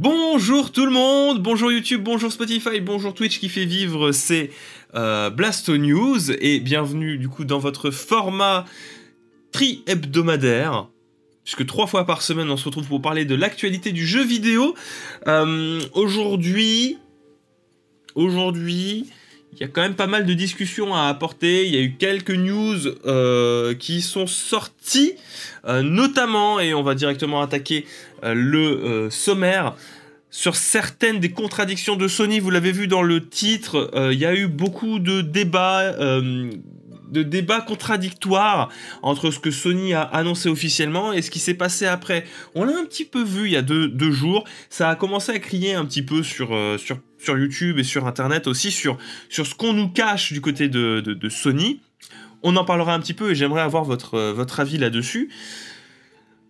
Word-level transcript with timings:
Bonjour 0.00 0.70
tout 0.70 0.86
le 0.86 0.92
monde, 0.92 1.42
bonjour 1.42 1.72
YouTube, 1.72 2.04
bonjour 2.04 2.30
Spotify, 2.30 2.80
bonjour 2.80 3.12
Twitch 3.14 3.40
qui 3.40 3.48
fait 3.48 3.64
vivre 3.64 4.12
ces 4.12 4.52
euh, 4.94 5.28
Blasto 5.28 5.76
News 5.76 6.30
et 6.30 6.60
bienvenue 6.60 7.18
du 7.18 7.28
coup 7.28 7.44
dans 7.44 7.58
votre 7.58 7.90
format 7.90 8.64
tri-hebdomadaire 9.50 10.86
puisque 11.42 11.66
trois 11.66 11.88
fois 11.88 12.06
par 12.06 12.22
semaine 12.22 12.48
on 12.48 12.56
se 12.56 12.66
retrouve 12.66 12.86
pour 12.86 13.02
parler 13.02 13.24
de 13.24 13.34
l'actualité 13.34 13.90
du 13.90 14.06
jeu 14.06 14.22
vidéo. 14.22 14.76
Euh, 15.26 15.80
aujourd'hui, 15.94 16.96
aujourd'hui, 18.14 19.10
il 19.52 19.60
y 19.60 19.64
a 19.64 19.68
quand 19.68 19.82
même 19.82 19.94
pas 19.94 20.06
mal 20.06 20.24
de 20.26 20.34
discussions 20.34 20.94
à 20.94 21.08
apporter. 21.08 21.66
Il 21.66 21.74
y 21.74 21.78
a 21.78 21.80
eu 21.80 21.94
quelques 21.98 22.30
news 22.30 22.78
euh, 23.06 23.74
qui 23.74 24.02
sont 24.02 24.26
sorties, 24.26 25.14
euh, 25.66 25.82
notamment, 25.82 26.60
et 26.60 26.74
on 26.74 26.82
va 26.82 26.94
directement 26.94 27.40
attaquer 27.42 27.86
euh, 28.24 28.34
le 28.34 29.10
sommaire. 29.10 29.74
Sur 30.30 30.56
certaines 30.56 31.20
des 31.20 31.30
contradictions 31.30 31.96
de 31.96 32.06
Sony, 32.06 32.38
vous 32.38 32.50
l'avez 32.50 32.70
vu 32.70 32.86
dans 32.86 33.02
le 33.02 33.26
titre, 33.26 33.90
il 34.12 34.18
y 34.18 34.26
a 34.26 34.34
eu 34.34 34.46
beaucoup 34.46 34.98
de 34.98 35.22
débats 35.22 35.94
de 35.96 37.22
débats 37.22 37.62
contradictoires 37.62 38.68
entre 39.00 39.30
ce 39.30 39.38
que 39.38 39.50
Sony 39.50 39.94
a 39.94 40.02
annoncé 40.02 40.50
officiellement 40.50 41.14
et 41.14 41.22
ce 41.22 41.30
qui 41.30 41.38
s'est 41.38 41.54
passé 41.54 41.86
après. 41.86 42.24
On 42.54 42.64
l'a 42.64 42.76
un 42.76 42.84
petit 42.84 43.06
peu 43.06 43.22
vu 43.22 43.46
il 43.46 43.52
y 43.52 43.56
a 43.56 43.62
deux, 43.62 44.10
jours. 44.10 44.44
Ça 44.68 44.90
a 44.90 44.94
commencé 44.94 45.32
à 45.32 45.38
crier 45.38 45.72
un 45.72 45.86
petit 45.86 46.02
peu 46.02 46.22
sur, 46.22 46.48
sur 46.78 46.98
sur 47.18 47.38
YouTube 47.38 47.78
et 47.78 47.84
sur 47.84 48.06
Internet 48.06 48.46
aussi 48.46 48.70
sur, 48.70 48.98
ce 49.28 49.54
qu'on 49.54 49.72
nous 49.72 49.88
cache 49.88 50.32
du 50.32 50.40
côté 50.40 50.68
de, 50.68 51.00
de, 51.00 51.28
Sony. 51.28 51.80
On 52.42 52.56
en 52.56 52.64
parlera 52.64 52.94
un 52.94 53.00
petit 53.00 53.14
peu 53.14 53.32
et 53.32 53.34
j'aimerais 53.34 53.62
avoir 53.62 53.84
votre, 53.84 54.14
euh, 54.14 54.32
votre 54.32 54.60
avis 54.60 54.78
là-dessus. 54.78 55.28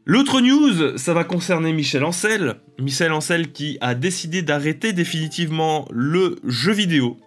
L'autre 0.05 0.41
news, 0.41 0.97
ça 0.97 1.13
va 1.13 1.25
concerner 1.25 1.73
Michel 1.73 2.05
Ancel. 2.05 2.57
Michel 2.79 3.13
Ancel 3.13 3.53
qui 3.53 3.77
a 3.81 3.95
décidé 3.95 4.43
d'arrêter 4.43 4.93
définitivement 4.93 5.87
le 5.91 6.37
jeu 6.45 6.73
vidéo. 6.73 7.19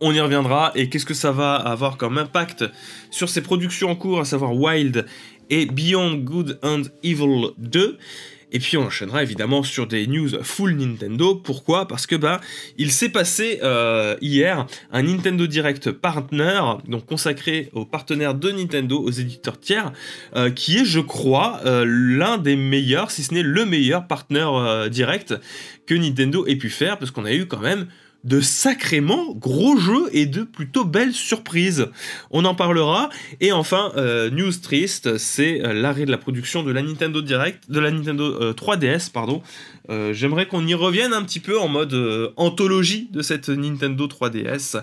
On 0.00 0.12
y 0.12 0.20
reviendra 0.20 0.72
et 0.74 0.90
qu'est-ce 0.90 1.06
que 1.06 1.14
ça 1.14 1.32
va 1.32 1.54
avoir 1.54 1.96
comme 1.96 2.18
impact 2.18 2.66
sur 3.10 3.30
ses 3.30 3.40
productions 3.40 3.90
en 3.90 3.96
cours, 3.96 4.20
à 4.20 4.26
savoir 4.26 4.54
Wild 4.54 5.06
et 5.48 5.64
Beyond 5.64 6.16
Good 6.16 6.58
and 6.62 6.82
Evil 7.02 7.52
2. 7.56 7.96
Et 8.52 8.60
puis 8.60 8.76
on 8.76 8.86
enchaînera 8.86 9.22
évidemment 9.22 9.62
sur 9.62 9.86
des 9.86 10.06
news 10.06 10.28
full 10.42 10.76
Nintendo. 10.76 11.34
Pourquoi? 11.34 11.88
Parce 11.88 12.06
que 12.06 12.14
bah 12.14 12.40
il 12.78 12.92
s'est 12.92 13.08
passé 13.08 13.58
euh, 13.62 14.16
hier 14.20 14.66
un 14.92 15.02
Nintendo 15.02 15.46
Direct 15.46 15.90
Partner, 15.90 16.60
donc 16.86 17.06
consacré 17.06 17.70
aux 17.72 17.84
partenaires 17.84 18.34
de 18.34 18.52
Nintendo, 18.52 19.02
aux 19.02 19.10
éditeurs 19.10 19.58
tiers, 19.58 19.92
euh, 20.36 20.50
qui 20.50 20.78
est 20.78 20.84
je 20.84 21.00
crois 21.00 21.60
euh, 21.64 21.84
l'un 21.86 22.38
des 22.38 22.56
meilleurs, 22.56 23.10
si 23.10 23.24
ce 23.24 23.34
n'est 23.34 23.42
le 23.42 23.66
meilleur 23.66 24.06
partenaire 24.06 24.88
direct 24.90 25.34
que 25.86 25.94
Nintendo 25.94 26.46
ait 26.46 26.56
pu 26.56 26.70
faire, 26.70 26.98
parce 26.98 27.10
qu'on 27.10 27.24
a 27.24 27.32
eu 27.32 27.46
quand 27.46 27.60
même 27.60 27.86
de 28.26 28.40
sacrément 28.40 29.32
gros 29.34 29.76
jeux 29.76 30.08
et 30.12 30.26
de 30.26 30.42
plutôt 30.42 30.84
belles 30.84 31.12
surprises. 31.12 31.88
On 32.30 32.44
en 32.44 32.56
parlera. 32.56 33.08
Et 33.40 33.52
enfin, 33.52 33.92
euh, 33.96 34.30
news 34.30 34.52
triste, 34.60 35.16
c'est 35.16 35.64
euh, 35.64 35.72
l'arrêt 35.72 36.06
de 36.06 36.10
la 36.10 36.18
production 36.18 36.64
de 36.64 36.72
la 36.72 36.82
Nintendo 36.82 37.22
Direct, 37.22 37.70
de 37.70 37.78
la 37.78 37.92
Nintendo 37.92 38.52
3DS, 38.52 39.06
euh, 39.06 39.10
pardon. 39.12 39.42
J'aimerais 40.10 40.46
qu'on 40.48 40.66
y 40.66 40.74
revienne 40.74 41.12
un 41.12 41.22
petit 41.22 41.38
peu 41.38 41.60
en 41.60 41.68
mode 41.68 41.94
anthologie 42.34 43.08
de 43.12 43.22
cette 43.22 43.48
Nintendo 43.48 44.08
3DS. 44.08 44.82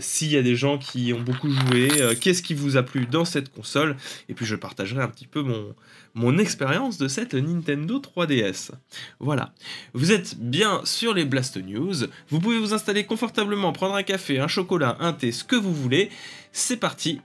S'il 0.00 0.32
y 0.32 0.36
a 0.36 0.42
des 0.42 0.56
gens 0.56 0.76
qui 0.76 1.12
ont 1.12 1.20
beaucoup 1.20 1.48
joué, 1.50 1.88
qu'est-ce 2.20 2.42
qui 2.42 2.52
vous 2.52 2.76
a 2.76 2.82
plu 2.82 3.06
dans 3.06 3.24
cette 3.24 3.54
console? 3.54 3.94
Et 4.28 4.34
puis 4.34 4.44
je 4.44 4.56
partagerai 4.56 5.02
un 5.02 5.08
petit 5.08 5.28
peu 5.28 5.42
mon, 5.42 5.72
mon 6.14 6.38
expérience 6.38 6.96
de 6.96 7.08
cette 7.08 7.34
Nintendo 7.34 8.00
3DS. 8.00 8.70
Voilà. 9.18 9.52
Vous 9.92 10.12
êtes 10.12 10.38
bien 10.38 10.80
sur 10.84 11.12
les 11.12 11.24
Blast 11.24 11.56
News. 11.56 12.06
Vous 12.28 12.40
pouvez 12.40 12.58
vous 12.58 12.72
installer 12.72 13.04
confortablement, 13.04 13.72
prendre 13.72 13.96
un 13.96 14.04
café, 14.04 14.38
un 14.38 14.48
chocolat, 14.48 14.96
un 15.00 15.12
thé, 15.12 15.32
ce 15.32 15.44
que 15.44 15.56
vous 15.56 15.74
voulez. 15.74 16.10
C'est 16.52 16.76
parti 16.76 17.20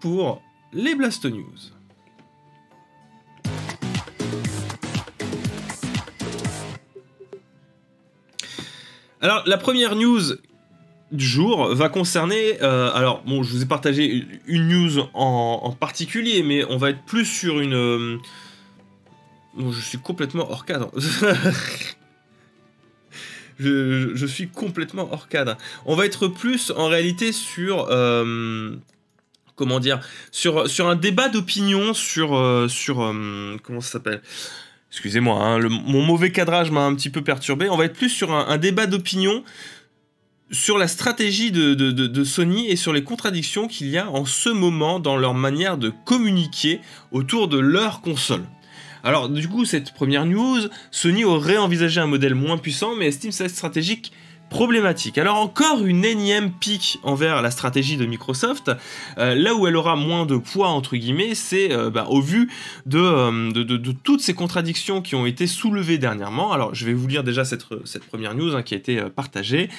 pour 0.00 0.42
les 0.72 0.94
Blast 0.94 1.26
News. 1.26 1.72
Alors, 9.20 9.42
la 9.46 9.56
première 9.56 9.94
news 9.94 10.20
du 11.12 11.24
jour 11.24 11.74
va 11.74 11.88
concerner. 11.88 12.60
Euh, 12.62 12.90
alors, 12.94 13.22
bon, 13.24 13.42
je 13.42 13.52
vous 13.52 13.62
ai 13.62 13.66
partagé 13.66 14.26
une 14.46 14.68
news 14.68 15.08
en, 15.14 15.70
particulier, 15.78 16.42
mais 16.42 16.64
on 16.68 16.78
va 16.78 16.90
être 16.90 17.02
plus 17.04 17.26
sur 17.26 17.60
une. 17.60 17.74
Euh, 17.74 18.18
bon, 19.54 19.70
je 19.70 19.80
suis 19.80 19.98
complètement 19.98 20.50
hors 20.50 20.64
cadre. 20.64 20.90
je, 23.60 24.26
suis 24.26 24.48
complètement 24.48 25.08
hors 25.12 25.28
cadre. 25.28 25.56
On 25.84 25.94
va 25.94 26.06
être 26.06 26.28
plus 26.28 26.72
en 26.76 26.88
réalité 26.88 27.32
sur. 27.32 27.86
Euh, 27.90 28.74
comment 29.54 29.80
dire 29.80 30.00
sur, 30.30 30.68
sur 30.68 30.88
un 30.88 30.96
débat 30.96 31.28
d'opinion 31.28 31.92
sur. 31.92 32.30
sur 32.70 33.14
comment 33.62 33.80
ça 33.80 33.92
s'appelle? 33.92 34.22
Excusez-moi, 34.90 35.42
hein, 35.42 35.58
mon 35.68 36.02
mauvais 36.02 36.32
cadrage 36.32 36.70
m'a 36.70 36.82
un 36.82 36.94
petit 36.94 37.08
peu 37.08 37.22
perturbé. 37.22 37.70
On 37.70 37.78
va 37.78 37.86
être 37.86 37.96
plus 37.96 38.10
sur 38.10 38.30
un 38.30 38.58
débat 38.58 38.86
d'opinion 38.86 39.42
sur 40.52 40.76
la 40.76 40.86
stratégie 40.86 41.50
de, 41.50 42.24
Sony 42.24 42.68
et 42.68 42.76
sur 42.76 42.92
les 42.92 43.02
contradictions 43.02 43.66
qu'il 43.66 43.88
y 43.88 43.98
a 43.98 44.10
en 44.10 44.26
ce 44.26 44.50
moment 44.50 45.00
dans 45.00 45.16
leur 45.16 45.34
manière 45.34 45.78
de 45.78 45.90
communiquer 46.04 46.80
autour 47.10 47.48
de 47.48 47.58
leur 47.58 48.02
console. 48.02 48.44
Alors 49.02 49.28
du 49.28 49.48
coup, 49.48 49.64
cette 49.64 49.92
première 49.94 50.26
news, 50.26 50.60
Sony 50.90 51.24
aurait 51.24 51.56
envisagé 51.56 52.00
un 52.00 52.06
modèle 52.06 52.34
moins 52.34 52.58
puissant, 52.58 52.94
mais 52.94 53.06
estime 53.06 53.32
cette 53.32 53.50
stratégique 53.50 54.12
problématique. 54.52 55.16
Alors 55.16 55.38
encore 55.38 55.84
une 55.84 56.04
énième 56.04 56.52
pique 56.52 57.00
envers 57.02 57.40
la 57.40 57.50
stratégie 57.50 57.96
de 57.96 58.04
Microsoft, 58.04 58.70
euh, 59.16 59.34
là 59.34 59.54
où 59.54 59.66
elle 59.66 59.76
aura 59.76 59.96
moins 59.96 60.26
de 60.26 60.36
poids 60.36 60.68
entre 60.68 60.94
guillemets, 60.94 61.34
c'est 61.34 61.72
euh, 61.72 61.88
bah, 61.88 62.06
au 62.10 62.20
vu 62.20 62.50
euh, 62.92 63.50
de, 63.50 63.92
toutes 64.04 64.20
ces 64.20 64.34
contradictions 64.34 65.00
qui 65.00 65.14
ont 65.14 65.24
été 65.24 65.46
soulevées 65.46 65.96
dernièrement. 65.96 66.52
Alors 66.52 66.74
je 66.74 66.84
vais 66.84 66.92
vous 66.92 67.08
lire 67.08 67.24
déjà 67.24 67.46
cette, 67.46 67.64
première 68.10 68.34
news 68.34 68.54
hein, 68.54 68.62
qui 68.62 68.74
a 68.74 68.76
été 68.76 69.00
partagée. 69.16 69.70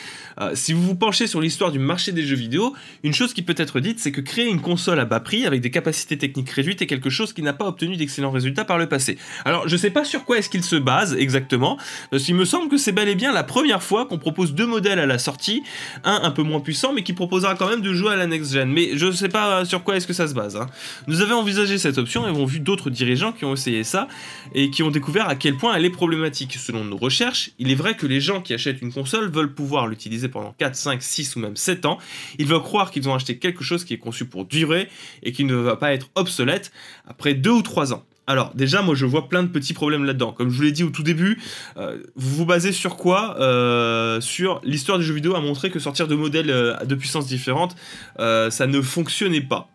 si 0.56 0.73
vous 0.73 0.81
vous 0.81 0.95
penchez 0.95 1.28
sur 1.28 1.40
l'histoire 1.40 1.72
du 1.72 1.79
marché 1.79 2.11
des 2.11 2.23
jeux 2.23 2.35
vidéo, 2.35 2.73
une 3.03 3.13
chose 3.13 3.34
qui 3.34 3.44
peut 3.44 3.55
être 3.57 3.79
dite, 3.79 4.00
c'est 4.00 4.11
que 4.11 4.22
créer 4.22 4.47
une 4.47 4.59
console 4.59 5.00
à 5.00 5.05
bas 5.05 5.19
prix 5.19 5.45
avec 5.45 5.61
des 5.61 5.69
capacités 5.69 6.17
techniques 6.17 6.50
réduites 6.50 6.81
est 6.81 6.88
quelque 6.88 7.11
chose 7.11 7.31
qui 7.31 7.44
n'a 7.44 7.53
pas 7.53 7.67
obtenu 7.67 7.95
d'excellents 7.95 8.31
résultats 8.31 8.66
par 8.66 8.79
le 8.79 8.90
passé. 8.90 9.19
Alors 9.45 9.67
je 9.67 9.78
sais 9.78 9.91
pas 9.91 10.03
sur 10.03 10.25
quoi 10.25 10.40
est-ce 10.40 10.50
qu'il 10.50 10.63
se 10.63 10.78
base 10.78 11.16
exactement, 11.16 11.78
parce 12.09 12.23
qu'il 12.23 12.34
me 12.34 12.45
semble 12.45 12.69
que 12.69 12.78
c'est 12.78 12.91
bel 12.91 13.07
et 13.07 13.16
bien 13.16 13.31
la 13.31 13.44
première 13.44 13.84
fois 13.84 14.07
qu'on 14.07 14.17
propose 14.17 14.55
deux 14.55 14.62
modèles 14.66 15.00
à 15.00 15.06
la 15.06 15.19
sortie, 15.19 15.63
un 16.03 16.22
un 16.24 16.31
peu 16.31 16.44
moins 16.44 16.59
puissant, 16.59 16.94
mais 16.94 17.03
qui 17.03 17.13
proposera 17.13 17.56
quand 17.56 17.69
même 17.69 17.81
de 17.81 17.94
jouer 17.94 18.13
à 18.13 18.16
la 18.16 18.28
next-gen. 18.28 18.69
Mais 18.69 18.91
je 18.97 19.07
ne 19.07 19.12
sais 19.12 19.29
pas 19.29 19.66
sur 19.66 19.84
quoi 19.84 19.97
est-ce 19.97 20.07
que 20.07 20.13
ça 20.13 20.28
se 20.28 20.34
base. 20.34 20.56
Hein. 20.56 20.68
Nous 21.07 21.22
avons 21.22 21.35
envisagé 21.35 21.78
cette 21.78 21.97
option 21.97 22.25
et 22.25 22.29
avons 22.29 22.46
vu 22.46 22.59
d'autres 22.59 22.90
dirigeants 22.90 23.31
qui 23.31 23.46
ont 23.46 23.53
essayé 23.53 23.84
ça 23.84 24.07
et 24.53 24.69
qui 24.69 24.84
ont 24.84 24.91
découvert 24.91 25.28
à 25.28 25.35
quel 25.35 25.57
point 25.57 25.75
elle 25.75 25.85
est 25.85 25.90
problématique. 25.90 26.53
Selon 26.53 26.84
nos 26.84 26.97
recherches, 26.97 27.52
il 27.59 27.72
est 27.72 27.75
vrai 27.75 27.96
que 27.96 28.07
les 28.07 28.22
gens 28.22 28.41
qui 28.41 28.53
achètent 28.53 28.81
une 28.81 28.94
console 28.94 29.29
veulent 29.29 29.53
pouvoir 29.53 29.88
l'utiliser 29.88 30.29
pendant 30.29 30.53
4, 30.57 30.75
5, 30.75 31.02
6 31.02 31.35
ou 31.35 31.40
même 31.40 31.56
7 31.56 31.85
ans. 31.85 31.97
Ils 32.40 32.47
veulent 32.47 32.62
croire 32.62 32.91
qu'ils 32.91 33.07
ont 33.09 33.13
acheté 33.13 33.38
quelque 33.38 33.63
chose 33.63 33.84
qui 33.84 33.94
est 33.94 33.97
conçu 33.97 34.25
pour 34.25 34.46
durer 34.46 34.90
et 35.23 35.31
qui 35.31 35.44
ne 35.44 35.56
va 35.56 35.75
pas 35.75 35.94
être 35.94 36.09
obsolète 36.16 36.72
après 37.07 37.34
2 37.34 37.50
ou 37.50 37.62
3 37.62 37.94
ans. 37.94 38.03
Alors 38.25 38.53
déjà, 38.56 38.81
moi 38.81 38.95
je 38.95 39.06
vois 39.06 39.28
plein 39.28 39.44
de 39.44 39.50
petits 39.50 39.73
problèmes 39.73 40.06
là-dedans. 40.06 40.31
Comme 40.31 40.50
je 40.50 40.56
vous 40.56 40.63
l'ai 40.63 40.72
dit 40.72 40.84
au 40.84 40.89
tout 40.89 41.03
début, 41.03 41.41
euh, 41.78 42.01
vous 42.16 42.38
vous 42.38 42.45
basez 42.45 42.72
sur 42.72 42.95
quoi? 42.95 43.38
Euh, 43.39 44.22
Sur 44.22 44.61
l'histoire 44.63 44.97
du 44.97 45.03
jeu 45.03 45.13
vidéo 45.13 45.35
a 45.35 45.41
montré 45.41 45.69
que 45.69 45.79
sortir 45.79 46.07
de 46.07 46.16
modèles 46.16 46.50
euh, 46.50 46.78
de 46.85 46.95
puissance 46.95 47.28
différentes, 47.28 47.75
ça 48.17 48.67
ne 48.67 48.81
fonctionnait 48.81 49.41
pas. 49.41 49.69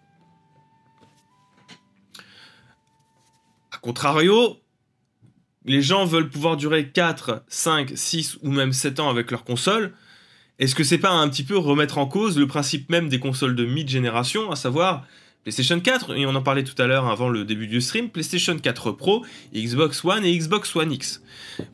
A 3.73 3.79
contrario, 3.79 4.59
les 5.67 5.83
gens 5.83 6.07
veulent 6.07 6.31
pouvoir 6.31 6.57
durer 6.57 6.89
4, 6.89 7.45
5, 7.49 7.93
6 7.95 8.39
ou 8.43 8.51
même 8.51 8.73
7 8.73 9.01
ans 9.01 9.11
avec 9.11 9.31
leur 9.31 9.45
console. 9.45 9.93
Est-ce 10.59 10.75
que 10.75 10.83
c'est 10.83 10.99
pas 10.99 11.11
un 11.11 11.29
petit 11.29 11.45
peu 11.45 11.57
remettre 11.57 11.99
en 11.99 12.07
cause 12.07 12.39
le 12.39 12.47
principe 12.47 12.89
même 12.91 13.09
des 13.09 13.21
consoles 13.21 13.55
de 13.55 13.65
mid-génération, 13.65 14.51
à 14.51 14.57
savoir 14.57 15.05
PlayStation 15.45 15.81
4, 15.81 16.15
et 16.15 16.27
on 16.27 16.35
en 16.35 16.43
parlait 16.43 16.65
tout 16.65 16.81
à 16.81 16.87
l'heure 16.87 17.07
avant 17.07 17.31
le 17.31 17.45
début 17.45 17.69
du 17.69 17.81
stream, 17.81 18.11
PlayStation 18.11 18.59
4 18.59 18.93
Pro, 18.93 19.25
Xbox 19.55 20.05
One 20.05 20.25
et 20.25 20.37
Xbox 20.37 20.77
One 20.77 20.93
X. 20.93 21.23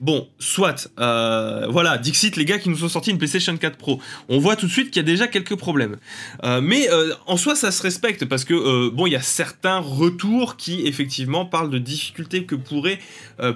Bon, 0.00 0.28
soit, 0.38 0.92
euh, 1.00 1.66
voilà, 1.68 1.98
Dixit, 1.98 2.36
les 2.36 2.44
gars 2.44 2.58
qui 2.58 2.68
nous 2.68 2.84
ont 2.84 2.88
sorti 2.88 3.10
une 3.10 3.18
PlayStation 3.18 3.56
4 3.56 3.76
Pro. 3.76 4.00
On 4.28 4.38
voit 4.38 4.54
tout 4.54 4.66
de 4.66 4.70
suite 4.70 4.90
qu'il 4.90 5.00
y 5.00 5.04
a 5.04 5.06
déjà 5.06 5.26
quelques 5.26 5.56
problèmes. 5.56 5.96
Euh, 6.44 6.60
mais 6.60 6.88
euh, 6.90 7.14
en 7.26 7.36
soi, 7.36 7.56
ça 7.56 7.72
se 7.72 7.82
respecte 7.82 8.26
parce 8.26 8.44
que, 8.44 8.90
bon, 8.90 9.06
il 9.06 9.12
y 9.12 9.16
a 9.16 9.22
certains 9.22 9.78
retours 9.78 10.56
qui, 10.56 10.86
effectivement, 10.86 11.44
parlent 11.44 11.70
de 11.70 11.78
difficultés 11.78 12.44
que 12.44 12.54
pourrait 12.54 13.00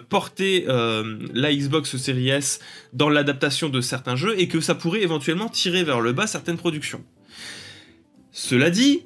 porter 0.09 0.67
la 0.67 1.55
Xbox 1.55 1.97
Series 1.97 2.31
S 2.31 2.61
dans 2.93 3.09
l'adaptation 3.09 3.69
de 3.69 3.81
certains 3.81 4.17
jeux 4.17 4.39
et 4.39 4.49
que 4.49 4.61
ça 4.61 4.75
pourrait 4.75 5.03
éventuellement 5.03 5.49
tirer 5.49 5.85
vers 5.85 6.01
le 6.01 6.13
bas 6.13 6.27
certaines 6.27 6.59
productions. 6.59 7.05
Cela 8.33 8.71
dit, 8.71 9.03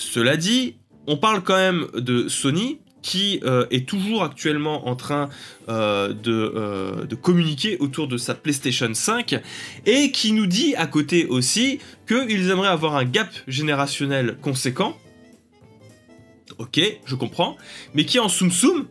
cela 0.00 0.36
dit, 0.36 0.76
on 1.06 1.16
parle 1.16 1.42
quand 1.42 1.56
même 1.56 1.86
de 1.94 2.26
Sony 2.28 2.78
qui 3.02 3.40
euh, 3.44 3.66
est 3.70 3.88
toujours 3.88 4.22
actuellement 4.22 4.88
en 4.88 4.96
train 4.96 5.28
euh, 5.68 6.12
de, 6.12 7.06
de, 7.06 7.14
communiquer 7.14 7.78
autour 7.78 8.08
de 8.08 8.18
sa 8.18 8.34
PlayStation 8.34 8.92
5 8.92 9.40
et 9.86 10.10
qui 10.10 10.32
nous 10.32 10.46
dit 10.46 10.74
à 10.76 10.86
côté 10.86 11.26
aussi 11.26 11.80
qu'ils 12.06 12.50
aimeraient 12.50 12.68
avoir 12.68 12.96
un 12.96 13.04
gap 13.04 13.28
générationnel 13.46 14.36
conséquent. 14.42 14.96
Ok, 16.58 16.80
je 17.04 17.14
comprends. 17.14 17.56
Mais 17.94 18.04
qui 18.04 18.18
en 18.18 18.28
soum 18.28 18.50
soum 18.50 18.86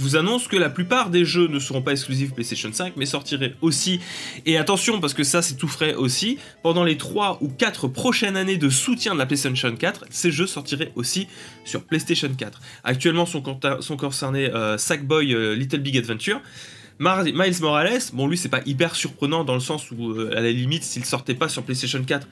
vous 0.00 0.16
annonce 0.16 0.48
que 0.48 0.56
la 0.56 0.70
plupart 0.70 1.10
des 1.10 1.24
jeux 1.24 1.48
ne 1.48 1.58
seront 1.58 1.82
pas 1.82 1.92
exclusifs 1.92 2.32
PlayStation 2.32 2.70
5, 2.72 2.94
mais 2.96 3.06
sortiraient 3.06 3.54
aussi, 3.60 4.00
et 4.46 4.56
attention 4.56 5.00
parce 5.00 5.14
que 5.14 5.24
ça 5.24 5.42
c'est 5.42 5.54
tout 5.54 5.68
frais 5.68 5.94
aussi, 5.94 6.38
pendant 6.62 6.84
les 6.84 6.96
3 6.96 7.38
ou 7.40 7.48
4 7.48 7.88
prochaines 7.88 8.36
années 8.36 8.56
de 8.56 8.68
soutien 8.68 9.14
de 9.14 9.18
la 9.18 9.26
PlayStation 9.26 9.74
4, 9.74 10.06
ces 10.10 10.30
jeux 10.30 10.46
sortiraient 10.46 10.92
aussi 10.96 11.28
sur 11.64 11.82
PlayStation 11.84 12.30
4. 12.36 12.60
Actuellement 12.84 13.26
sont, 13.26 13.42
concernés 13.96 14.50
euh, 14.50 14.78
Sackboy 14.78 15.34
euh, 15.34 15.54
Little 15.54 15.80
Big 15.80 15.96
Adventure, 15.96 16.40
Miles 16.98 17.60
Morales, 17.60 18.02
bon 18.12 18.26
lui 18.26 18.36
c'est 18.36 18.50
pas 18.50 18.60
hyper 18.66 18.94
surprenant 18.94 19.42
dans 19.42 19.54
le 19.54 19.60
sens 19.60 19.90
où 19.90 20.10
euh, 20.10 20.36
à 20.36 20.40
la 20.40 20.50
limite 20.50 20.84
s'il 20.84 21.04
sortait 21.04 21.34
pas 21.34 21.48
sur 21.48 21.62
PlayStation 21.62 22.02
4, 22.02 22.26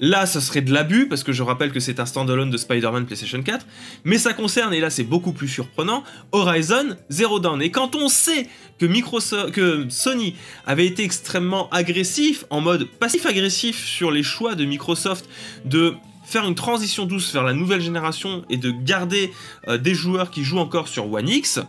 Là, 0.00 0.26
ça 0.26 0.40
serait 0.40 0.60
de 0.60 0.72
l'abus, 0.72 1.08
parce 1.08 1.22
que 1.22 1.32
je 1.32 1.42
rappelle 1.42 1.72
que 1.72 1.80
c'est 1.80 2.00
un 2.00 2.06
standalone 2.06 2.50
de 2.50 2.56
Spider-Man 2.56 3.06
PlayStation 3.06 3.42
4, 3.42 3.66
mais 4.04 4.18
ça 4.18 4.32
concerne, 4.32 4.74
et 4.74 4.80
là 4.80 4.90
c'est 4.90 5.04
beaucoup 5.04 5.32
plus 5.32 5.48
surprenant, 5.48 6.04
Horizon 6.32 6.96
Zero 7.10 7.38
Dawn. 7.40 7.62
Et 7.62 7.70
quand 7.70 7.94
on 7.94 8.08
sait 8.08 8.48
que 8.78 9.86
Sony 9.88 10.34
avait 10.66 10.86
été 10.86 11.04
extrêmement 11.04 11.70
agressif, 11.70 12.44
en 12.50 12.60
mode 12.60 12.88
passif-agressif 12.98 13.84
sur 13.84 14.10
les 14.10 14.22
choix 14.22 14.54
de 14.54 14.64
Microsoft 14.64 15.28
de 15.64 15.94
faire 16.24 16.46
une 16.46 16.54
transition 16.54 17.06
douce 17.06 17.32
vers 17.32 17.44
la 17.44 17.52
nouvelle 17.52 17.80
génération 17.80 18.44
et 18.50 18.56
de 18.56 18.70
garder 18.70 19.32
euh, 19.68 19.78
des 19.78 19.94
joueurs 19.94 20.30
qui 20.30 20.42
jouent 20.42 20.58
encore 20.58 20.88
sur 20.88 21.12
One 21.12 21.28
X, 21.28 21.60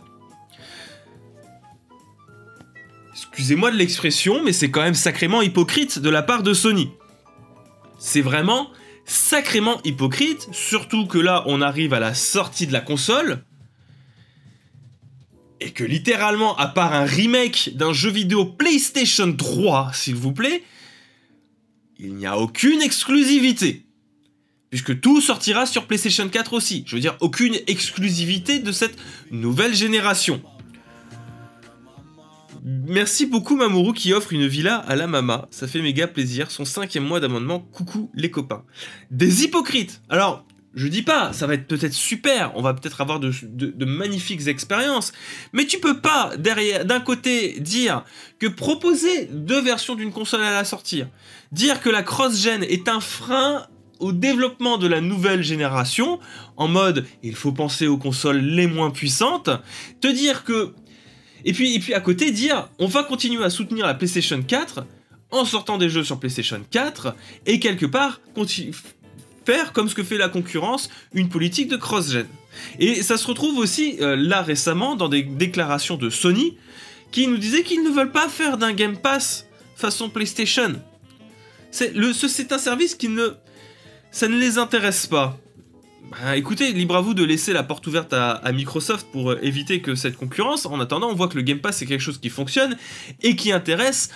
excusez-moi 3.12 3.70
de 3.70 3.76
l'expression, 3.76 4.42
mais 4.42 4.52
c'est 4.52 4.70
quand 4.70 4.82
même 4.82 4.94
sacrément 4.94 5.42
hypocrite 5.42 5.98
de 5.98 6.10
la 6.10 6.22
part 6.22 6.42
de 6.42 6.54
Sony. 6.54 6.90
C'est 8.06 8.20
vraiment 8.20 8.70
sacrément 9.04 9.82
hypocrite, 9.82 10.46
surtout 10.52 11.06
que 11.08 11.18
là 11.18 11.42
on 11.46 11.60
arrive 11.60 11.92
à 11.92 11.98
la 11.98 12.14
sortie 12.14 12.68
de 12.68 12.72
la 12.72 12.80
console, 12.80 13.42
et 15.58 15.72
que 15.72 15.82
littéralement, 15.82 16.56
à 16.56 16.68
part 16.68 16.94
un 16.94 17.04
remake 17.04 17.72
d'un 17.74 17.92
jeu 17.92 18.10
vidéo 18.10 18.44
PlayStation 18.44 19.32
3, 19.34 19.90
s'il 19.92 20.14
vous 20.14 20.30
plaît, 20.30 20.62
il 21.98 22.14
n'y 22.14 22.26
a 22.26 22.38
aucune 22.38 22.80
exclusivité. 22.80 23.82
Puisque 24.70 25.00
tout 25.00 25.20
sortira 25.20 25.66
sur 25.66 25.88
PlayStation 25.88 26.28
4 26.28 26.52
aussi. 26.52 26.84
Je 26.86 26.94
veux 26.94 27.00
dire, 27.00 27.16
aucune 27.18 27.56
exclusivité 27.66 28.60
de 28.60 28.70
cette 28.70 28.96
nouvelle 29.32 29.74
génération. 29.74 30.40
Merci 32.68 33.26
beaucoup 33.26 33.54
Mamoru 33.54 33.92
qui 33.92 34.12
offre 34.12 34.32
une 34.32 34.48
villa 34.48 34.74
à 34.88 34.96
la 34.96 35.06
mama. 35.06 35.46
Ça 35.52 35.68
fait 35.68 35.80
méga 35.80 36.08
plaisir. 36.08 36.50
Son 36.50 36.64
cinquième 36.64 37.04
mois 37.04 37.20
d'amendement. 37.20 37.60
Coucou 37.60 38.10
les 38.12 38.28
copains. 38.28 38.64
Des 39.12 39.44
hypocrites. 39.44 40.02
Alors, 40.08 40.44
je 40.74 40.88
dis 40.88 41.02
pas, 41.02 41.32
ça 41.32 41.46
va 41.46 41.54
être 41.54 41.68
peut-être 41.68 41.92
super, 41.94 42.52
on 42.56 42.62
va 42.62 42.74
peut-être 42.74 43.00
avoir 43.00 43.18
de, 43.18 43.84
magnifiques 43.86 44.46
expériences, 44.46 45.12
mais 45.54 45.64
tu 45.64 45.78
peux 45.78 46.00
pas, 46.00 46.36
derrière, 46.36 46.84
d'un 46.84 47.00
côté, 47.00 47.58
dire 47.60 48.04
que 48.38 48.46
proposer 48.46 49.26
deux 49.32 49.62
versions 49.62 49.94
d'une 49.94 50.12
console 50.12 50.42
à 50.42 50.50
la 50.50 50.64
sortie, 50.64 51.04
dire 51.50 51.80
que 51.80 51.88
la 51.88 52.02
cross-gen 52.02 52.62
est 52.62 52.88
un 52.88 53.00
frein 53.00 53.66
au 54.00 54.12
développement 54.12 54.76
de 54.76 54.86
la 54.86 55.00
nouvelle 55.00 55.42
génération, 55.42 56.20
en 56.58 56.68
mode 56.68 57.06
il 57.22 57.34
faut 57.34 57.52
penser 57.52 57.86
aux 57.86 57.96
consoles 57.96 58.40
les 58.40 58.66
moins 58.66 58.90
puissantes, 58.90 59.48
te 60.02 60.08
dire 60.08 60.44
que 60.44 60.74
et 61.46 61.52
puis, 61.52 61.74
et 61.76 61.78
puis 61.78 61.94
à 61.94 62.00
côté, 62.00 62.32
dire 62.32 62.68
on 62.78 62.86
va 62.86 63.04
continuer 63.04 63.42
à 63.42 63.50
soutenir 63.50 63.86
la 63.86 63.94
PlayStation 63.94 64.42
4 64.42 64.84
en 65.30 65.44
sortant 65.44 65.78
des 65.78 65.88
jeux 65.88 66.04
sur 66.04 66.18
PlayStation 66.18 66.60
4 66.70 67.14
et 67.46 67.60
quelque 67.60 67.86
part 67.86 68.20
faire 69.44 69.72
comme 69.72 69.88
ce 69.88 69.94
que 69.94 70.02
fait 70.02 70.18
la 70.18 70.28
concurrence 70.28 70.90
une 71.14 71.28
politique 71.28 71.68
de 71.68 71.76
cross-gen. 71.76 72.26
Et 72.80 73.02
ça 73.02 73.16
se 73.16 73.26
retrouve 73.28 73.58
aussi 73.58 73.96
euh, 74.00 74.16
là 74.16 74.42
récemment 74.42 74.96
dans 74.96 75.08
des 75.08 75.22
déclarations 75.22 75.96
de 75.96 76.10
Sony 76.10 76.56
qui 77.12 77.28
nous 77.28 77.38
disaient 77.38 77.62
qu'ils 77.62 77.84
ne 77.84 77.90
veulent 77.90 78.12
pas 78.12 78.28
faire 78.28 78.58
d'un 78.58 78.72
Game 78.72 78.96
Pass 78.98 79.46
façon 79.76 80.10
PlayStation. 80.10 80.82
C'est 81.70 82.52
un 82.52 82.58
service 82.58 82.94
qui 82.96 83.08
ne 83.08 83.34
ça 84.10 84.26
ne 84.26 84.38
les 84.38 84.58
intéresse 84.58 85.06
pas. 85.06 85.38
Bah, 86.10 86.36
écoutez, 86.36 86.72
libre 86.72 86.94
à 86.96 87.00
vous 87.00 87.14
de 87.14 87.24
laisser 87.24 87.52
la 87.52 87.64
porte 87.64 87.84
ouverte 87.88 88.12
à, 88.12 88.40
Microsoft 88.52 89.08
pour 89.10 89.32
euh, 89.32 89.38
éviter 89.42 89.80
que 89.80 89.96
cette 89.96 90.16
concurrence. 90.16 90.64
En 90.64 90.78
attendant, 90.78 91.08
on 91.08 91.14
voit 91.14 91.26
que 91.26 91.34
le 91.34 91.42
Game 91.42 91.58
Pass 91.58 91.78
c'est 91.78 91.86
quelque 91.86 92.00
chose 92.00 92.18
qui 92.18 92.28
fonctionne 92.28 92.76
et 93.22 93.34
qui 93.34 93.50
intéresse. 93.50 94.10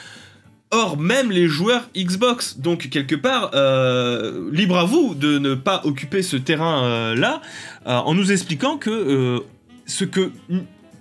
Or, 0.71 0.97
même 0.97 1.33
les 1.33 1.49
joueurs 1.49 1.89
Xbox. 1.97 2.59
Donc, 2.59 2.91
quelque 2.91 3.17
part, 3.17 3.51
euh, 3.55 4.51
libre 4.53 4.79
à 4.79 4.85
vous 4.85 5.17
de 5.17 5.39
ne 5.39 5.55
pas 5.55 5.81
occuper 5.85 6.23
ce 6.23 6.37
terrain-là 6.37 7.43
euh, 7.87 7.91
en 7.91 8.15
nous 8.15 8.31
expliquant 8.31 8.79
que 8.79 9.43
ce 9.87 10.05
que 10.05 10.31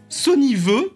Sony 0.09 0.55
veut, 0.55 0.91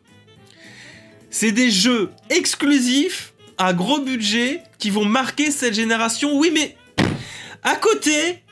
c'est 1.30 1.52
des 1.52 1.70
jeux 1.70 2.10
exclusifs 2.32 3.34
à 3.60 3.74
gros 3.74 4.00
budget 4.00 4.64
qui 4.80 4.90
vont 4.90 5.06
marquer 5.06 5.52
cette 5.52 5.76
génération. 5.76 6.36
Oui, 6.40 6.50
mais 6.52 6.76
à 7.62 7.76
côté, 7.76 8.43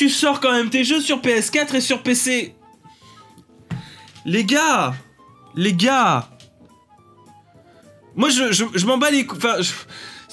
tu 0.00 0.08
sors 0.08 0.40
quand 0.40 0.52
même 0.52 0.70
tes 0.70 0.82
jeux 0.82 1.02
sur 1.02 1.20
PS4 1.20 1.76
et 1.76 1.80
sur 1.82 2.02
PC. 2.02 2.54
Les 4.24 4.44
gars 4.44 4.94
Les 5.54 5.74
gars 5.74 6.30
Moi, 8.16 8.30
je, 8.30 8.50
je, 8.50 8.86
m'en 8.86 8.96
bats 8.96 9.10
les 9.10 9.26
couilles. 9.26 9.38
Enfin, 9.44 9.56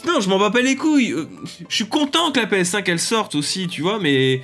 non, 0.06 0.22
je 0.22 0.30
m'en 0.30 0.40
bats 0.40 0.52
pas 0.52 0.62
les 0.62 0.78
couilles. 0.78 1.12
Euh, 1.12 1.28
je 1.68 1.76
suis 1.76 1.88
content 1.88 2.32
que 2.32 2.40
la 2.40 2.46
PS5 2.46 2.82
elle 2.88 2.98
sorte 2.98 3.36
aussi, 3.36 3.68
tu 3.68 3.82
vois, 3.82 4.00
mais. 4.00 4.42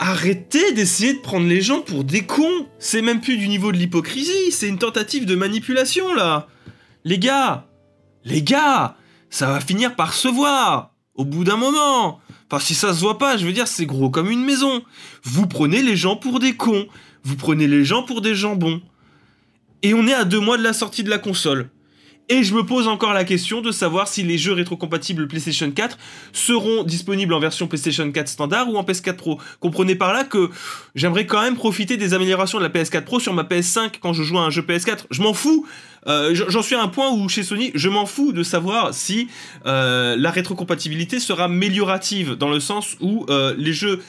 Arrêtez 0.00 0.72
d'essayer 0.72 1.14
de 1.14 1.20
prendre 1.20 1.46
les 1.46 1.60
gens 1.60 1.80
pour 1.80 2.02
des 2.02 2.26
cons. 2.26 2.66
C'est 2.80 3.00
même 3.00 3.20
plus 3.20 3.36
du 3.36 3.46
niveau 3.46 3.70
de 3.70 3.76
l'hypocrisie, 3.76 4.50
c'est 4.50 4.68
une 4.68 4.78
tentative 4.78 5.24
de 5.24 5.36
manipulation 5.36 6.12
là. 6.14 6.48
Les 7.04 7.20
gars, 7.20 7.68
les 8.24 8.42
gars, 8.42 8.96
ça 9.30 9.46
va 9.46 9.60
finir 9.60 9.94
par 9.94 10.14
se 10.14 10.26
voir 10.26 10.94
au 11.14 11.24
bout 11.24 11.44
d'un 11.44 11.56
moment. 11.56 12.20
Enfin, 12.50 12.64
si 12.64 12.74
ça 12.74 12.94
se 12.94 13.00
voit 13.00 13.18
pas, 13.18 13.36
je 13.36 13.44
veux 13.44 13.52
dire, 13.52 13.68
c'est 13.68 13.86
gros 13.86 14.10
comme 14.10 14.30
une 14.30 14.44
maison. 14.44 14.82
Vous 15.22 15.46
prenez 15.46 15.82
les 15.82 15.96
gens 15.96 16.16
pour 16.16 16.40
des 16.40 16.56
cons. 16.56 16.86
Vous 17.22 17.36
prenez 17.36 17.66
les 17.66 17.84
gens 17.84 18.02
pour 18.02 18.20
des 18.22 18.34
jambons. 18.34 18.80
Et 19.82 19.92
on 19.94 20.06
est 20.06 20.14
à 20.14 20.24
deux 20.24 20.40
mois 20.40 20.56
de 20.56 20.62
la 20.62 20.72
sortie 20.72 21.04
de 21.04 21.10
la 21.10 21.18
console. 21.18 21.68
Et 22.30 22.42
je 22.42 22.54
me 22.54 22.62
pose 22.62 22.88
encore 22.88 23.14
la 23.14 23.24
question 23.24 23.62
de 23.62 23.72
savoir 23.72 24.06
si 24.06 24.22
les 24.22 24.36
jeux 24.36 24.52
rétrocompatibles 24.52 25.28
PlayStation 25.28 25.70
4 25.70 25.96
seront 26.32 26.84
disponibles 26.84 27.32
en 27.32 27.40
version 27.40 27.66
PlayStation 27.66 28.10
4 28.10 28.28
standard 28.28 28.68
ou 28.70 28.76
en 28.76 28.82
PS4 28.82 29.16
Pro. 29.16 29.40
Comprenez 29.60 29.94
par 29.94 30.12
là 30.12 30.24
que 30.24 30.50
j'aimerais 30.94 31.24
quand 31.24 31.40
même 31.40 31.56
profiter 31.56 31.96
des 31.96 32.12
améliorations 32.12 32.58
de 32.58 32.64
la 32.64 32.68
PS4 32.68 33.04
Pro 33.04 33.18
sur 33.18 33.32
ma 33.32 33.44
PS5 33.44 33.94
quand 34.00 34.12
je 34.12 34.22
joue 34.22 34.38
à 34.38 34.42
un 34.42 34.50
jeu 34.50 34.60
PS4. 34.60 35.04
Je 35.10 35.22
m'en 35.22 35.32
fous. 35.32 35.66
Euh, 36.06 36.34
j'en 36.34 36.62
suis 36.62 36.74
à 36.74 36.82
un 36.82 36.88
point 36.88 37.10
où 37.10 37.28
chez 37.28 37.42
Sony, 37.42 37.70
je 37.74 37.88
m'en 37.88 38.06
fous 38.06 38.32
de 38.32 38.42
savoir 38.42 38.94
si 38.94 39.28
euh, 39.66 40.16
la 40.16 40.30
rétrocompatibilité 40.30 41.18
sera 41.18 41.44
améliorative 41.44 42.34
dans 42.34 42.50
le 42.50 42.60
sens 42.60 42.96
où 43.00 43.26
euh, 43.28 43.54
les 43.58 43.72
jeux 43.72 44.00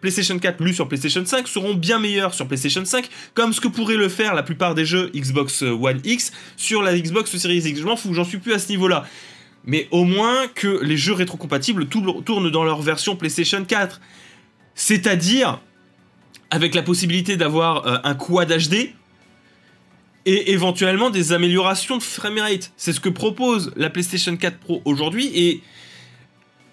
PlayStation 0.00 0.36
4 0.38 0.60
lus 0.62 0.74
sur 0.74 0.88
PlayStation 0.88 1.24
5 1.24 1.46
seront 1.46 1.74
bien 1.74 2.00
meilleurs 2.00 2.34
sur 2.34 2.48
PlayStation 2.48 2.84
5, 2.84 3.08
comme 3.34 3.52
ce 3.52 3.60
que 3.60 3.68
pourraient 3.68 3.96
le 3.96 4.08
faire 4.08 4.34
la 4.34 4.42
plupart 4.42 4.74
des 4.74 4.84
jeux 4.84 5.10
Xbox 5.14 5.62
One 5.62 6.00
X 6.02 6.32
sur 6.56 6.82
la 6.82 6.98
Xbox 6.98 7.36
Series 7.36 7.58
X. 7.58 7.78
Je 7.78 7.84
m'en 7.84 7.96
fous, 7.96 8.12
j'en 8.12 8.24
suis 8.24 8.38
plus 8.38 8.52
à 8.54 8.58
ce 8.58 8.68
niveau-là. 8.70 9.04
Mais 9.64 9.86
au 9.92 10.02
moins 10.02 10.48
que 10.52 10.82
les 10.82 10.96
jeux 10.96 11.12
rétrocompatibles 11.12 11.86
tournent 11.86 12.50
dans 12.50 12.64
leur 12.64 12.82
version 12.82 13.14
PlayStation 13.14 13.64
4. 13.64 14.00
C'est-à-dire 14.74 15.60
avec 16.50 16.74
la 16.74 16.82
possibilité 16.82 17.36
d'avoir 17.36 18.04
un 18.04 18.14
quad 18.14 18.50
HD 18.50 18.94
et 20.26 20.50
éventuellement 20.50 21.08
des 21.08 21.32
améliorations 21.32 21.96
de 21.96 22.02
framerate. 22.02 22.72
C'est 22.76 22.92
ce 22.92 23.00
que 23.00 23.08
propose 23.08 23.72
la 23.76 23.88
PlayStation 23.88 24.36
4 24.36 24.58
Pro 24.58 24.82
aujourd'hui 24.84 25.30
et 25.34 25.62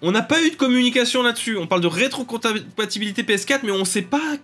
on 0.02 0.10
n'a 0.10 0.22
pas 0.22 0.42
eu 0.42 0.50
de 0.50 0.56
communication 0.56 1.22
là-dessus. 1.22 1.56
On 1.56 1.66
parle 1.66 1.80
de 1.80 1.86
rétrocompatibilité 1.86 3.22
PS4 3.22 3.60
mais 3.62 3.70
on 3.70 3.78
ne 3.78 3.84
sait 3.84 4.02
pas 4.02 4.36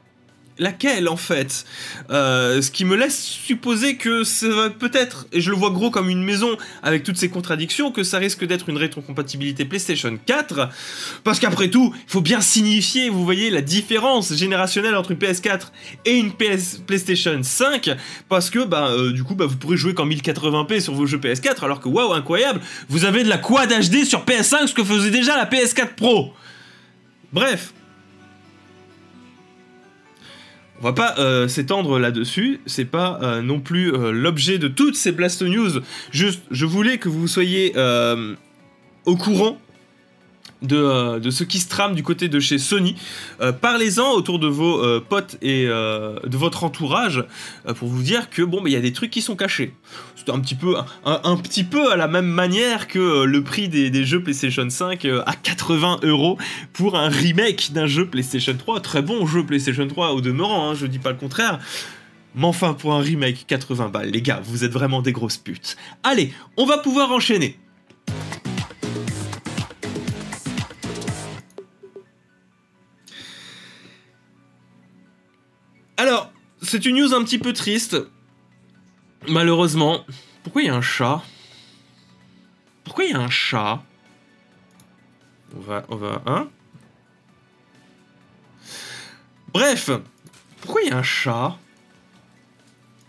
laquelle 0.60 1.08
en 1.08 1.16
fait? 1.16 1.64
Euh, 2.10 2.62
ce 2.62 2.70
qui 2.70 2.84
me 2.84 2.94
laisse 2.94 3.20
supposer 3.20 3.96
que 3.96 4.22
ça 4.22 4.48
va 4.48 4.70
peut-être, 4.70 5.26
et 5.32 5.40
je 5.40 5.50
le 5.50 5.56
vois 5.56 5.70
gros 5.70 5.90
comme 5.90 6.08
une 6.08 6.22
maison 6.22 6.56
avec 6.82 7.02
toutes 7.02 7.16
ces 7.16 7.30
contradictions, 7.30 7.90
que 7.90 8.04
ça 8.04 8.18
risque 8.18 8.46
d'être 8.46 8.68
une 8.68 8.76
rétrocompatibilité 8.76 9.64
PlayStation 9.64 10.16
4. 10.24 10.68
Parce 11.24 11.40
qu'après 11.40 11.68
tout, 11.68 11.92
il 11.94 12.10
faut 12.10 12.20
bien 12.20 12.40
signifier, 12.40 13.08
vous 13.08 13.24
voyez, 13.24 13.50
la 13.50 13.62
différence 13.62 14.32
générationnelle 14.34 14.94
entre 14.94 15.10
une 15.10 15.18
PS4 15.18 15.68
et 16.04 16.16
une 16.16 16.32
PS 16.32 16.80
PlayStation 16.86 17.40
5. 17.42 17.90
Parce 18.28 18.50
que 18.50 18.64
bah, 18.64 18.90
euh, 18.90 19.12
du 19.12 19.24
coup, 19.24 19.34
bah, 19.34 19.46
vous 19.46 19.56
pourrez 19.56 19.76
jouer 19.76 19.94
qu'en 19.94 20.06
1080p 20.06 20.80
sur 20.80 20.94
vos 20.94 21.06
jeux 21.06 21.18
PS4, 21.18 21.64
alors 21.64 21.80
que 21.80 21.88
waouh, 21.88 22.12
incroyable, 22.12 22.60
vous 22.88 23.04
avez 23.04 23.24
de 23.24 23.28
la 23.28 23.38
quad 23.38 23.70
HD 23.70 24.04
sur 24.04 24.24
PS5, 24.24 24.66
ce 24.66 24.74
que 24.74 24.84
faisait 24.84 25.10
déjà 25.10 25.36
la 25.36 25.46
PS4 25.46 25.94
Pro. 25.96 26.34
Bref, 27.32 27.72
On 30.80 30.84
va 30.84 30.92
pas 30.94 31.16
euh, 31.18 31.46
s'étendre 31.46 31.98
là-dessus, 31.98 32.60
c'est 32.64 32.86
pas 32.86 33.18
euh, 33.22 33.42
non 33.42 33.60
plus 33.60 33.92
euh, 33.92 34.12
l'objet 34.12 34.56
de 34.56 34.66
toutes 34.66 34.96
ces 34.96 35.12
Blast 35.12 35.42
News. 35.42 35.80
Juste, 36.10 36.40
je 36.50 36.64
voulais 36.64 36.96
que 36.96 37.10
vous 37.10 37.28
soyez 37.28 37.74
au 39.04 39.16
courant 39.16 39.58
de, 40.62 41.18
de, 41.18 41.30
ce 41.30 41.44
qui 41.44 41.58
se 41.58 41.68
trame 41.68 41.94
du 41.94 42.02
côté 42.02 42.28
de 42.28 42.40
chez 42.40 42.58
Sony. 42.58 42.94
Parlez-en 43.60 44.12
autour 44.12 44.38
de 44.38 44.46
vos 44.46 45.00
potes 45.00 45.36
et 45.42 45.66
de 45.66 46.36
votre 46.36 46.64
entourage 46.64 47.24
pour 47.76 47.88
vous 47.88 48.02
dire 48.02 48.30
que 48.30 48.42
bon, 48.42 48.62
il 48.66 48.72
y 48.72 48.76
a 48.76 48.80
des 48.80 48.92
trucs 48.92 49.10
qui 49.10 49.22
sont 49.22 49.36
cachés. 49.36 49.74
C'est 50.16 50.30
un 50.30 50.38
petit 50.40 50.54
peu, 50.54 50.76
un, 51.04 51.36
petit 51.36 51.64
peu 51.64 51.90
à 51.90 51.96
la 51.96 52.06
même 52.06 52.26
manière 52.26 52.88
que 52.88 53.24
le 53.24 53.42
prix 53.42 53.68
des, 53.68 53.90
des 53.90 54.04
jeux 54.04 54.22
PlayStation 54.22 54.68
5 54.68 55.06
à 55.26 55.34
80 55.34 56.00
euros 56.02 56.36
pour 56.72 56.96
un 56.96 57.08
remake 57.08 57.72
d'un 57.72 57.86
jeu 57.86 58.06
PlayStation 58.06 58.54
3. 58.56 58.80
Très 58.80 59.02
bon 59.02 59.26
jeu 59.26 59.44
PlayStation 59.44 59.86
3 59.86 60.12
au 60.12 60.20
demeurant, 60.20 60.70
hein, 60.70 60.74
je 60.74 60.86
dis 60.86 60.98
pas 60.98 61.10
le 61.10 61.16
contraire. 61.16 61.58
Mais 62.34 62.46
enfin, 62.46 62.74
pour 62.74 62.94
un 62.94 63.00
remake 63.00 63.46
80 63.46 63.88
balles, 63.88 64.10
les 64.10 64.22
gars, 64.22 64.40
vous 64.44 64.64
êtes 64.64 64.72
vraiment 64.72 65.02
des 65.02 65.12
grosses 65.12 65.36
putes. 65.36 65.76
Allez, 66.02 66.32
on 66.56 66.64
va 66.64 66.78
pouvoir 66.78 67.10
enchaîner. 67.10 67.58
Alors, 76.00 76.32
c'est 76.62 76.86
une 76.86 76.96
news 76.96 77.12
un 77.12 77.22
petit 77.24 77.38
peu 77.38 77.52
triste. 77.52 77.94
Malheureusement. 79.28 80.06
Pourquoi 80.42 80.62
il 80.62 80.68
y 80.68 80.70
a 80.70 80.74
un 80.74 80.80
chat? 80.80 81.22
Pourquoi 82.84 83.04
il 83.04 83.10
y 83.10 83.14
a 83.14 83.18
un 83.18 83.28
chat? 83.28 83.82
On 85.54 85.60
va... 85.60 85.84
On 85.90 85.96
va... 85.96 86.22
Hein? 86.24 86.48
Bref 89.52 89.90
Pourquoi 90.62 90.80
il 90.80 90.88
y 90.88 90.90
a 90.90 90.96
un 90.96 91.02
chat? 91.02 91.58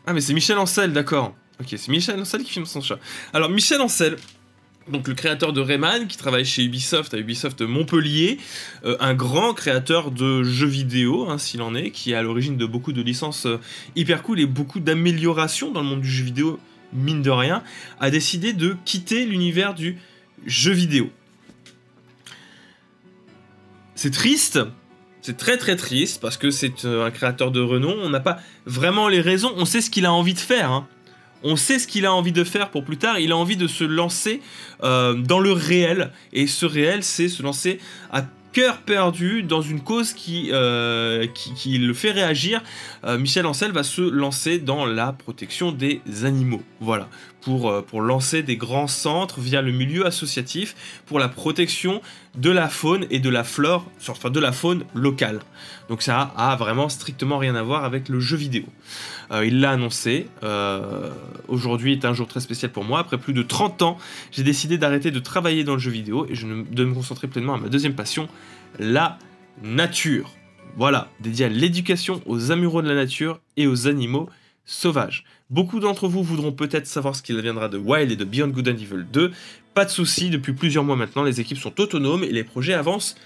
Ah 0.05 0.11
mais 0.11 0.19
c'est 0.19 0.33
Michel 0.33 0.57
Ancel, 0.57 0.91
d'accord. 0.91 1.33
Ok, 1.61 1.67
c'est 1.69 1.87
Michel 1.87 2.19
Ancel 2.19 2.43
qui 2.43 2.51
filme 2.51 2.65
son 2.65 2.81
chat. 2.81 2.99
Alors 3.31 3.49
Michel 3.49 3.79
Ancel, 3.79 4.17
donc 4.91 5.07
le 5.07 5.13
créateur 5.13 5.53
de 5.53 5.61
Rayman, 5.61 6.07
qui 6.07 6.17
travaille 6.17 6.45
chez 6.45 6.63
Ubisoft, 6.63 7.13
à 7.13 7.17
Ubisoft 7.17 7.61
Montpellier, 7.61 8.37
euh, 8.85 8.97
un 8.99 9.13
grand 9.13 9.53
créateur 9.53 10.11
de 10.11 10.43
jeux 10.43 10.67
vidéo, 10.67 11.29
hein, 11.29 11.37
s'il 11.37 11.61
en 11.61 11.73
est, 11.73 11.91
qui 11.91 12.11
est 12.11 12.15
à 12.15 12.21
l'origine 12.21 12.57
de 12.57 12.65
beaucoup 12.65 12.91
de 12.91 13.01
licences 13.01 13.45
euh, 13.45 13.59
hyper 13.95 14.21
cool 14.21 14.39
et 14.39 14.45
beaucoup 14.45 14.79
d'améliorations 14.79 15.71
dans 15.71 15.81
le 15.81 15.87
monde 15.87 16.01
du 16.01 16.09
jeu 16.09 16.25
vidéo, 16.25 16.59
mine 16.93 17.21
de 17.21 17.29
rien, 17.29 17.63
a 17.99 18.09
décidé 18.09 18.53
de 18.53 18.75
quitter 18.85 19.25
l'univers 19.25 19.73
du 19.73 19.97
jeu 20.45 20.73
vidéo. 20.73 21.09
C'est 23.95 24.11
triste, 24.11 24.59
c'est 25.21 25.37
très 25.37 25.57
très 25.57 25.75
triste 25.75 26.19
parce 26.21 26.37
que 26.37 26.51
c'est 26.51 26.85
euh, 26.85 27.05
un 27.05 27.11
créateur 27.11 27.51
de 27.51 27.61
renom, 27.61 27.95
on 28.01 28.09
n'a 28.09 28.19
pas 28.19 28.39
vraiment 28.65 29.07
les 29.07 29.21
raisons, 29.21 29.53
on 29.55 29.65
sait 29.65 29.81
ce 29.81 29.89
qu'il 29.89 30.05
a 30.05 30.11
envie 30.11 30.33
de 30.33 30.39
faire. 30.39 30.71
Hein 30.71 30.87
on 31.43 31.55
sait 31.55 31.79
ce 31.79 31.87
qu'il 31.87 32.05
a 32.05 32.13
envie 32.13 32.31
de 32.31 32.43
faire 32.43 32.69
pour 32.69 32.83
plus 32.83 32.97
tard. 32.97 33.19
Il 33.19 33.31
a 33.31 33.37
envie 33.37 33.57
de 33.57 33.67
se 33.67 33.83
lancer 33.83 34.41
euh, 34.83 35.13
dans 35.13 35.39
le 35.39 35.51
réel. 35.51 36.11
Et 36.33 36.47
ce 36.47 36.65
réel, 36.65 37.03
c'est 37.03 37.29
se 37.29 37.43
lancer 37.43 37.79
à 38.11 38.23
cœur 38.51 38.81
perdu 38.81 39.43
dans 39.43 39.61
une 39.61 39.81
cause 39.81 40.13
qui, 40.13 40.49
euh, 40.51 41.25
qui, 41.55 41.77
le 41.77 41.93
fait 41.93 42.11
réagir. 42.11 42.61
Euh, 43.05 43.17
Michel 43.17 43.45
Ancel 43.45 43.71
va 43.71 43.83
se 43.83 44.01
lancer 44.01 44.59
dans 44.59 44.85
la 44.85 45.13
protection 45.13 45.71
des 45.71 46.01
animaux. 46.23 46.61
Voilà, 46.79 47.07
pour, 47.41 47.83
pour 47.85 48.01
lancer 48.01 48.43
des 48.43 48.57
grands 48.57 48.87
centres 48.87 49.39
via 49.39 49.61
le 49.61 49.71
milieu 49.71 50.05
associatif 50.05 50.75
pour 51.05 51.19
la 51.19 51.27
protection 51.27 52.01
de 52.35 52.49
la 52.49 52.69
faune 52.69 53.05
et 53.09 53.19
de 53.19 53.29
la 53.29 53.43
flore, 53.43 53.85
enfin 54.07 54.29
de 54.29 54.39
la 54.39 54.51
faune 54.51 54.85
locale. 54.93 55.39
Donc 55.89 56.01
ça 56.01 56.31
a 56.37 56.55
vraiment 56.55 56.87
strictement 56.87 57.37
rien 57.37 57.55
à 57.55 57.63
voir 57.63 57.83
avec 57.83 58.07
le 58.07 58.19
jeu 58.19 58.37
vidéo. 58.37 58.63
Euh, 59.31 59.45
il 59.45 59.59
l'a 59.59 59.71
annoncé. 59.71 60.27
Euh, 60.43 61.09
aujourd'hui 61.47 61.93
est 61.93 62.05
un 62.05 62.13
jour 62.13 62.27
très 62.27 62.39
spécial 62.39 62.71
pour 62.71 62.83
moi. 62.83 62.99
Après 62.99 63.17
plus 63.17 63.33
de 63.33 63.43
30 63.43 63.81
ans, 63.81 63.97
j'ai 64.31 64.43
décidé 64.43 64.77
d'arrêter 64.77 65.11
de 65.11 65.19
travailler 65.19 65.63
dans 65.63 65.73
le 65.73 65.79
jeu 65.79 65.91
vidéo 65.91 66.25
et 66.27 66.33
de 66.33 66.85
me 66.85 66.93
concentrer 66.93 67.27
pleinement 67.27 67.55
à 67.55 67.57
ma 67.57 67.67
deuxième 67.67 67.95
passion, 67.95 68.29
la 68.79 69.17
nature. 69.61 70.31
Voilà, 70.77 71.09
dédié 71.19 71.47
à 71.47 71.49
l'éducation, 71.49 72.21
aux 72.25 72.51
amoureux 72.51 72.81
de 72.81 72.87
la 72.87 72.95
nature 72.95 73.41
et 73.57 73.67
aux 73.67 73.87
animaux 73.87 74.29
sauvages. 74.65 75.25
Beaucoup 75.51 75.81
d'entre 75.81 76.07
vous 76.07 76.23
voudront 76.23 76.53
peut-être 76.53 76.87
savoir 76.87 77.13
ce 77.13 77.21
qu'il 77.21 77.37
viendra 77.41 77.67
de 77.67 77.77
Wild 77.77 78.09
et 78.09 78.15
de 78.15 78.23
Beyond 78.23 78.47
Good 78.47 78.69
and 78.69 78.77
Evil 78.77 79.05
2. 79.11 79.31
Pas 79.73 79.83
de 79.83 79.89
souci, 79.89 80.29
depuis 80.29 80.53
plusieurs 80.53 80.85
mois 80.85 80.95
maintenant, 80.95 81.23
les 81.23 81.41
équipes 81.41 81.57
sont 81.57 81.77
autonomes 81.81 82.23
et 82.23 82.31
les 82.31 82.45
projets 82.45 82.73
avancent 82.73 83.17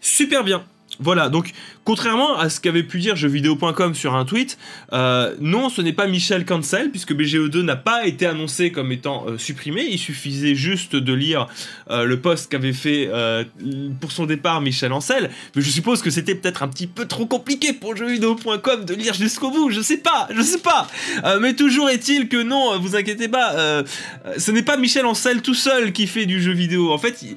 super 0.00 0.44
bien. 0.44 0.64
Voilà, 1.00 1.30
donc 1.30 1.52
contrairement 1.84 2.38
à 2.38 2.50
ce 2.50 2.60
qu'avait 2.60 2.82
pu 2.82 3.00
dire 3.00 3.16
jeuxvideo.com 3.16 3.94
sur 3.94 4.14
un 4.14 4.24
tweet, 4.24 4.58
euh, 4.92 5.34
non, 5.40 5.70
ce 5.70 5.80
n'est 5.80 5.94
pas 5.94 6.06
Michel 6.06 6.44
Cancel, 6.44 6.90
puisque 6.90 7.12
BGE2 7.12 7.62
n'a 7.62 7.76
pas 7.76 8.06
été 8.06 8.26
annoncé 8.26 8.70
comme 8.70 8.92
étant 8.92 9.24
euh, 9.26 9.38
supprimé, 9.38 9.86
il 9.90 9.98
suffisait 9.98 10.54
juste 10.54 10.94
de 10.94 11.12
lire 11.14 11.48
euh, 11.90 12.04
le 12.04 12.20
post 12.20 12.50
qu'avait 12.50 12.72
fait 12.72 13.10
pour 14.00 14.12
son 14.12 14.26
départ 14.26 14.60
Michel 14.60 14.92
Ancel, 14.92 15.30
mais 15.56 15.62
je 15.62 15.70
suppose 15.70 16.02
que 16.02 16.10
c'était 16.10 16.34
peut-être 16.34 16.62
un 16.62 16.68
petit 16.68 16.86
peu 16.86 17.06
trop 17.06 17.26
compliqué 17.26 17.72
pour 17.72 17.96
jeuxvideo.com 17.96 18.84
de 18.84 18.94
lire 18.94 19.14
jusqu'au 19.14 19.50
bout, 19.50 19.70
je 19.70 19.80
sais 19.80 19.96
pas, 19.96 20.28
je 20.34 20.42
sais 20.42 20.58
pas, 20.58 20.86
mais 21.40 21.54
toujours 21.54 21.88
est-il 21.88 22.28
que 22.28 22.42
non, 22.42 22.78
vous 22.78 22.96
inquiétez 22.96 23.28
pas, 23.28 23.82
ce 24.36 24.50
n'est 24.50 24.62
pas 24.62 24.76
Michel 24.76 25.06
Ancel 25.06 25.42
tout 25.42 25.54
seul 25.54 25.92
qui 25.92 26.06
fait 26.06 26.26
du 26.26 26.42
jeu 26.42 26.52
vidéo, 26.52 26.92
en 26.92 26.98
fait... 26.98 27.22
Il 27.22 27.36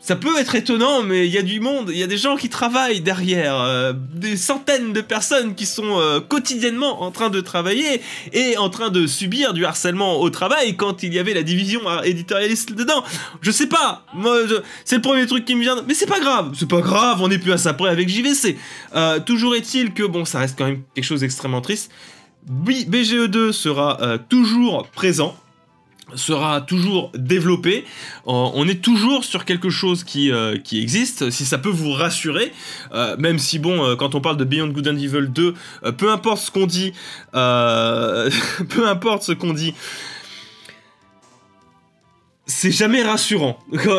ça 0.00 0.16
peut 0.16 0.38
être 0.38 0.54
étonnant, 0.54 1.02
mais 1.02 1.26
il 1.26 1.32
y 1.32 1.38
a 1.38 1.42
du 1.42 1.60
monde, 1.60 1.90
il 1.90 1.98
y 1.98 2.02
a 2.02 2.06
des 2.06 2.16
gens 2.16 2.36
qui 2.36 2.48
travaillent 2.48 3.02
derrière, 3.02 3.60
euh, 3.60 3.92
des 4.14 4.36
centaines 4.36 4.92
de 4.92 5.02
personnes 5.02 5.54
qui 5.54 5.66
sont 5.66 6.00
euh, 6.00 6.20
quotidiennement 6.20 7.02
en 7.02 7.10
train 7.10 7.28
de 7.28 7.40
travailler 7.40 8.00
et 8.32 8.56
en 8.56 8.70
train 8.70 8.88
de 8.88 9.06
subir 9.06 9.52
du 9.52 9.64
harcèlement 9.64 10.20
au 10.20 10.30
travail 10.30 10.76
quand 10.76 11.02
il 11.02 11.12
y 11.12 11.18
avait 11.18 11.34
la 11.34 11.42
division 11.42 11.80
éditorialiste 12.02 12.72
dedans. 12.72 13.04
Je 13.42 13.50
sais 13.50 13.66
pas, 13.66 14.06
moi, 14.14 14.38
c'est 14.84 14.96
le 14.96 15.02
premier 15.02 15.26
truc 15.26 15.44
qui 15.44 15.54
me 15.54 15.60
vient, 15.60 15.76
mais 15.86 15.94
c'est 15.94 16.06
pas 16.06 16.20
grave, 16.20 16.52
c'est 16.58 16.68
pas 16.68 16.80
grave, 16.80 17.20
on 17.20 17.30
est 17.30 17.38
plus 17.38 17.52
à 17.52 17.58
ça 17.58 17.74
près 17.74 17.90
avec 17.90 18.08
JVC. 18.08 18.56
Euh, 18.94 19.20
toujours 19.20 19.54
est-il 19.54 19.92
que, 19.92 20.02
bon, 20.02 20.24
ça 20.24 20.38
reste 20.38 20.56
quand 20.56 20.66
même 20.66 20.82
quelque 20.94 21.04
chose 21.04 21.20
d'extrêmement 21.20 21.60
triste. 21.60 21.90
BGE2 22.50 23.52
sera 23.52 24.18
toujours 24.30 24.88
présent 24.88 25.36
sera 26.14 26.60
toujours 26.60 27.10
développé. 27.14 27.84
Euh, 28.26 28.32
on 28.54 28.68
est 28.68 28.82
toujours 28.82 29.24
sur 29.24 29.44
quelque 29.44 29.70
chose 29.70 30.04
qui, 30.04 30.30
euh, 30.30 30.56
qui 30.56 30.80
existe, 30.80 31.30
si 31.30 31.44
ça 31.44 31.58
peut 31.58 31.70
vous 31.70 31.92
rassurer, 31.92 32.52
euh, 32.92 33.16
même 33.18 33.38
si 33.38 33.58
bon, 33.58 33.96
quand 33.96 34.14
on 34.14 34.20
parle 34.20 34.36
de 34.36 34.44
Beyond 34.44 34.68
Good 34.68 34.88
and 34.88 34.96
Evil 34.96 35.28
2, 35.28 35.54
peu 35.96 36.10
importe 36.10 36.42
ce 36.42 36.50
qu'on 36.50 36.66
dit, 36.66 36.92
peu 37.32 38.88
importe 38.88 39.22
ce 39.22 39.32
qu'on 39.32 39.52
dit, 39.52 39.74
c'est 42.50 42.72
jamais 42.72 43.02
rassurant. 43.02 43.58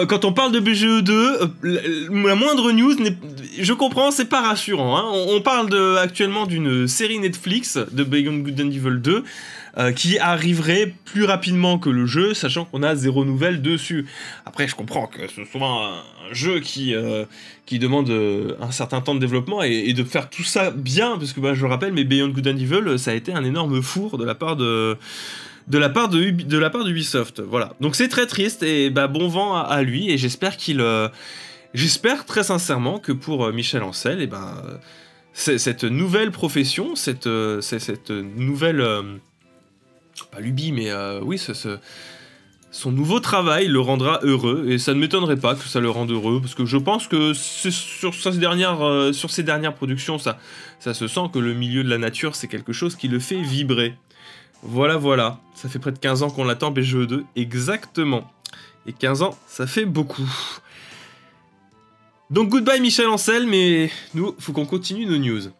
Quand 0.09 0.25
on 0.25 0.33
parle 0.33 0.51
de 0.51 0.59
BGE2, 0.59 2.19
la 2.25 2.35
moindre 2.35 2.71
news, 2.71 2.95
je 3.57 3.73
comprends, 3.73 4.11
c'est 4.11 4.25
pas 4.25 4.41
rassurant. 4.41 4.97
Hein. 4.97 5.05
On 5.29 5.41
parle 5.41 5.69
de, 5.69 5.95
actuellement 5.95 6.45
d'une 6.45 6.87
série 6.87 7.19
Netflix 7.19 7.77
de 7.77 8.03
Beyond 8.03 8.39
Good 8.39 8.61
and 8.61 8.71
Evil 8.71 8.99
2. 9.01 9.23
Euh, 9.77 9.93
qui 9.93 10.19
arriverait 10.19 10.93
plus 11.05 11.23
rapidement 11.23 11.79
que 11.79 11.89
le 11.89 12.05
jeu, 12.05 12.33
sachant 12.33 12.65
qu'on 12.65 12.83
a 12.83 12.93
zéro 12.93 13.23
nouvelle 13.23 13.61
dessus. 13.61 14.05
Après, 14.45 14.67
je 14.67 14.75
comprends 14.75 15.07
que 15.07 15.19
c'est 15.33 15.45
souvent 15.45 15.85
un, 15.85 15.93
jeu 16.33 16.59
qui, 16.59 16.93
euh, 16.93 17.23
qui 17.65 17.79
demande 17.79 18.09
euh, 18.09 18.55
un 18.59 18.71
certain 18.71 18.99
temps 18.99 19.15
de 19.15 19.21
développement 19.21 19.63
et, 19.63 19.93
de 19.93 20.03
faire 20.03 20.29
tout 20.29 20.43
ça 20.43 20.71
bien, 20.71 21.17
parce 21.17 21.31
que 21.31 21.39
bah, 21.39 21.53
je 21.53 21.61
le 21.61 21.69
rappelle, 21.69 21.93
mais 21.93 22.03
Beyond 22.03 22.29
Good 22.29 22.47
and 22.49 22.57
Evil, 22.57 22.99
ça 22.99 23.11
a 23.11 23.13
été 23.13 23.31
un 23.31 23.45
énorme 23.45 23.81
four 23.81 24.17
de 24.17 24.25
la 24.25 24.35
part 24.35 24.57
de 24.57 24.97
de 25.69 25.77
la 25.77 25.87
part 25.87 26.09
de, 26.09 26.67
part 26.67 26.83
d'Ubisoft. 26.83 27.39
Voilà. 27.39 27.73
Donc 27.79 27.95
c'est 27.95 28.09
très 28.09 28.25
triste 28.25 28.63
et 28.63 28.89
bah, 28.89 29.07
bon 29.07 29.29
vent 29.29 29.55
à, 29.55 29.83
lui 29.83 30.11
et 30.11 30.17
j'espère 30.17 30.57
qu'il 30.57 30.83
j'espère 31.73 32.25
très 32.25 32.43
sincèrement 32.43 32.99
que 32.99 33.13
pour 33.13 33.53
Michel 33.53 33.83
Ancel 33.83 34.19
et 34.19 34.23
eh 34.23 34.27
ben 34.27 34.53
cette 35.33 35.85
nouvelle 35.85 36.31
profession, 36.31 36.97
cette 36.97 37.29
cette 37.61 38.09
nouvelle 38.11 39.21
pas 40.27 40.39
lubie, 40.39 40.71
mais 40.71 40.89
euh, 40.89 41.19
oui, 41.23 41.39
son 42.71 42.91
nouveau 42.91 43.19
travail 43.19 43.67
le 43.67 43.79
rendra 43.79 44.19
heureux, 44.23 44.65
et 44.69 44.77
ça 44.77 44.93
ne 44.93 44.99
m'étonnerait 44.99 45.37
pas 45.37 45.55
que 45.55 45.63
ça 45.63 45.79
le 45.79 45.89
rende 45.89 46.11
heureux, 46.11 46.39
parce 46.39 46.55
que 46.55 46.65
je 46.65 46.77
pense 46.77 47.07
que 47.07 47.33
sur, 47.33 48.13
ces 48.13 48.37
dernières, 48.37 48.81
euh, 48.81 49.11
dernières 49.39 49.75
productions, 49.75 50.17
ça, 50.17 50.37
ça 50.79 50.93
se 50.93 51.07
sent 51.07 51.29
que 51.33 51.39
le 51.39 51.53
milieu 51.53 51.83
de 51.83 51.89
la 51.89 51.97
nature, 51.97 52.35
c'est 52.35 52.47
quelque 52.47 52.73
chose 52.73 52.95
qui 52.95 53.07
le 53.07 53.19
fait 53.19 53.41
vibrer. 53.41 53.95
Voilà, 54.63 54.97
voilà, 54.97 55.39
ça 55.55 55.69
fait 55.69 55.79
près 55.79 55.91
de 55.91 55.99
15 55.99 56.23
ans 56.23 56.29
qu'on 56.29 56.43
l'attend, 56.43 56.71
BGE 56.71 57.07
2, 57.07 57.25
exactement. 57.35 58.31
Et 58.85 58.93
15 58.93 59.21
ans, 59.23 59.37
ça 59.47 59.67
fait 59.67 59.85
beaucoup. 59.85 60.29
Donc 62.29 62.47
goodbye 62.47 62.79
Michel 62.79 63.07
Ancel, 63.07 63.45
mais 63.45 63.91
nous, 64.13 64.33
faut 64.39 64.53
qu'on 64.53 64.65
continue 64.65 65.05
nos 65.05 65.17
news. 65.17 65.51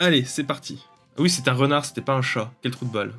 Allez, 0.00 0.24
c'est 0.24 0.44
parti. 0.44 0.84
Oui, 1.16 1.30
c'est 1.30 1.46
un 1.46 1.52
renard, 1.52 1.84
c'était 1.84 2.00
pas 2.00 2.14
un 2.14 2.22
chat. 2.22 2.50
Quel 2.62 2.72
trou 2.72 2.86
de 2.86 2.92
balle. 2.92 3.12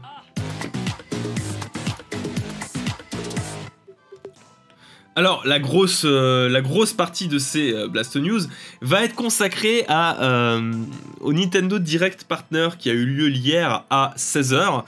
Alors, 5.19 5.41
la 5.43 5.59
grosse, 5.59 6.03
euh, 6.05 6.47
la 6.47 6.61
grosse 6.61 6.93
partie 6.93 7.27
de 7.27 7.39
ces 7.39 7.73
euh, 7.73 7.89
Blast 7.89 8.15
News 8.15 8.39
va 8.81 9.03
être 9.03 9.15
consacrée 9.15 9.83
euh, 9.89 10.71
au 11.19 11.33
Nintendo 11.33 11.77
Direct 11.77 12.23
Partner 12.23 12.69
qui 12.79 12.89
a 12.89 12.93
eu 12.93 13.03
lieu 13.03 13.29
hier 13.29 13.83
à 13.89 14.13
16h, 14.15 14.85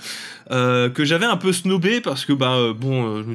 que 0.93 1.03
j'avais 1.03 1.25
un 1.25 1.35
peu 1.35 1.51
snobé 1.51 1.99
parce 1.99 2.23
que, 2.23 2.31
bah, 2.31 2.71
bon, 2.73 3.25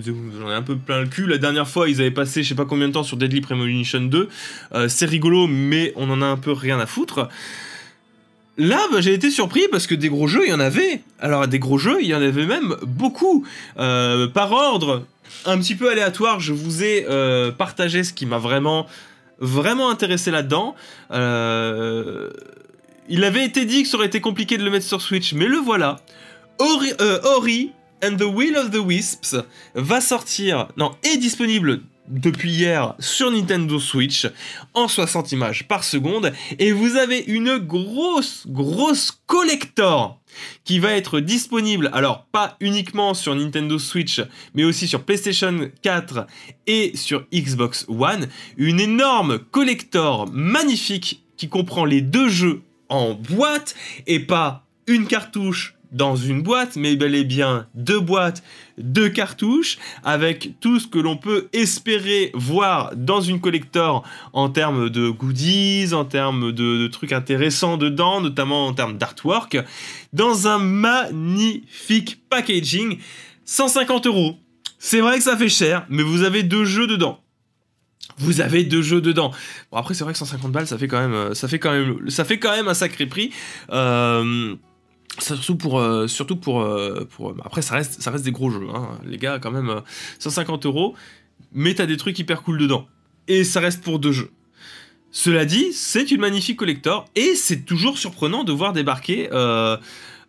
j'en 0.41 0.51
ai 0.51 0.55
un 0.55 0.63
peu 0.63 0.77
plein 0.77 1.03
le 1.03 1.07
cul. 1.07 1.27
La 1.27 1.37
dernière 1.37 1.69
fois, 1.69 1.91
ils 1.91 2.01
avaient 2.01 2.11
passé 2.11 2.43
je 2.43 2.49
sais 2.49 2.55
pas 2.55 2.65
combien 2.65 2.89
de 2.89 2.95
temps 2.95 3.03
sur 3.03 3.19
Deadly 3.19 3.43
Premonition 3.43 4.01
2. 4.01 4.31
C'est 4.89 5.07
rigolo, 5.07 5.47
mais 5.47 5.93
on 5.97 6.09
en 6.09 6.23
a 6.23 6.27
un 6.27 6.39
peu 6.39 6.53
rien 6.53 6.81
à 6.81 6.87
foutre. 6.87 7.29
Là, 8.57 8.81
bah, 8.91 9.03
j'ai 9.03 9.13
été 9.13 9.31
surpris 9.31 9.65
parce 9.71 9.87
que 9.87 9.95
des 9.95 10.09
gros 10.09 10.29
jeux, 10.29 10.47
il 10.47 10.51
y 10.51 10.55
en 10.55 10.61
avait. 10.61 11.03
Alors, 11.21 11.47
des 11.47 11.59
gros 11.59 11.77
jeux, 11.77 11.99
il 12.01 12.07
y 12.07 12.15
en 12.15 12.23
avait 12.23 12.47
même 12.47 12.75
beaucoup. 12.87 13.45
par 13.77 14.53
ordre, 14.53 15.05
un 15.45 15.59
petit 15.59 15.75
peu 15.75 15.91
aléatoire, 15.91 16.41
je 16.41 16.53
vous 16.53 16.83
ai 16.83 17.07
euh, 17.09 17.51
partagé 17.53 18.05
ce 18.05 18.13
qui 18.13 18.27
m'a 18.27 18.39
vraiment, 18.39 18.87
vraiment 19.39 19.91
intéressé 19.91 20.31
là-dedans. 20.31 20.75
Euh, 21.11 22.31
il 23.09 23.25
avait 23.25 23.45
été 23.45 23.65
dit 23.65 23.83
que 23.83 23.89
ça 23.89 23.97
aurait 23.97 24.07
été 24.07 24.21
compliqué 24.21 24.59
de 24.59 24.65
le 24.65 24.71
mettre 24.71 24.87
sur 24.87 25.01
Switch, 25.01 25.33
mais 25.33 25.47
le 25.47 25.59
voilà. 25.59 26.01
Ori, 26.59 26.93
euh, 27.01 27.21
and 28.03 28.17
the 28.17 28.25
Will 28.25 28.57
of 28.57 28.71
the 28.71 28.79
Wisps 28.85 29.37
va 29.75 30.01
sortir, 30.01 30.69
non, 30.77 30.93
est 31.03 31.17
disponible 31.17 31.81
depuis 32.09 32.51
hier 32.51 32.95
sur 32.99 33.31
Nintendo 33.31 33.79
Switch 33.79 34.27
en 34.75 34.89
60 34.89 35.33
images 35.33 35.69
par 35.69 35.85
seconde. 35.85 36.33
Et 36.59 36.73
vous 36.73 36.97
avez 36.97 37.21
une 37.27 37.59
grosse 37.59 38.47
grosse 38.47 39.11
collector 39.27 40.21
qui 40.65 40.79
va 40.79 40.93
être 40.93 41.21
disponible 41.21 41.89
alors 41.93 42.27
pas 42.27 42.57
uniquement 42.61 43.15
sur 43.15 43.35
Nintendo 43.35 43.79
Switch 43.79 44.21
mais 44.55 44.65
aussi 44.65 44.87
sur 44.87 45.05
PlayStation 45.05 45.71
4 45.83 46.27
et 46.67 46.93
sur 46.95 47.27
Xbox 47.33 47.87
One. 47.89 48.29
Une 48.57 48.81
énorme 48.81 49.39
collector 49.39 50.31
magnifique 50.33 51.23
qui 51.37 51.49
comprend 51.49 51.85
les 51.85 52.01
deux 52.01 52.29
jeux 52.29 52.63
en 52.89 53.15
boîte 53.15 53.75
et 54.07 54.21
pas 54.21 54.67
une 54.87 55.07
cartouche 55.07 55.76
dans 55.97 56.15
une 56.15 56.43
boîte, 56.43 56.77
mais 56.77 56.95
bel 56.95 57.15
et 57.15 57.25
bien 57.25 57.67
deux 57.75 58.01
boîtes, 58.01 58.43
deux 58.79 59.09
cartouches, 59.09 59.79
avec 60.05 60.61
tout 60.61 60.79
ce 60.79 60.87
que 60.87 60.99
l'on 60.99 61.17
peut 61.17 61.49
espérer 61.53 62.31
voir 62.35 62.93
dans 62.95 63.21
une 63.21 63.41
collector 63.41 64.05
en 64.33 64.51
termes 64.51 64.91
de 64.91 65.09
goodies, 65.09 65.95
en 65.95 66.05
termes 66.05 66.53
de, 66.53 66.87
trucs 66.89 67.13
intéressants 67.13 67.79
dedans, 67.79 68.21
notamment 68.21 68.67
en 68.67 68.75
termes 68.75 68.99
d'artwork, 68.99 69.59
dans 70.13 70.47
un 70.47 70.59
magnifique 70.59 72.21
packaging, 72.29 72.99
150 73.47 74.07
euros. 74.07 74.37
C'est 74.79 75.01
vrai 75.01 75.17
que 75.17 75.25
ça 75.25 75.37
fait 75.37 75.49
cher, 75.49 75.87
mais 75.89 76.03
vous 76.03 76.23
avez 76.23 76.43
deux 76.43 76.65
jeux 76.65 76.87
dedans 76.87 77.21
vous 78.19 78.41
avez 78.41 78.65
deux 78.65 78.81
jeux 78.81 79.03
dedans. 79.03 79.33
Bon 79.71 79.77
après 79.77 79.93
c'est 79.93 80.05
vrai 80.05 80.15
que 80.15 80.19
150 80.19 80.51
balles 80.51 80.67
ça 80.67 80.79
fait 80.79 80.89
quand 80.89 81.07
même 81.07 81.35
ça 81.35 81.49
fait 81.49 81.59
quand 81.59 81.73
même 81.73 82.09
ça 82.09 82.25
fait 82.25 82.39
quand 82.39 82.53
même 82.53 82.69
un 82.69 82.73
sacré 82.73 83.05
prix. 83.05 83.31
Euh, 83.71 84.55
Surtout 85.19 85.57
pour, 85.57 85.79
euh, 85.79 86.07
surtout 86.07 86.37
pour, 86.37 86.61
euh, 86.63 87.09
bah, 87.19 87.43
après 87.45 87.63
ça 87.63 87.77
reste, 87.77 88.23
des 88.23 88.33
gros 88.33 88.51
jeux, 88.51 88.69
hein. 88.75 88.99
les 89.05 89.17
gars 89.19 89.39
quand 89.39 89.51
même 89.51 89.83
150 90.19 90.65
euh, 90.65 90.69
euros, 90.69 90.95
mais 91.53 91.75
t'as 91.75 91.87
des 91.87 91.97
trucs 91.97 92.19
hyper 92.19 92.43
cool 92.43 92.59
dedans, 92.59 92.87
et 93.29 93.45
ça 93.45 93.61
reste 93.61 93.83
pour 93.83 93.99
deux 93.99 94.13
jeux. 94.13 94.31
Cela 95.11 95.47
dit, 95.47 95.73
c'est 95.73 96.11
une 96.11 96.21
magnifique 96.21 96.59
collector, 96.59 97.07
et 97.15 97.35
c'est 97.35 97.65
toujours 97.65 97.99
surprenant 97.99 98.45
de 98.45 98.53
voir 98.53 98.73
débarquer 98.75 99.31
euh, 99.33 99.79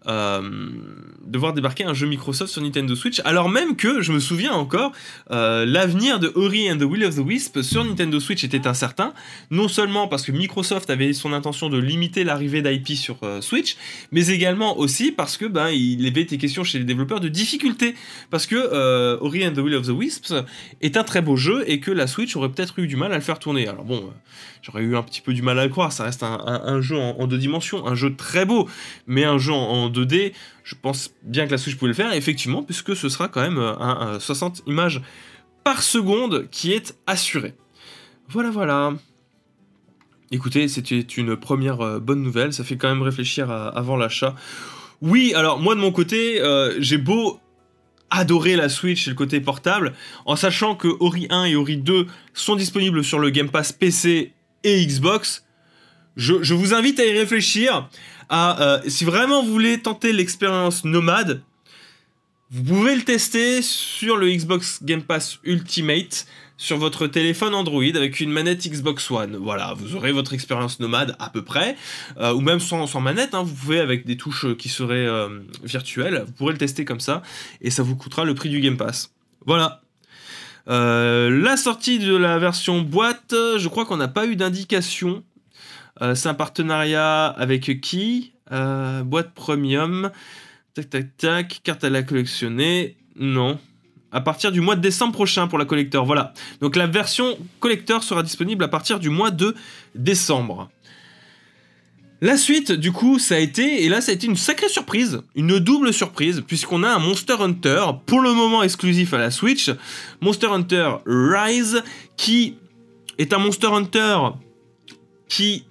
de 0.07 1.37
voir 1.37 1.53
débarquer 1.53 1.83
un 1.83 1.93
jeu 1.93 2.07
Microsoft 2.07 2.51
sur 2.51 2.61
Nintendo 2.61 2.95
Switch, 2.95 3.21
alors 3.25 3.49
même 3.49 3.75
que, 3.75 4.01
je 4.01 4.11
me 4.13 4.19
souviens 4.19 4.53
encore, 4.53 4.91
euh, 5.31 5.65
l'avenir 5.65 6.19
de 6.19 6.31
Ori 6.35 6.71
and 6.71 6.77
the 6.77 6.83
Will 6.83 7.03
of 7.03 7.15
the 7.15 7.19
Wisp 7.19 7.61
sur 7.61 7.83
Nintendo 7.83 8.19
Switch 8.19 8.43
était 8.43 8.67
incertain, 8.67 9.13
non 9.51 9.67
seulement 9.67 10.07
parce 10.07 10.23
que 10.23 10.31
Microsoft 10.31 10.89
avait 10.89 11.13
son 11.13 11.33
intention 11.33 11.69
de 11.69 11.77
limiter 11.77 12.23
l'arrivée 12.23 12.61
d'IP 12.61 12.97
sur 12.97 13.17
euh, 13.23 13.41
Switch, 13.41 13.77
mais 14.11 14.27
également 14.27 14.77
aussi 14.77 15.11
parce 15.11 15.37
que 15.37 15.45
ben, 15.45 15.69
il 15.69 16.05
avait 16.07 16.21
été 16.21 16.37
question 16.37 16.63
chez 16.63 16.79
les 16.79 16.85
développeurs 16.85 17.19
de 17.19 17.27
difficultés, 17.27 17.95
parce 18.29 18.45
que 18.45 19.17
Ori 19.19 19.45
and 19.45 19.53
the 19.53 19.59
Will 19.59 19.75
of 19.75 19.87
the 19.87 19.91
Wisps 19.91 20.33
est 20.81 20.97
un 20.97 21.03
très 21.03 21.21
beau 21.21 21.35
jeu 21.35 21.63
et 21.67 21.79
que 21.79 21.91
la 21.91 22.07
Switch 22.07 22.35
aurait 22.35 22.49
peut-être 22.49 22.79
eu 22.79 22.87
du 22.87 22.95
mal 22.95 23.11
à 23.11 23.15
le 23.15 23.21
faire 23.21 23.39
tourner. 23.39 23.67
Alors 23.67 23.83
bon, 23.83 24.09
j'aurais 24.61 24.83
eu 24.83 24.95
un 24.95 25.03
petit 25.03 25.21
peu 25.21 25.33
du 25.33 25.41
mal 25.41 25.59
à 25.59 25.65
le 25.65 25.69
croire, 25.69 25.91
ça 25.91 26.03
reste 26.03 26.23
un, 26.23 26.81
jeu 26.81 26.97
en, 26.97 27.27
deux 27.27 27.37
dimensions, 27.37 27.85
un 27.87 27.95
jeu 27.95 28.15
très 28.15 28.45
beau, 28.45 28.69
mais 29.07 29.23
un 29.23 29.37
jeu 29.37 29.53
en, 29.53 29.89
2D, 29.97 30.33
je 30.63 30.75
pense 30.81 31.11
bien 31.23 31.45
que 31.45 31.51
la 31.51 31.57
Switch 31.57 31.75
pouvait 31.75 31.89
le 31.89 31.95
faire, 31.95 32.13
effectivement, 32.13 32.63
puisque 32.63 32.95
ce 32.95 33.09
sera 33.09 33.27
quand 33.27 33.41
même 33.41 33.57
un, 33.57 34.19
60 34.19 34.63
images 34.67 35.01
par 35.63 35.81
seconde 35.81 36.47
qui 36.49 36.73
est 36.73 36.97
assuré. 37.07 37.53
Voilà, 38.29 38.49
voilà. 38.49 38.93
Écoutez, 40.31 40.67
c'était 40.67 40.99
une 40.99 41.37
première 41.37 41.81
euh, 41.81 41.99
bonne 41.99 42.21
nouvelle, 42.21 42.51
ça 42.51 42.63
fait 42.65 42.75
quand 42.75 42.89
même 42.89 43.01
réfléchir 43.01 43.49
avant 43.49 43.95
l'achat. 43.95 44.35
Oui, 45.01 45.33
alors 45.35 45.59
moi 45.59 45.75
de 45.75 45.79
mon 45.79 45.91
côté, 45.91 46.41
euh, 46.41 46.75
j'ai 46.79 46.97
beau 46.97 47.39
adorer 48.09 48.55
la 48.55 48.69
Switch 48.69 49.07
et 49.07 49.11
le 49.11 49.15
côté 49.15 49.39
portable, 49.41 49.93
en 50.25 50.35
sachant 50.35 50.75
que 50.75 50.87
Ori 50.99 51.27
1 51.29 51.45
et 51.45 51.55
Ori 51.55 51.77
2 51.77 52.07
sont 52.33 52.55
disponibles 52.55 53.03
sur 53.03 53.19
le 53.19 53.29
Game 53.29 53.49
Pass 53.49 53.71
PC 53.71 54.33
et 54.63 54.85
Xbox, 54.85 55.45
je, 56.15 56.53
vous 56.53 56.73
invite 56.73 56.99
à 56.99 57.05
y 57.05 57.11
réfléchir. 57.11 57.89
À, 58.29 58.61
euh, 58.61 58.81
si 58.87 59.05
vraiment 59.05 59.43
vous 59.43 59.51
voulez 59.51 59.81
tenter 59.81 60.11
l'expérience 60.11 60.83
nomade, 60.83 61.41
vous 62.51 62.63
pouvez 62.63 62.95
le 62.95 63.03
tester 63.03 63.61
sur 63.61 64.17
le 64.17 64.29
Xbox 64.29 64.83
Game 64.83 65.01
Pass 65.01 65.39
Ultimate 65.43 66.25
sur 66.57 66.77
votre 66.77 67.07
téléphone 67.07 67.53
Android 67.53 67.83
avec 67.83 68.19
une 68.19 68.31
manette 68.31 68.67
Xbox 68.67 69.11
One. 69.11 69.37
Voilà, 69.37 69.73
vous 69.77 69.95
aurez 69.95 70.11
votre 70.11 70.33
expérience 70.33 70.79
nomade 70.79 71.15
à 71.19 71.29
peu 71.29 71.43
près, 71.43 71.77
euh, 72.17 72.33
ou 72.33 72.41
même 72.41 72.59
sans, 72.59 72.99
manette, 72.99 73.33
hein, 73.33 73.43
vous 73.43 73.53
pouvez 73.53 73.79
avec 73.79 74.05
des 74.05 74.17
touches 74.17 74.55
qui 74.57 74.67
seraient 74.67 75.07
euh, 75.07 75.39
virtuelles, 75.63 76.23
vous 76.25 76.33
pourrez 76.33 76.53
le 76.53 76.57
tester 76.57 76.83
comme 76.83 76.99
ça, 76.99 77.21
et 77.61 77.69
ça 77.69 77.83
vous 77.83 77.95
coûtera 77.95 78.25
le 78.25 78.33
prix 78.33 78.49
du 78.49 78.59
Game 78.59 78.77
Pass. 78.77 79.11
Voilà, 79.45 79.81
la 80.67 81.55
sortie 81.55 81.99
de 81.99 82.15
la 82.15 82.39
version 82.39 82.81
boîte, 82.81 83.33
je 83.33 83.67
crois 83.67 83.85
qu'on 83.85 83.97
n'a 83.97 84.09
pas 84.09 84.25
eu 84.25 84.35
d'indication. 84.35 85.23
Euh, 86.01 86.15
c'est 86.15 86.29
un 86.29 86.33
partenariat 86.33 87.27
avec 87.27 87.81
qui? 87.81 88.33
Euh, 88.51 89.03
Boîte 89.03 89.33
premium. 89.33 90.11
Tac 90.73 90.89
tac 90.89 91.17
tac. 91.17 91.61
Carte 91.63 91.83
à 91.83 91.89
la 91.89 92.03
collectionner. 92.03 92.97
Non. 93.15 93.59
À 94.11 94.21
partir 94.21 94.51
du 94.51 94.61
mois 94.61 94.75
de 94.75 94.81
décembre 94.81 95.13
prochain 95.13 95.47
pour 95.47 95.57
la 95.57 95.65
collector. 95.65 96.05
Voilà. 96.05 96.33
Donc 96.61 96.75
la 96.75 96.87
version 96.87 97.37
collector 97.59 98.03
sera 98.03 98.23
disponible 98.23 98.63
à 98.63 98.67
partir 98.67 98.99
du 98.99 99.09
mois 99.09 99.31
de 99.31 99.55
décembre. 99.95 100.69
La 102.19 102.35
suite, 102.35 102.71
du 102.71 102.91
coup, 102.91 103.19
ça 103.19 103.35
a 103.35 103.37
été, 103.37 103.83
et 103.83 103.89
là, 103.89 104.01
ça 104.01 104.11
a 104.11 104.15
été 104.15 104.25
une 104.25 104.35
sacrée 104.35 104.69
surprise, 104.69 105.21
une 105.35 105.59
double 105.59 105.93
surprise, 105.93 106.41
puisqu'on 106.47 106.81
a 106.81 106.89
un 106.89 106.97
Monster 106.97 107.35
Hunter, 107.39 107.85
pour 108.07 108.21
le 108.21 108.33
moment 108.33 108.63
exclusif 108.63 109.13
à 109.13 109.19
la 109.19 109.29
Switch, 109.29 109.69
Monster 110.19 110.47
Hunter 110.47 110.93
Rise, 111.05 111.83
qui 112.15 112.55
est 113.19 113.33
un 113.33 113.37
Monster 113.37 113.67
Hunter 113.67 114.17
qui 115.29 115.66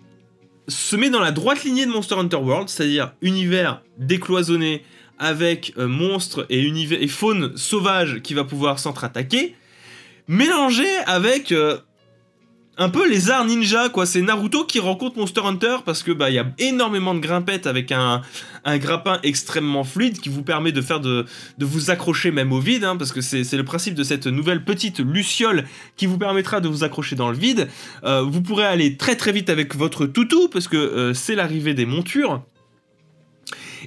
se 0.69 0.97
met 0.97 1.11
dans 1.11 1.21
la 1.21 1.33
droite 1.33 1.65
lignée 1.65 1.87
de 1.87 1.91
Monster 1.91 2.17
Hunter 2.17 2.37
World, 2.37 2.69
c'est-à-dire 2.69 3.13
univers 3.23 3.83
décloisonné 3.99 4.83
avec 5.19 5.73
euh, 5.79 5.87
monstres 5.87 6.47
et, 6.51 6.67
et 6.67 7.09
faune 7.09 7.57
sauvage 7.57 8.21
qui 8.23 8.35
va 8.35 8.45
pouvoir 8.45 8.79
s'entre-attaquer, 8.79 9.55
mélangé 10.29 10.87
avec 11.07 11.53
euh, 11.53 11.79
un 12.79 12.89
peu 12.89 13.09
les 13.09 13.31
arts 13.31 13.45
ninja 13.45 13.89
quoi. 13.89 14.07
C'est 14.07 14.23
Naruto 14.23 14.65
qui 14.65 14.79
rencontre 14.81 15.19
Monster 15.19 15.41
Hunter 15.45 15.77
parce 15.85 16.03
que 16.03 16.13
bah 16.13 16.31
il 16.31 16.35
y 16.35 16.39
a 16.39 16.47
énormément 16.59 17.15
de 17.15 17.21
grimpettes 17.21 17.67
avec 17.67 17.93
un, 17.93 18.23
un 18.65 18.79
grappin 18.79 19.19
extrêmement 19.23 19.85
fluide 19.85 20.21
qui 20.21 20.29
vous 20.29 20.43
permet 20.43 20.73
de 20.73 20.83
faire 20.83 21.01
de, 21.01 21.25
de 21.59 21.65
vous 21.65 21.91
accrocher 21.91 22.31
même 22.31 22.53
au 22.53 22.61
vide 22.61 22.85
hein, 22.85 22.97
parce 22.97 23.13
que 23.13 23.21
c'est 23.21 23.51
le 23.57 23.65
principe 23.65 23.95
de 23.95 24.05
cette 24.05 24.27
nouvelle 24.27 24.65
petite 24.65 25.01
luciole 25.01 25.65
qui 25.97 26.07
vous 26.07 26.19
permettra 26.19 26.61
de 26.61 26.69
vous 26.69 26.85
accrocher 26.85 27.17
dans 27.17 27.31
le 27.31 27.37
vide. 27.37 27.69
Euh, 28.05 28.23
vous 28.23 28.43
pourrez 28.43 28.67
aller 28.67 28.97
très 28.97 29.17
très 29.17 29.33
vite 29.33 29.51
avec 29.51 29.75
votre 29.75 30.07
toutou 30.07 30.49
parce 30.49 30.69
que 30.69 30.77
euh, 30.77 31.15
c'est 31.15 31.35
l'arrivée 31.35 31.75
des 31.75 31.87
montures 31.87 32.43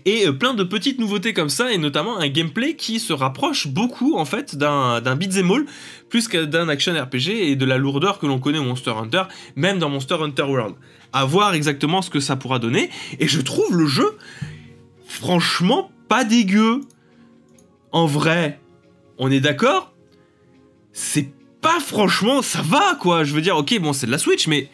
et 0.06 0.28
euh, 0.28 0.32
plein 0.32 0.54
de 0.54 0.64
petites 0.64 1.00
nouveautés 1.00 1.34
comme 1.34 1.50
ça, 1.50 1.72
et 1.72 1.78
notamment 1.78 2.18
un 2.18 2.28
gameplay 2.28 2.76
qui 2.76 3.00
se 3.00 3.14
rapproche 3.14 3.68
beaucoup 3.68 4.18
en 4.18 4.26
fait 4.26 4.56
d'un, 4.56 5.02
beat'em 5.16 5.52
all, 5.52 5.66
plus 6.10 6.28
que 6.28 6.46
d'un 6.46 6.70
action 6.70 6.94
RPG 6.94 7.30
et 7.30 7.56
de 7.56 7.66
la 7.66 7.78
lourdeur 7.78 8.20
que 8.20 8.26
l'on 8.26 8.40
connaît 8.40 8.60
au 8.60 8.64
Monster 8.64 8.92
Hunter, 8.92 9.24
même 9.56 9.80
dans 9.80 9.90
Monster 9.90 10.16
Hunter 10.22 10.44
World. 10.44 10.76
À 11.14 11.26
voir 11.26 11.54
exactement 11.54 12.02
ce 12.02 12.10
que 12.10 12.20
ça 12.20 12.36
pourra 12.36 12.60
donner, 12.60 12.90
et 13.20 13.28
je 13.28 13.42
trouve 13.42 13.76
le 13.76 13.88
jeu 13.88 14.18
franchement 15.06 15.92
pas 16.08 16.24
dégueu. 16.24 16.82
En 17.92 18.06
vrai, 18.06 18.60
on 19.18 19.32
est 19.32 19.40
d'accord? 19.40 19.94
C'est 20.94 21.32
pas 21.62 21.80
franchement, 21.80 22.42
ça 22.42 22.62
va 22.62 22.96
quoi, 23.00 23.24
je 23.24 23.34
veux 23.34 23.42
dire, 23.42 23.58
ok, 23.58 23.80
bon, 23.80 23.94
c'est 23.94 24.06
de 24.06 24.12
la 24.12 24.18
Switch, 24.18 24.48
mais 24.48 24.70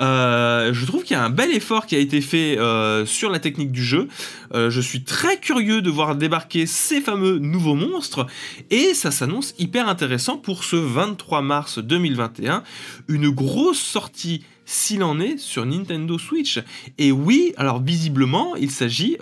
Euh, 0.00 0.72
je 0.72 0.86
trouve 0.86 1.02
qu'il 1.02 1.16
y 1.16 1.20
a 1.20 1.24
un 1.24 1.30
bel 1.30 1.50
effort 1.52 1.86
qui 1.86 1.96
a 1.96 1.98
été 1.98 2.20
fait 2.20 2.58
euh, 2.58 3.04
sur 3.04 3.30
la 3.30 3.38
technique 3.38 3.72
du 3.72 3.84
jeu. 3.84 4.08
Euh, 4.54 4.70
je 4.70 4.80
suis 4.80 5.02
très 5.02 5.38
curieux 5.38 5.82
de 5.82 5.90
voir 5.90 6.14
débarquer 6.16 6.66
ces 6.66 7.00
fameux 7.00 7.38
nouveaux 7.38 7.74
monstres 7.74 8.26
et 8.70 8.94
ça 8.94 9.10
s'annonce 9.10 9.54
hyper 9.58 9.88
intéressant 9.88 10.36
pour 10.36 10.64
ce 10.64 10.76
23 10.76 11.42
mars 11.42 11.78
2021. 11.78 12.62
Une 13.08 13.30
grosse 13.30 13.80
sortie 13.80 14.44
s'il 14.64 15.02
en 15.02 15.18
est 15.18 15.38
sur 15.38 15.66
Nintendo 15.66 16.18
Switch. 16.18 16.60
Et 16.98 17.10
oui, 17.10 17.54
alors 17.56 17.82
visiblement, 17.82 18.54
il 18.56 18.70
s'agit, 18.70 19.16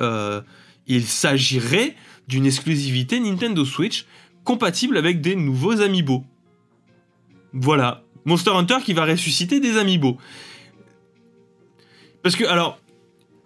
il 0.89 1.05
s'agirait 1.07 1.95
d'une 2.27 2.47
exclusivité 2.47 3.21
Nintendo 3.21 3.65
Switch 3.65 4.07
compatible 4.43 4.97
avec 4.97 5.21
des 5.21 5.37
nouveaux 5.37 5.81
amiibo. 5.81 6.25
Voilà, 7.53 8.03
Monster 8.25 8.51
Hunter 8.51 8.79
qui 8.85 8.93
va 8.93 9.05
ressusciter 9.05 9.61
des 9.61 9.79
amiibo. 9.79 10.19
Parce 12.27 12.35
que, 12.35 12.45
alors, 12.45 12.81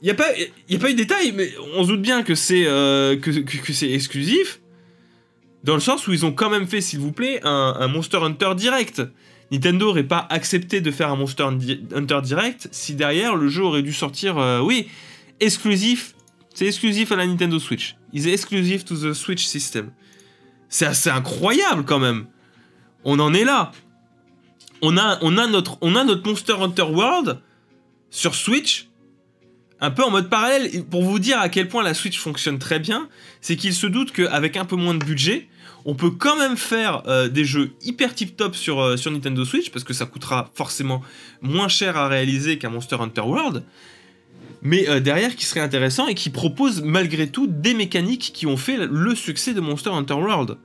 il 0.00 0.06
n'y 0.06 0.10
a, 0.10 0.14
pas, 0.14 0.24
a 0.24 0.78
pas 0.78 0.88
eu 0.88 0.94
de 0.94 0.96
détail, 0.96 1.32
mais 1.36 1.52
on 1.76 1.84
se 1.84 1.88
doute 1.88 2.00
bien 2.00 2.22
que 2.22 2.34
c'est 2.34 2.64
euh, 2.66 3.14
que, 3.18 3.30
c'est 3.74 3.90
exclusif. 3.90 4.62
Dans 5.64 5.74
le 5.74 5.80
sens 5.80 6.06
où 6.08 6.14
ils 6.14 6.24
ont 6.24 6.32
quand 6.32 6.48
même 6.48 6.66
fait, 6.66 6.80
s'il 6.80 6.98
vous 6.98 7.12
plaît, 7.12 7.40
un, 7.42 7.88
Monster 7.88 8.16
Hunter 8.22 8.54
direct. 8.56 9.02
Nintendo 9.52 9.88
n'aurait 9.88 10.04
pas 10.04 10.26
accepté 10.30 10.80
de 10.80 10.90
faire 10.90 11.10
un 11.10 11.16
Monster 11.16 11.42
Hunter 11.42 12.20
direct 12.22 12.68
si 12.70 12.94
derrière 12.94 13.36
le 13.36 13.48
jeu 13.48 13.64
aurait 13.64 13.82
dû 13.82 13.92
sortir, 13.92 14.38
euh, 14.38 14.60
oui, 14.60 14.88
exclusif. 15.40 16.14
C'est 16.54 16.64
exclusif 16.64 17.12
à 17.12 17.16
la 17.16 17.26
Nintendo 17.26 17.58
Switch. 17.58 17.96
Is 18.14 18.30
exclusive 18.30 18.84
to 18.84 18.96
the 18.96 19.12
Switch 19.12 19.44
system. 19.44 19.90
C'est 20.70 20.86
assez 20.86 21.10
incroyable 21.10 21.84
quand 21.84 21.98
même. 21.98 22.24
On 23.04 23.18
en 23.18 23.34
est 23.34 23.44
là. 23.44 23.72
On 24.80 24.96
a 24.96 25.18
notre 25.46 26.26
Monster 26.26 26.54
Hunter 26.54 26.84
World 26.84 27.42
sur 28.10 28.34
Switch, 28.34 28.88
un 29.80 29.90
peu 29.90 30.04
en 30.04 30.10
mode 30.10 30.28
parallèle, 30.28 30.84
pour 30.84 31.02
vous 31.02 31.18
dire 31.18 31.38
à 31.38 31.48
quel 31.48 31.68
point 31.68 31.82
la 31.82 31.94
Switch 31.94 32.18
fonctionne 32.18 32.58
très 32.58 32.78
bien, 32.78 33.08
c'est 33.40 33.56
qu'il 33.56 33.74
se 33.74 33.86
doute 33.86 34.12
qu'avec 34.12 34.56
un 34.56 34.64
peu 34.64 34.76
moins 34.76 34.94
de 34.94 35.04
budget, 35.04 35.48
on 35.84 35.94
peut 35.94 36.10
quand 36.10 36.36
même 36.36 36.56
faire 36.56 37.02
euh, 37.06 37.28
des 37.28 37.44
jeux 37.44 37.72
hyper 37.82 38.14
tip 38.14 38.36
top 38.36 38.54
sur, 38.54 38.80
euh, 38.80 38.96
sur 38.96 39.10
Nintendo 39.10 39.44
Switch, 39.44 39.70
parce 39.70 39.84
que 39.84 39.94
ça 39.94 40.04
coûtera 40.04 40.50
forcément 40.54 41.02
moins 41.40 41.68
cher 41.68 41.96
à 41.96 42.08
réaliser 42.08 42.58
qu'un 42.58 42.68
Monster 42.68 42.96
Hunter 43.00 43.22
World, 43.22 43.64
mais 44.62 44.88
euh, 44.88 45.00
derrière 45.00 45.34
qui 45.36 45.46
serait 45.46 45.60
intéressant 45.60 46.06
et 46.06 46.14
qui 46.14 46.28
propose 46.28 46.82
malgré 46.82 47.30
tout 47.30 47.46
des 47.46 47.72
mécaniques 47.72 48.32
qui 48.34 48.46
ont 48.46 48.58
fait 48.58 48.76
le 48.76 49.14
succès 49.14 49.54
de 49.54 49.60
Monster 49.60 49.90
Hunter 49.90 50.14
World. 50.14 50.58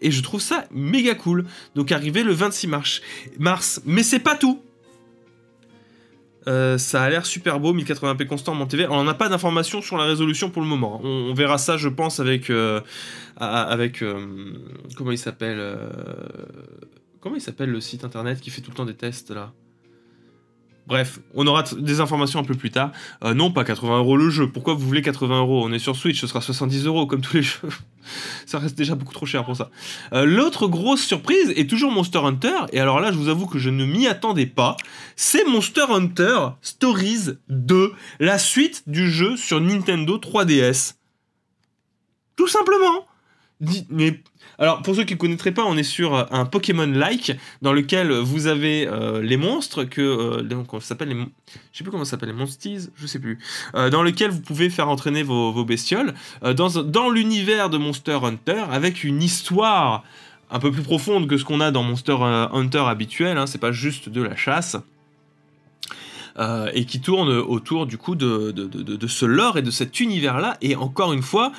Et 0.00 0.10
je 0.10 0.22
trouve 0.22 0.40
ça 0.40 0.66
méga 0.72 1.14
cool. 1.14 1.46
Donc 1.74 1.92
arrivé 1.92 2.22
le 2.22 2.32
26 2.32 2.66
mars. 2.66 3.00
mars. 3.38 3.80
Mais 3.84 4.02
c'est 4.02 4.18
pas 4.18 4.34
tout. 4.34 4.60
Euh, 6.48 6.76
ça 6.78 7.02
a 7.02 7.10
l'air 7.10 7.24
super 7.26 7.60
beau, 7.60 7.74
1080p 7.74 8.26
constant 8.26 8.58
en 8.58 8.66
TV. 8.66 8.86
On 8.88 9.04
n'a 9.04 9.14
pas 9.14 9.28
d'informations 9.28 9.80
sur 9.80 9.96
la 9.96 10.04
résolution 10.04 10.50
pour 10.50 10.62
le 10.62 10.68
moment. 10.68 11.00
On, 11.04 11.32
verra 11.34 11.58
ça, 11.58 11.76
je 11.76 11.88
pense, 11.88 12.20
avec. 12.20 12.50
Euh, 12.50 12.80
avec 13.36 14.02
euh, 14.02 14.54
comment 14.96 15.10
il 15.10 15.18
s'appelle 15.18 15.76
Comment 17.20 17.36
il 17.36 17.40
s'appelle 17.40 17.70
le 17.70 17.80
site 17.80 18.04
internet 18.04 18.40
qui 18.40 18.50
fait 18.50 18.60
tout 18.60 18.70
le 18.70 18.76
temps 18.76 18.84
des 18.84 18.94
tests 18.94 19.30
là? 19.30 19.52
Bref, 20.86 21.20
on 21.34 21.46
aura 21.46 21.62
des 21.62 22.00
informations 22.00 22.40
un 22.40 22.44
peu 22.44 22.54
plus 22.54 22.70
tard. 22.70 22.90
Euh, 23.22 23.34
non, 23.34 23.52
pas 23.52 23.64
80 23.64 23.98
euros 23.98 24.16
le 24.16 24.30
jeu. 24.30 24.50
Pourquoi 24.50 24.74
vous 24.74 24.84
voulez 24.84 25.02
80 25.02 25.38
euros? 25.38 25.64
On 25.64 25.72
est 25.72 25.78
sur 25.78 25.94
Switch, 25.94 26.20
ce 26.20 26.26
sera 26.26 26.40
70 26.40 26.86
euros 26.86 27.06
comme 27.06 27.20
tous 27.20 27.36
les 27.36 27.42
jeux. 27.42 27.68
ça 28.46 28.58
reste 28.58 28.76
déjà 28.76 28.96
beaucoup 28.96 29.14
trop 29.14 29.26
cher 29.26 29.44
pour 29.44 29.56
ça. 29.56 29.70
Euh, 30.12 30.24
l'autre 30.24 30.66
grosse 30.66 31.02
surprise 31.02 31.52
est 31.56 31.70
toujours 31.70 31.92
Monster 31.92 32.18
Hunter. 32.18 32.66
Et 32.72 32.80
alors 32.80 32.98
là, 32.98 33.12
je 33.12 33.16
vous 33.16 33.28
avoue 33.28 33.46
que 33.46 33.58
je 33.58 33.70
ne 33.70 33.84
m'y 33.84 34.08
attendais 34.08 34.46
pas. 34.46 34.76
C'est 35.14 35.44
Monster 35.44 35.84
Hunter 35.88 36.48
Stories 36.62 37.36
2, 37.48 37.92
la 38.18 38.38
suite 38.38 38.82
du 38.88 39.10
jeu 39.10 39.36
sur 39.36 39.60
Nintendo 39.60 40.18
3DS. 40.18 40.94
Tout 42.34 42.48
simplement. 42.48 43.06
Alors, 44.58 44.82
pour 44.82 44.94
ceux 44.94 45.04
qui 45.04 45.14
ne 45.14 45.18
connaîtraient 45.18 45.52
pas, 45.52 45.64
on 45.64 45.76
est 45.76 45.82
sur 45.82 46.14
euh, 46.14 46.24
un 46.30 46.44
Pokémon-like 46.44 47.36
dans 47.62 47.72
lequel 47.72 48.12
vous 48.12 48.46
avez 48.46 48.86
euh, 48.86 49.22
les 49.22 49.36
monstres 49.36 49.84
que. 49.84 50.00
Euh, 50.00 50.42
les. 50.42 50.56
Je 50.56 51.78
sais 51.78 51.84
plus 51.84 51.90
comment 51.90 52.04
s'appelle, 52.04 52.28
les 52.28 52.34
Monsties 52.34 52.88
Je 52.96 53.06
sais 53.06 53.18
plus. 53.18 53.38
Euh, 53.74 53.90
dans 53.90 54.02
lequel 54.02 54.30
vous 54.30 54.40
pouvez 54.40 54.70
faire 54.70 54.88
entraîner 54.88 55.22
vos, 55.22 55.64
bestioles. 55.64 56.14
dans, 56.42 57.10
l'univers 57.10 57.70
de 57.70 57.78
Monster 57.78 58.18
Hunter, 58.22 58.64
avec 58.70 59.04
une 59.04 59.22
histoire 59.22 60.04
un 60.50 60.58
peu 60.58 60.70
plus 60.70 60.82
profonde 60.82 61.28
que 61.28 61.38
ce 61.38 61.44
qu'on 61.44 61.60
a 61.60 61.70
dans 61.70 61.82
Monster 61.82 62.16
Hunter 62.52 62.84
habituel. 62.86 63.38
Hein, 63.38 63.46
c'est 63.46 63.58
pas 63.58 63.72
juste 63.72 64.08
de 64.08 64.22
la 64.22 64.36
chasse. 64.36 64.76
et 66.74 66.84
qui 66.84 67.00
tourne 67.00 67.30
autour 67.30 67.86
du 67.86 67.96
coup 67.96 68.14
de, 68.16 68.50
de, 68.52 69.06
ce 69.06 69.24
lore 69.24 69.58
et 69.58 69.62
de 69.62 69.70
cet 69.70 70.00
univers-là. 70.00 70.56
Et 70.60 70.76
encore 70.76 71.12
une 71.12 71.22
fois, 71.22 71.52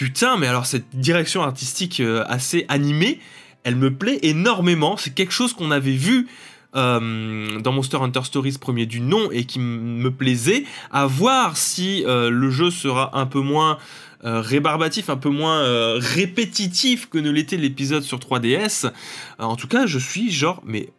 putain, 0.00 0.38
mais 0.38 0.46
alors 0.46 0.64
cette 0.64 0.96
direction 0.98 1.42
artistique 1.42 2.00
euh, 2.00 2.24
assez 2.26 2.64
animée, 2.68 3.20
elle 3.64 3.76
me 3.76 3.92
plaît 3.92 4.18
énormément. 4.22 4.96
C'est 4.96 5.12
quelque 5.12 5.34
chose 5.34 5.52
qu'on 5.52 5.70
avait 5.70 5.92
vu 5.92 6.26
euh, 6.74 7.60
dans 7.60 7.72
Monster 7.72 7.98
Hunter 7.98 8.22
Stories 8.24 8.56
premier 8.58 8.86
du 8.86 9.02
nom 9.02 9.30
et 9.30 9.44
qui 9.44 9.58
me 9.58 10.10
plaisait. 10.10 10.64
À 10.90 11.04
voir 11.04 11.58
si 11.58 12.02
euh, 12.06 12.30
le 12.30 12.50
jeu 12.50 12.70
sera 12.70 13.18
un 13.18 13.26
peu 13.26 13.40
moins 13.40 13.76
rébarbatif, 14.22 15.10
un 15.10 15.16
peu 15.16 15.30
moins 15.30 15.62
répétitif 15.98 17.08
que 17.08 17.16
ne 17.18 17.30
l'était 17.30 17.56
l'épisode 17.56 18.02
sur 18.02 18.18
3DS. 18.18 18.90
en 19.38 19.56
tout 19.56 19.66
cas, 19.68 19.86
je 19.86 19.98
suis 19.98 20.30
genre, 20.30 20.62
mais 20.64 20.90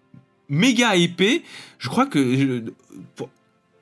méga 0.50 0.96
épais. 0.96 1.44
Je 1.78 1.88
crois 1.90 2.08
que 2.08 2.64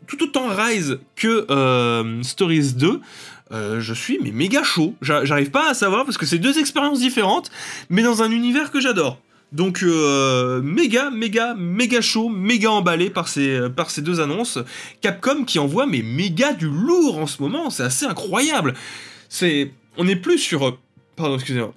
tout 0.07 0.23
autant 0.23 0.49
Rise 0.49 0.99
que 1.15 2.21
Stories 2.21 2.73
2, 2.73 2.99
euh, 3.51 3.79
je 3.79 3.93
suis 3.93 4.19
mais 4.21 4.31
méga 4.31 4.63
chaud. 4.63 4.95
J'arrive 5.01 5.51
pas 5.51 5.69
à 5.69 5.73
savoir 5.73 6.05
parce 6.05 6.17
que 6.17 6.25
c'est 6.25 6.37
deux 6.37 6.59
expériences 6.59 6.99
différentes, 6.99 7.49
mais 7.89 8.03
dans 8.03 8.21
un 8.21 8.31
univers 8.31 8.71
que 8.71 8.79
j'adore. 8.79 9.19
Donc 9.51 9.81
euh, 9.81 10.61
méga, 10.61 11.09
méga, 11.09 11.55
méga 11.55 12.01
chaud, 12.01 12.29
méga 12.29 12.69
emballé 12.69 13.09
par 13.09 13.27
ces, 13.27 13.61
par 13.75 13.89
ces 13.89 14.03
deux 14.03 14.19
annonces. 14.19 14.59
Capcom 15.01 15.43
qui 15.43 15.57
envoie 15.57 15.87
mais 15.87 16.03
méga 16.03 16.53
du 16.53 16.67
lourd 16.67 17.17
en 17.17 17.25
ce 17.25 17.41
moment, 17.41 17.69
c'est 17.71 17.83
assez 17.83 18.05
incroyable. 18.05 18.75
On 19.97 20.03
n'est 20.03 20.15
plus 20.15 20.37
sur, 20.37 20.77
pardon, 21.15 21.35
excusez-moi. 21.35 21.73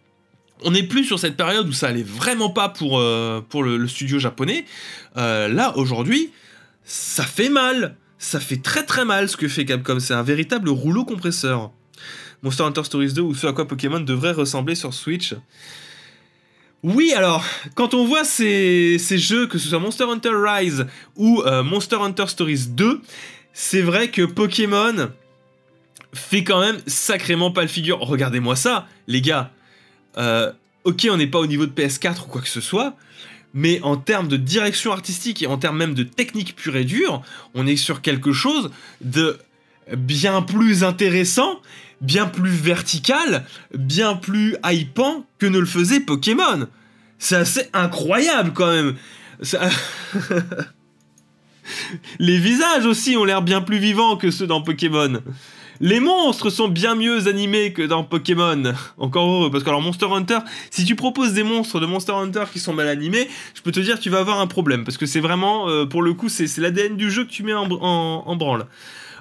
On 0.64 0.70
n'est 0.70 0.84
plus 0.84 1.04
sur 1.04 1.18
cette 1.18 1.36
période 1.36 1.66
où 1.66 1.72
ça 1.72 1.88
allait 1.88 2.04
vraiment 2.04 2.50
pas 2.50 2.72
euh, 2.82 3.40
pour 3.40 3.64
le, 3.64 3.88
studio 3.88 4.18
japonais. 4.18 4.66
là, 5.16 5.72
aujourd'hui, 5.76 6.30
ça 6.84 7.24
fait 7.24 7.48
mal 7.48 7.96
ça 8.22 8.38
fait 8.38 8.62
très 8.62 8.84
très 8.84 9.04
mal 9.04 9.28
ce 9.28 9.36
que 9.36 9.48
fait 9.48 9.64
Capcom, 9.64 9.98
c'est 9.98 10.14
un 10.14 10.22
véritable 10.22 10.68
rouleau 10.68 11.04
compresseur. 11.04 11.72
Monster 12.42 12.62
Hunter 12.62 12.84
Stories 12.84 13.12
2 13.12 13.20
ou 13.20 13.34
ce 13.34 13.46
à 13.48 13.52
quoi 13.52 13.66
Pokémon 13.66 14.00
devrait 14.00 14.32
ressembler 14.32 14.74
sur 14.76 14.94
Switch. 14.94 15.34
Oui, 16.84 17.12
alors, 17.16 17.44
quand 17.74 17.94
on 17.94 18.04
voit 18.04 18.24
ces, 18.24 18.98
jeux, 18.98 19.46
que 19.46 19.58
ce 19.58 19.68
soit 19.68 19.78
Monster 19.80 20.04
Hunter 20.04 20.32
Rise 20.34 20.86
ou 21.16 21.42
euh, 21.42 21.62
Monster 21.62 21.96
Hunter 21.96 22.26
Stories 22.28 22.66
2, 22.68 23.00
c'est 23.52 23.82
vrai 23.82 24.08
que 24.08 24.22
Pokémon 24.22 25.10
fait 26.14 26.44
quand 26.44 26.60
même 26.60 26.78
sacrément 26.86 27.50
pas 27.50 27.62
le 27.62 27.68
figure. 27.68 27.98
Regardez-moi 28.00 28.54
ça, 28.54 28.86
les 29.08 29.20
gars. 29.20 29.50
Euh, 30.16 30.52
ok, 30.84 31.08
on 31.10 31.16
n'est 31.16 31.26
pas 31.26 31.38
au 31.38 31.46
niveau 31.46 31.66
de 31.66 31.72
PS4 31.72 32.24
ou 32.24 32.26
quoi 32.28 32.40
que 32.40 32.48
ce 32.48 32.60
soit, 32.60 32.96
mais 33.54 33.80
en 33.82 33.96
termes 33.96 34.28
de 34.28 34.36
direction 34.36 34.92
artistique 34.92 35.42
et 35.42 35.46
en 35.46 35.58
termes 35.58 35.76
même 35.76 35.94
de 35.94 36.02
technique 36.02 36.56
pure 36.56 36.76
et 36.76 36.84
dure, 36.84 37.22
on 37.54 37.66
est 37.66 37.76
sur 37.76 38.00
quelque 38.02 38.32
chose 38.32 38.70
de 39.00 39.38
bien 39.96 40.42
plus 40.42 40.84
intéressant, 40.84 41.60
bien 42.00 42.26
plus 42.26 42.50
vertical, 42.50 43.44
bien 43.76 44.14
plus 44.14 44.56
hypant 44.64 45.26
que 45.38 45.46
ne 45.46 45.58
le 45.58 45.66
faisait 45.66 46.00
Pokémon. 46.00 46.66
C'est 47.18 47.36
assez 47.36 47.68
incroyable 47.72 48.52
quand 48.52 48.70
même. 48.70 48.96
Les 52.18 52.38
visages 52.38 52.86
aussi 52.86 53.16
ont 53.16 53.24
l'air 53.24 53.42
bien 53.42 53.60
plus 53.60 53.78
vivants 53.78 54.16
que 54.16 54.30
ceux 54.30 54.46
dans 54.46 54.62
Pokémon. 54.62 55.20
Les 55.84 55.98
monstres 55.98 56.48
sont 56.48 56.68
bien 56.68 56.94
mieux 56.94 57.26
animés 57.26 57.72
que 57.72 57.82
dans 57.82 58.04
Pokémon. 58.04 58.72
Encore 58.98 59.28
heureux, 59.28 59.50
parce 59.50 59.64
que 59.64 59.68
alors 59.68 59.82
Monster 59.82 60.06
Hunter, 60.06 60.38
si 60.70 60.84
tu 60.84 60.94
proposes 60.94 61.32
des 61.32 61.42
monstres 61.42 61.80
de 61.80 61.86
Monster 61.86 62.12
Hunter 62.12 62.44
qui 62.52 62.60
sont 62.60 62.72
mal 62.72 62.86
animés, 62.86 63.28
je 63.52 63.62
peux 63.62 63.72
te 63.72 63.80
dire 63.80 63.96
que 63.96 64.00
tu 64.00 64.08
vas 64.08 64.20
avoir 64.20 64.38
un 64.38 64.46
problème, 64.46 64.84
parce 64.84 64.96
que 64.96 65.06
c'est 65.06 65.18
vraiment, 65.18 65.68
euh, 65.68 65.84
pour 65.84 66.02
le 66.02 66.14
coup, 66.14 66.28
c'est 66.28 66.46
l'ADN 66.58 66.96
du 66.96 67.10
jeu 67.10 67.24
que 67.24 67.30
tu 67.30 67.42
mets 67.42 67.52
en, 67.52 68.36
branle. 68.36 68.66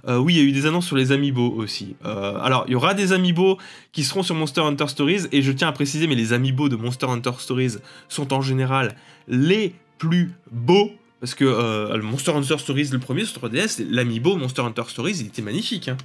Euh, 0.08 0.18
oui, 0.18 0.36
il 0.36 0.38
y 0.38 0.40
a 0.40 0.44
eu 0.44 0.52
des 0.52 0.68
annonces 0.68 0.86
sur 0.86 0.96
les 0.96 1.12
amiibo 1.12 1.52
aussi. 1.52 1.96
Euh, 2.06 2.38
alors, 2.44 2.66
il 2.68 2.74
y 2.74 2.76
aura 2.76 2.94
des 2.94 3.12
amiibo 3.12 3.58
qui 3.92 4.04
seront 4.04 4.22
sur 4.22 4.36
Monster 4.36 4.62
Hunter 4.62 4.88
Stories, 4.88 5.24
et 5.32 5.42
je 5.42 5.52
tiens 5.52 5.70
à 5.70 5.72
préciser, 5.72 6.06
mais 6.06 6.14
les 6.14 6.32
amiibo 6.32 6.70
de 6.70 6.76
Monster 6.76 7.08
Hunter 7.08 7.32
Stories 7.40 7.78
sont 8.08 8.34
en 8.34 8.42
général 8.44 8.96
les 9.28 9.74
plus 9.98 10.32
beaux. 10.52 10.92
Parce 11.20 11.34
que 11.34 11.98
Monster 12.02 12.34
Hunter 12.34 12.58
Stories, 12.60 12.90
le 12.92 13.00
premier 13.00 13.26
sur 13.26 13.42
3DS, 13.42 13.84
l'amiibo 13.90 14.36
Monster 14.36 14.62
Hunter 14.62 14.84
Stories, 14.88 15.18
il 15.22 15.28
était 15.28 15.42
magnifique. 15.42 15.88
Hein. 15.88 15.98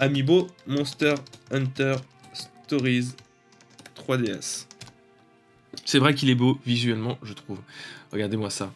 Amiibo 0.00 0.48
Monster 0.66 1.14
Hunter 1.52 1.96
Stories 2.32 3.12
3DS. 3.94 4.66
C'est 5.84 5.98
vrai 5.98 6.14
qu'il 6.14 6.30
est 6.30 6.34
beau 6.34 6.58
visuellement, 6.64 7.18
je 7.22 7.34
trouve. 7.34 7.58
Regardez-moi 8.10 8.48
ça. 8.48 8.72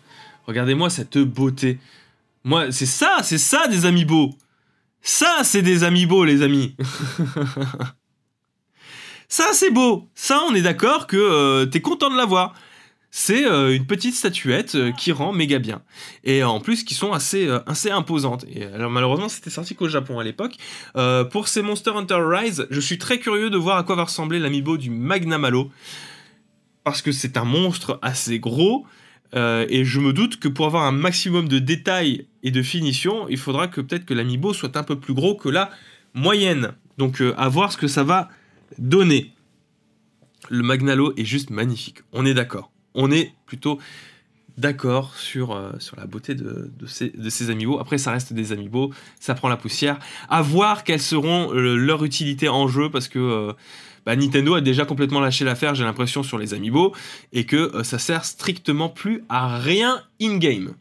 Regardez-moi 0.47 0.91
cette 0.91 1.19
beauté. 1.19 1.79
Moi, 2.45 2.71
c'est 2.73 2.87
ça, 2.87 3.21
c'est 3.23 3.39
ça 3.39 3.67
des 3.69 3.87
amiibo. 3.87 4.35
Ça, 5.01 5.41
c'est 5.45 5.63
des 5.63 5.83
amiibo, 5.83 6.25
les 6.25 6.43
amis. 6.43 6.77
ça, 9.29 9.47
c'est 9.55 9.71
beau. 9.71 10.07
Ça, 10.15 10.43
on 10.47 10.55
est 10.55 10.63
d'accord 10.63 11.07
que 11.07 11.17
euh, 11.17 11.65
t'es 11.65 11.81
content 11.81 12.11
de 12.11 12.17
l'avoir. 12.17 12.55
C'est 13.17 13.47
euh, 13.47 13.77
une 13.77 13.87
petite 13.87 14.15
statuette 14.15 14.75
euh, 14.75 14.91
qui 14.91 15.13
rend 15.13 15.33
méga 15.33 15.61
bien. 15.61 15.83
Et 16.25 16.43
en 16.43 16.59
plus, 16.59 16.83
qui 16.83 16.95
sont 16.95 17.13
assez, 17.13 17.49
assez 17.67 17.91
imposantes. 17.91 18.45
Et 18.53 18.65
alors, 18.65 18.91
malheureusement, 18.91 19.29
c'était 19.29 19.51
sorti 19.51 19.77
qu'au 19.77 19.89
Japon 19.89 20.19
à 20.19 20.25
l'époque. 20.25 20.57
pour 21.31 21.47
ces 21.47 21.63
Monster 21.63 21.93
Hunter 21.95 22.19
Rise, 22.21 22.67
je 22.71 22.81
suis 22.81 22.99
très 22.99 23.19
curieux 23.19 23.51
de 23.51 23.57
voir 23.57 23.79
à 23.79 23.85
quoi 23.85 23.95
va 23.95 24.05
ressembler 24.05 24.41
l'amiibo 24.41 24.77
du 24.77 24.91
Magnamalo. 24.91 25.71
Parce 26.83 27.03
que 27.03 27.13
c'est 27.13 27.37
un 27.37 27.45
monstre 27.45 27.99
assez 28.03 28.39
gros. 28.41 28.85
Euh, 29.35 29.67
et 29.69 29.85
je 29.85 30.01
me 30.01 30.13
doute 30.13 30.39
que 30.39 30.49
pour 30.49 30.67
avoir 30.67 30.85
un 30.85 30.93
maximum 30.93 31.49
de 31.49 31.59
détails 31.59 32.27
et 32.43 32.51
de 32.51 32.63
finition, 32.63 33.29
il 33.29 33.39
faudra 33.39 33.69
que 33.69 33.81
peut-être 33.81 34.05
que 34.05 34.15
l'amiibo 34.15 34.53
soit 34.53 34.77
un 34.77 34.85
peu 34.85 34.99
plus 34.99 35.15
gros 35.15 35.35
que 35.35 35.49
la 35.49 35.71
moyenne. 36.15 36.75
Donc 36.99 37.21
euh, 37.21 37.35
à 37.37 37.49
voir 37.49 37.73
ce 37.73 37.77
que 37.77 37.89
ça 37.89 38.05
va 38.05 38.29
donner. 38.79 39.33
Le 40.51 40.63
Magnalo 40.63 41.15
est 41.17 41.25
juste 41.25 41.51
magnifique. 41.51 41.99
On 42.13 42.27
est 42.27 42.35
d'accord. 42.35 42.71
On 42.95 43.11
est 43.11 43.33
plutôt 43.47 43.79
d'accord 44.57 45.17
sur, 45.17 45.53
euh, 45.53 45.73
la 45.97 46.07
beauté 46.07 46.35
de, 46.35 46.71
ces, 46.87 47.11
de. 47.11 47.81
Après, 47.81 47.99
ça 47.99 48.13
reste 48.13 48.33
des 48.33 48.53
amiibo, 48.53 48.93
ça 49.21 49.35
prend 49.35 49.49
la 49.49 49.57
poussière. 49.57 49.99
À 50.29 50.43
voir 50.43 50.85
quelles 50.85 51.03
seront 51.03 51.51
leur 51.53 52.05
utilité 52.05 52.49
en 52.49 52.69
jeu 52.69 52.91
parce 52.91 53.09
que 53.09 53.55
bah, 54.07 54.17
Nintendo 54.17 54.55
a 54.55 54.61
déjà 54.61 54.85
complètement 54.85 55.21
lâché 55.21 55.45
l'affaire, 55.45 55.75
j'ai 55.75 55.85
l'impression, 55.85 56.23
sur 56.23 56.39
les 56.39 56.55
amiibo, 56.55 56.95
et 57.33 57.45
que 57.47 57.75
euh, 57.75 57.85
ça 57.85 57.99
sert 57.99 58.25
strictement 58.25 58.89
plus 58.89 59.25
à 59.29 59.59
rien 59.59 60.03
in-game. 60.21 60.75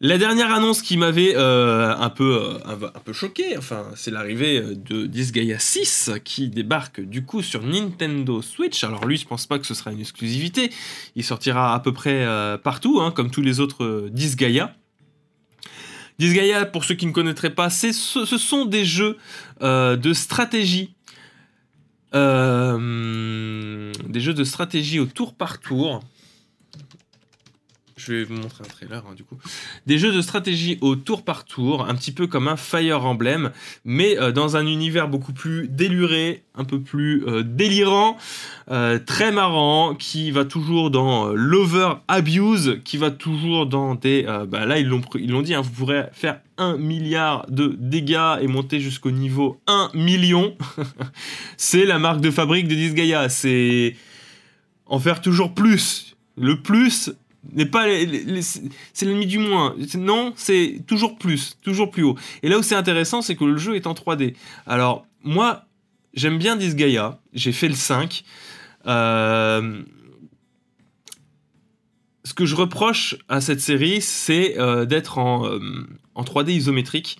La 0.00 0.18
dernière 0.18 0.52
annonce 0.52 0.82
qui 0.82 0.98
m'avait 0.98 1.34
euh, 1.36 1.96
un, 1.96 2.10
peu, 2.10 2.38
euh, 2.42 2.58
un, 2.66 3.00
peu 3.00 3.14
choqué, 3.14 3.56
enfin, 3.56 3.86
c'est 3.94 4.10
l'arrivée 4.10 4.60
de 4.60 5.06
Disgaea 5.06 5.58
6 5.58 6.10
qui 6.22 6.48
débarque 6.48 7.00
du 7.00 7.24
coup 7.24 7.40
sur 7.40 7.62
Nintendo 7.62 8.42
Switch. 8.42 8.84
Alors 8.84 9.06
lui, 9.06 9.16
je 9.16 9.26
pense 9.26 9.46
pas 9.46 9.58
que 9.58 9.66
ce 9.66 9.72
sera 9.72 9.92
une 9.92 10.00
exclusivité. 10.00 10.70
Il 11.14 11.24
sortira 11.24 11.74
à 11.74 11.80
peu 11.80 11.94
près 11.94 12.26
partout, 12.62 13.00
hein, 13.00 13.10
comme 13.10 13.30
tous 13.30 13.40
les 13.40 13.58
autres 13.60 14.10
Disgaea. 14.12 14.74
Disgaea, 16.18 16.66
pour 16.66 16.84
ceux 16.84 16.94
qui 16.94 17.06
ne 17.06 17.12
connaîtraient 17.12 17.54
pas, 17.54 17.70
ce, 17.70 17.92
sont 17.92 18.66
des 18.66 18.84
jeux 18.84 19.16
de 19.62 20.12
stratégie 20.12 20.96
euh, 22.14 23.92
des 24.08 24.20
jeux 24.20 24.32
de 24.32 24.44
stratégie 24.44 25.00
au 25.00 25.06
tour 25.06 25.34
par 25.34 25.60
tour. 25.60 26.00
Je 27.96 28.12
vais 28.12 28.24
vous 28.24 28.34
montrer 28.34 28.62
un 28.62 28.68
trailer 28.68 29.02
hein, 29.08 29.14
du 29.14 29.24
coup. 29.24 29.38
Des 29.86 29.98
jeux 29.98 30.12
de 30.12 30.20
stratégie 30.20 30.76
au 30.82 30.96
tour 30.96 31.24
par 31.24 31.46
tour, 31.46 31.88
un 31.88 31.94
petit 31.94 32.12
peu 32.12 32.26
comme 32.26 32.46
un 32.46 32.58
Fire 32.58 33.06
Emblem, 33.06 33.52
mais 33.86 34.18
euh, 34.18 34.32
dans 34.32 34.58
un 34.58 34.66
univers 34.66 35.08
beaucoup 35.08 35.32
plus 35.32 35.66
déluré, 35.66 36.42
un 36.54 36.64
peu 36.64 36.78
plus 36.78 37.24
euh, 37.26 37.42
délirant, 37.42 38.18
très 39.06 39.32
marrant, 39.32 39.94
qui 39.94 40.30
va 40.30 40.44
toujours 40.44 40.90
dans 40.90 41.28
l'over 41.28 41.94
abuse, 42.06 42.80
qui 42.84 42.98
va 42.98 43.10
toujours 43.10 43.66
dans 43.66 43.94
des. 43.94 44.24
bah 44.48 44.66
là 44.66 44.78
ils 44.78 44.88
l'ont 44.88 45.42
dit, 45.42 45.54
hein, 45.54 45.62
vous 45.62 45.70
pourrez 45.70 46.04
faire 46.12 46.40
1 46.58 46.76
milliard 46.76 47.46
de 47.48 47.76
dégâts 47.78 48.38
et 48.40 48.46
monter 48.46 48.80
jusqu'au 48.80 49.10
niveau 49.10 49.60
1 49.68 49.90
million. 49.94 50.56
c'est 51.56 51.84
la 51.86 51.98
marque 51.98 52.20
de 52.20 52.30
fabrique 52.30 52.68
de 52.68 52.74
Disgaea. 52.74 53.28
C'est 53.28 53.96
en 54.86 54.98
faire 54.98 55.20
toujours 55.20 55.54
plus. 55.54 56.16
Le 56.36 56.60
plus 56.60 57.12
n'est 57.52 57.66
pas 57.66 57.86
c'est 58.92 59.06
l'ennemi 59.06 59.26
du 59.26 59.38
moins. 59.38 59.74
Non, 59.96 60.32
c'est 60.36 60.82
toujours 60.86 61.18
plus, 61.18 61.56
toujours 61.62 61.90
plus 61.90 62.02
haut. 62.02 62.16
Et 62.42 62.48
là 62.48 62.58
où 62.58 62.62
c'est 62.62 62.74
intéressant, 62.74 63.22
c'est 63.22 63.36
que 63.36 63.44
le 63.44 63.58
jeu 63.58 63.76
est 63.76 63.86
en 63.86 63.94
3D. 63.94 64.34
Alors 64.66 65.06
moi, 65.22 65.66
j'aime 66.14 66.38
bien 66.38 66.56
Disgaea. 66.56 67.18
J'ai 67.32 67.52
fait 67.52 67.68
le 67.68 67.74
5. 67.74 68.24
Euh, 68.86 69.82
ce 72.24 72.34
que 72.34 72.44
je 72.44 72.56
reproche 72.56 73.16
à 73.28 73.40
cette 73.40 73.60
série, 73.60 74.00
c'est 74.00 74.58
euh, 74.58 74.84
d'être 74.84 75.18
en, 75.18 75.58
3D 76.16 76.48
euh, 76.48 76.52
isométrique. 76.52 77.18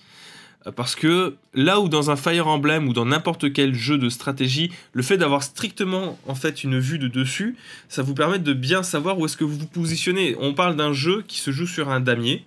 Euh, 0.67 0.71
parce 0.71 0.95
que 0.95 1.35
là 1.53 1.79
où 1.79 1.89
dans 1.89 2.11
un 2.11 2.15
Fire 2.15 2.47
Emblem 2.47 2.87
ou 2.87 2.93
dans 2.93 3.05
n'importe 3.05 3.51
quel 3.53 3.73
jeu 3.73 3.97
de 3.97 4.09
stratégie, 4.09 4.71
le 4.93 5.01
fait 5.01 5.17
d'avoir 5.17 5.43
strictement 5.43 6.19
en 6.27 6.35
fait 6.35 6.63
une 6.63 6.79
vue 6.79 6.99
de 6.99 7.07
dessus, 7.07 7.55
ça 7.89 8.03
vous 8.03 8.13
permet 8.13 8.39
de 8.39 8.53
bien 8.53 8.83
savoir 8.83 9.17
où 9.17 9.25
est-ce 9.25 9.37
que 9.37 9.43
vous 9.43 9.57
vous 9.57 9.67
positionnez. 9.67 10.35
On 10.39 10.53
parle 10.53 10.75
d'un 10.75 10.93
jeu 10.93 11.23
qui 11.27 11.39
se 11.39 11.51
joue 11.51 11.67
sur 11.67 11.89
un 11.89 11.99
damier. 11.99 12.45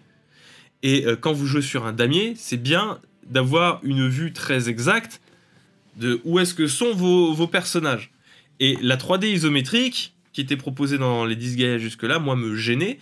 Et 0.82 1.04
quand 1.20 1.34
vous 1.34 1.46
jouez 1.46 1.60
sur 1.60 1.84
un 1.84 1.92
damier, 1.92 2.32
c'est 2.36 2.56
bien 2.56 2.98
d'avoir 3.30 3.80
une 3.82 4.08
vue 4.08 4.32
très 4.32 4.70
exacte 4.70 5.20
de 5.96 6.20
où 6.24 6.38
est-ce 6.38 6.54
que 6.54 6.66
sont 6.66 6.94
vos, 6.94 7.46
personnages. 7.46 8.10
Et 8.58 8.76
la 8.82 8.96
3D 8.96 9.26
isométrique, 9.26 10.14
qui 10.32 10.40
était 10.40 10.56
proposé 10.56 10.98
dans 10.98 11.24
les 11.24 11.36
10 11.36 11.56
Gaia 11.56 11.78
jusque-là, 11.78 12.18
moi, 12.18 12.36
me 12.36 12.56
gênait. 12.56 12.98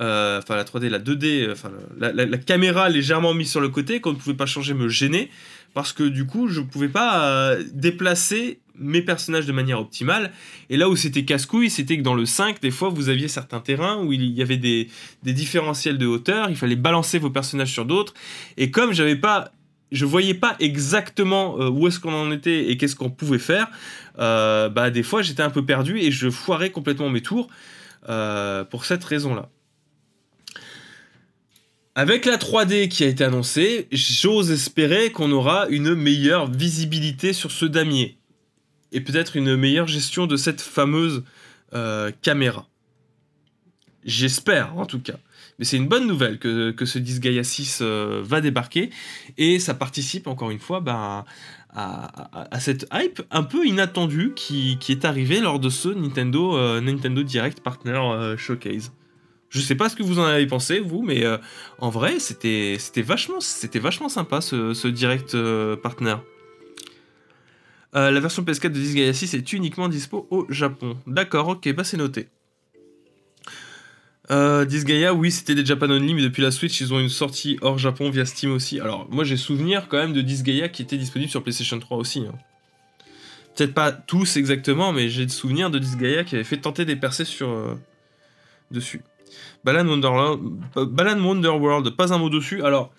Euh, 0.00 0.38
enfin, 0.38 0.56
la 0.56 0.64
3D, 0.64 0.88
la 0.88 0.98
2D, 0.98 1.52
enfin, 1.52 1.70
la, 1.98 2.38
caméra 2.38 2.88
légèrement 2.88 3.34
mise 3.34 3.50
sur 3.50 3.60
le 3.60 3.68
côté, 3.68 4.00
qu'on 4.00 4.12
ne 4.12 4.16
pouvait 4.16 4.36
pas 4.36 4.46
changer, 4.46 4.74
me 4.74 4.88
gênait. 4.88 5.30
Parce 5.72 5.92
que 5.92 6.04
du 6.04 6.26
coup, 6.26 6.48
je 6.48 6.60
ne 6.60 6.66
pouvais 6.66 6.88
pas 6.88 7.26
euh, 7.26 7.64
déplacer 7.72 8.60
mes 8.76 9.02
personnages 9.02 9.46
de 9.46 9.52
manière 9.52 9.80
optimale. 9.80 10.32
Et 10.70 10.76
là 10.76 10.88
où 10.88 10.96
c'était 10.96 11.24
casse-couille, 11.24 11.70
c'était 11.70 11.96
que 11.96 12.02
dans 12.02 12.14
le 12.14 12.26
5, 12.26 12.60
des 12.60 12.70
fois, 12.70 12.88
vous 12.88 13.08
aviez 13.08 13.28
certains 13.28 13.60
terrains 13.60 13.98
où 14.02 14.12
il 14.12 14.24
y 14.32 14.42
avait 14.42 14.56
des, 14.56 14.88
des 15.22 15.32
différentiels 15.32 15.98
de 15.98 16.06
hauteur, 16.06 16.50
il 16.50 16.56
fallait 16.56 16.76
balancer 16.76 17.18
vos 17.18 17.30
personnages 17.30 17.72
sur 17.72 17.84
d'autres. 17.84 18.14
Et 18.56 18.70
comme 18.70 18.92
j'avais 18.92 19.16
pas 19.16 19.52
je 19.94 20.04
voyais 20.04 20.34
pas 20.34 20.56
exactement 20.58 21.58
euh, 21.58 21.70
où 21.70 21.86
est-ce 21.86 22.00
qu'on 22.00 22.12
en 22.12 22.32
était 22.32 22.70
et 22.70 22.76
qu'est-ce 22.76 22.96
qu'on 22.96 23.10
pouvait 23.10 23.38
faire, 23.38 23.68
euh, 24.18 24.68
bah 24.68 24.90
des 24.90 25.02
fois 25.02 25.22
j'étais 25.22 25.42
un 25.42 25.50
peu 25.50 25.64
perdu 25.64 25.98
et 25.98 26.10
je 26.10 26.28
foirais 26.30 26.70
complètement 26.70 27.08
mes 27.08 27.22
tours 27.22 27.48
euh, 28.08 28.64
pour 28.64 28.84
cette 28.84 29.04
raison-là. 29.04 29.48
Avec 31.94 32.24
la 32.24 32.36
3D 32.36 32.88
qui 32.88 33.04
a 33.04 33.06
été 33.06 33.22
annoncée, 33.22 33.86
j'ose 33.92 34.50
espérer 34.50 35.12
qu'on 35.12 35.30
aura 35.30 35.68
une 35.68 35.94
meilleure 35.94 36.50
visibilité 36.50 37.32
sur 37.32 37.52
ce 37.52 37.66
damier 37.66 38.18
et 38.90 39.00
peut-être 39.00 39.36
une 39.36 39.56
meilleure 39.56 39.86
gestion 39.86 40.26
de 40.26 40.36
cette 40.36 40.60
fameuse 40.60 41.24
caméra. 42.22 42.68
J'espère 44.04 44.76
en 44.76 44.86
tout 44.86 45.00
cas. 45.00 45.18
Mais 45.58 45.64
c'est 45.64 45.76
une 45.76 45.88
bonne 45.88 46.06
nouvelle 46.06 46.38
que, 46.38 46.72
que 46.72 46.84
ce 46.84 46.98
Disgaea 46.98 47.44
6 47.44 47.78
euh, 47.80 48.22
va 48.24 48.40
débarquer 48.40 48.90
et 49.38 49.58
ça 49.58 49.74
participe 49.74 50.26
encore 50.26 50.50
une 50.50 50.58
fois 50.58 50.80
ben, 50.80 51.24
à, 51.76 52.60
cette 52.60 52.86
hype 52.92 53.22
un 53.30 53.42
peu 53.42 53.66
inattendue 53.66 54.32
qui, 54.34 54.78
est 54.88 55.04
arrivée 55.04 55.40
lors 55.40 55.58
de 55.58 55.68
ce 55.68 55.88
Nintendo, 55.88 56.56
euh, 56.56 56.80
Nintendo 56.80 57.22
Direct 57.22 57.60
Partner 57.60 57.98
euh, 57.98 58.36
Showcase. 58.36 58.92
Je 59.54 59.60
sais 59.60 59.76
pas 59.76 59.88
ce 59.88 59.94
que 59.94 60.02
vous 60.02 60.18
en 60.18 60.24
avez 60.24 60.46
pensé, 60.46 60.80
vous, 60.80 61.02
mais 61.02 61.24
en 61.78 61.88
vrai, 61.88 62.18
c'était 62.18 62.76
vachement, 63.02 63.38
vachement 63.74 64.08
sympa 64.08 64.40
ce, 64.40 64.88
Direct 64.88 65.36
Partner. 65.76 66.16
la 67.92 68.20
version 68.20 68.42
PS4 68.42 68.64
de 68.64 68.80
Disgaea 68.80 69.12
6 69.12 69.34
est 69.34 69.52
uniquement 69.52 69.88
dispo 69.88 70.26
au 70.30 70.44
Japon. 70.50 70.96
D'accord, 71.06 71.48
ok, 71.48 71.72
bah 71.72 71.84
c'est 71.84 71.96
noté. 71.96 72.28
Euh, 74.30 74.64
Disgaea, 74.64 75.12
oui, 75.12 75.30
c'était 75.30 75.54
des 75.54 75.64
Japan 75.64 75.90
Only, 75.90 76.14
mais 76.14 76.22
depuis 76.22 76.42
la 76.42 76.50
Switch, 76.50 76.80
ils 76.80 76.94
ont 76.94 77.00
une 77.00 77.08
sortie 77.10 77.58
hors 77.60 77.78
Japon 77.78 78.10
via 78.10 78.24
Steam 78.24 78.52
aussi. 78.52 78.80
Alors, 78.80 79.06
moi, 79.10 79.24
j'ai 79.24 79.36
souvenir 79.36 79.88
quand 79.88 79.98
même 79.98 80.12
de 80.12 80.22
Disgaea 80.22 80.68
qui 80.68 80.82
était 80.82 80.96
disponible 80.96 81.30
sur 81.30 81.42
PlayStation 81.42 81.78
3 81.78 81.98
aussi. 81.98 82.20
Hein. 82.20 82.34
Peut-être 83.54 83.74
pas 83.74 83.92
tous 83.92 84.36
exactement, 84.36 84.92
mais 84.92 85.08
j'ai 85.08 85.26
des 85.26 85.32
souvenirs 85.32 85.70
de 85.70 85.78
Disgaea 85.78 86.24
qui 86.24 86.34
avait 86.34 86.44
fait 86.44 86.56
tenter 86.56 86.84
des 86.84 86.96
percées 86.96 87.24
sur 87.24 87.50
euh, 87.50 87.74
dessus. 88.70 89.02
Balan 89.64 89.86
Wonderland, 89.86 90.40
Wonderworld, 90.76 91.96
pas 91.96 92.12
un 92.12 92.18
mot 92.18 92.30
dessus. 92.30 92.62
Alors, 92.62 92.92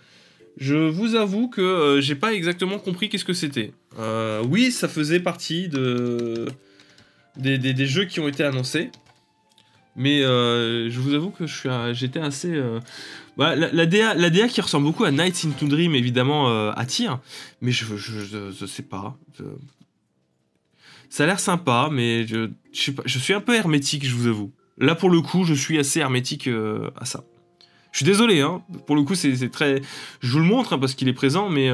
je 0.57 0.75
vous 0.75 1.15
avoue 1.15 1.49
que 1.49 1.61
euh, 1.61 2.01
j'ai 2.01 2.15
pas 2.15 2.33
exactement 2.33 2.79
compris 2.79 3.09
qu'est-ce 3.09 3.25
que 3.25 3.33
c'était. 3.33 3.73
Euh, 3.99 4.43
oui, 4.49 4.71
ça 4.71 4.87
faisait 4.87 5.19
partie 5.19 5.67
de 5.67 6.45
des 7.37 7.85
jeux 7.85 8.05
qui 8.05 8.19
ont 8.21 8.27
été 8.27 8.43
annoncés. 8.43 8.89
Mais 9.97 10.23
euh, 10.23 10.89
je 10.89 10.99
vous 10.99 11.13
avoue 11.13 11.29
que 11.29 11.45
j'étais 11.93 12.19
assez. 12.19 12.61
Bah, 13.37 13.55
la, 13.55 13.85
DA, 13.85 14.13
la 14.13 14.29
DA 14.29 14.47
qui 14.47 14.61
ressemble 14.61 14.85
beaucoup 14.85 15.03
à 15.03 15.11
Nights 15.11 15.45
into 15.45 15.67
Dream, 15.67 15.95
évidemment, 15.95 16.69
attire. 16.71 17.19
Mais 17.61 17.71
je, 17.71 17.85
je, 17.95 18.65
sais 18.65 18.83
pas. 18.83 19.17
Ça 21.09 21.23
a 21.23 21.27
l'air 21.27 21.39
sympa, 21.39 21.89
mais 21.91 22.25
je, 22.27 22.49
suis 22.73 23.33
un 23.33 23.41
peu 23.41 23.55
hermétique, 23.55 24.05
je 24.05 24.15
vous 24.15 24.27
avoue. 24.27 24.51
Là, 24.77 24.95
pour 24.95 25.09
le 25.09 25.21
coup, 25.21 25.45
je 25.45 25.53
suis 25.53 25.77
assez 25.79 25.99
hermétique 25.99 26.49
à 26.97 27.05
ça. 27.05 27.23
Je 27.91 27.99
suis 27.99 28.05
désolé, 28.05 28.41
hein. 28.41 28.61
Pour 28.87 28.95
le 28.95 29.03
coup, 29.03 29.15
c'est 29.15 29.49
très. 29.49 29.81
Je 30.19 30.31
vous 30.31 30.39
le 30.39 30.45
montre 30.45 30.73
hein, 30.73 30.79
parce 30.79 30.95
qu'il 30.95 31.07
est 31.07 31.13
présent, 31.13 31.49
mais. 31.49 31.69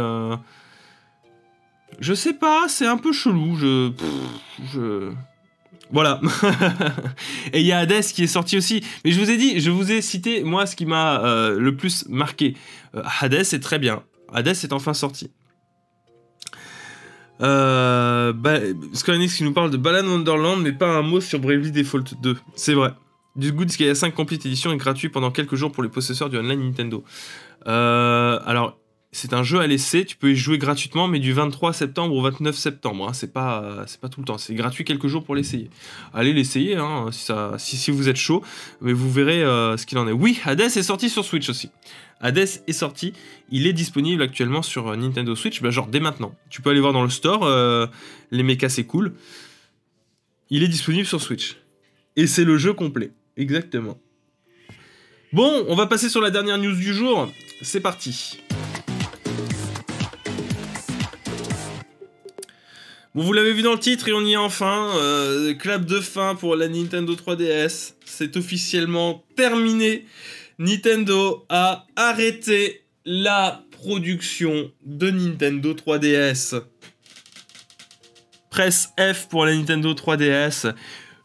Je 1.99 2.13
sais 2.13 2.33
pas, 2.33 2.67
c'est 2.67 2.87
un 2.87 2.97
peu 2.97 3.11
chelou. 3.11 3.55
Je. 3.55 5.11
Voilà. 5.91 6.21
et 7.53 7.59
il 7.59 7.65
y 7.65 7.71
a 7.71 7.79
Hades 7.79 8.03
qui 8.03 8.23
est 8.23 8.27
sorti 8.27 8.57
aussi. 8.57 8.83
Mais 9.03 9.11
je 9.11 9.19
vous 9.19 9.29
ai 9.29 9.37
dit, 9.37 9.59
je 9.59 9.69
vous 9.69 9.91
ai 9.91 10.01
cité, 10.01 10.43
moi, 10.43 10.65
ce 10.65 10.75
qui 10.75 10.85
m'a 10.85 11.23
euh, 11.23 11.59
le 11.59 11.75
plus 11.75 12.07
marqué. 12.07 12.55
Euh, 12.95 13.03
Hades 13.19 13.33
est 13.33 13.61
très 13.61 13.79
bien. 13.79 14.03
Hades 14.33 14.47
est 14.47 14.73
enfin 14.73 14.93
sorti. 14.93 15.31
Euh, 17.41 18.33
bah, 18.33 18.59
qui 18.59 19.43
nous 19.43 19.53
parle 19.53 19.71
de 19.71 19.77
Balan 19.77 20.07
Wonderland, 20.07 20.61
mais 20.61 20.71
pas 20.71 20.87
un 20.87 21.01
mot 21.01 21.21
sur 21.21 21.39
Bravely 21.39 21.71
Default 21.71 22.15
2. 22.21 22.37
C'est 22.55 22.73
vrai. 22.73 22.93
Du 23.35 23.53
coup, 23.53 23.65
qu'il 23.65 23.85
y 23.85 23.89
a 23.89 23.95
5 23.95 24.13
Complete 24.13 24.45
Edition 24.45 24.71
est 24.71 24.77
gratuit 24.77 25.09
pendant 25.09 25.31
quelques 25.31 25.55
jours 25.55 25.71
pour 25.71 25.83
les 25.83 25.89
possesseurs 25.89 26.29
du 26.29 26.37
online 26.37 26.61
Nintendo. 26.61 27.03
Euh, 27.67 28.39
alors, 28.45 28.77
c'est 29.13 29.33
un 29.33 29.43
jeu 29.43 29.59
à 29.59 29.67
laisser, 29.67 30.05
tu 30.05 30.15
peux 30.15 30.31
y 30.31 30.35
jouer 30.35 30.57
gratuitement, 30.57 31.07
mais 31.07 31.19
du 31.19 31.33
23 31.33 31.73
septembre 31.73 32.15
au 32.15 32.21
29 32.21 32.55
septembre. 32.55 33.09
Hein, 33.09 33.13
c'est 33.13 33.33
pas, 33.33 33.83
c'est 33.87 33.99
pas 33.99 34.09
tout 34.09 34.21
le 34.21 34.25
temps. 34.25 34.37
C'est 34.37 34.53
gratuit 34.53 34.85
quelques 34.85 35.07
jours 35.07 35.23
pour 35.23 35.35
l'essayer. 35.35 35.69
Allez 36.13 36.33
l'essayer, 36.33 36.75
hein, 36.75 37.07
si, 37.11 37.77
si, 37.77 37.91
vous 37.91 38.07
êtes 38.07 38.15
chaud, 38.15 38.41
mais 38.81 38.93
vous 38.93 39.11
verrez 39.11 39.43
euh, 39.43 39.75
ce 39.77 39.85
qu'il 39.85 39.97
en 39.97 40.07
est. 40.07 40.13
Oui, 40.13 40.39
Hades 40.45 40.61
est 40.61 40.83
sorti 40.83 41.09
sur 41.09 41.25
Switch 41.25 41.49
aussi. 41.49 41.71
Hades 42.21 42.37
est 42.67 42.73
sorti, 42.73 43.13
il 43.49 43.67
est 43.67 43.73
disponible 43.73 44.21
actuellement 44.21 44.61
sur 44.61 44.89
euh, 44.89 44.95
Nintendo 44.95 45.35
Switch, 45.35 45.61
bah, 45.61 45.71
genre 45.71 45.87
dès 45.87 45.99
maintenant. 45.99 46.35
Tu 46.49 46.61
peux 46.61 46.69
aller 46.69 46.79
voir 46.79 46.93
dans 46.93 47.03
le 47.03 47.09
store, 47.09 47.43
euh, 47.43 47.87
les 48.29 48.43
mechas 48.43 48.69
c'est 48.69 48.83
cool. 48.83 49.13
Il 50.49 50.63
est 50.63 50.67
disponible 50.67 51.05
sur 51.05 51.21
Switch. 51.21 51.57
Et 52.15 52.27
c'est 52.27 52.43
le 52.43 52.57
jeu 52.57 52.73
complet, 52.73 53.11
exactement. 53.37 53.97
Bon, 55.33 55.65
on 55.67 55.75
va 55.75 55.87
passer 55.87 56.09
sur 56.09 56.21
la 56.21 56.29
dernière 56.29 56.57
news 56.57 56.75
du 56.75 56.93
jour. 56.93 57.31
C'est 57.61 57.79
parti. 57.79 58.37
Bon, 63.15 63.23
vous 63.23 63.33
l'avez 63.33 63.53
vu 63.53 63.61
dans 63.61 63.73
le 63.73 63.79
titre 63.79 64.07
et 64.09 64.13
on 64.13 64.21
y 64.21 64.33
est 64.33 64.37
enfin. 64.37 64.89
Euh, 64.95 65.53
clap 65.53 65.85
de 65.85 65.99
fin 65.99 66.35
pour 66.35 66.55
la 66.55 66.67
Nintendo 66.67 67.13
3DS. 67.13 67.93
C'est 68.05 68.37
officiellement 68.37 69.23
terminé. 69.35 70.05
Nintendo 70.59 71.45
a 71.49 71.85
arrêté 71.95 72.83
la 73.05 73.63
production 73.71 74.71
de 74.85 75.09
Nintendo 75.09 75.73
3DS. 75.73 76.61
Presse 78.49 78.93
F 78.99 79.27
pour 79.29 79.45
la 79.45 79.55
Nintendo 79.55 79.93
3DS. 79.93 80.73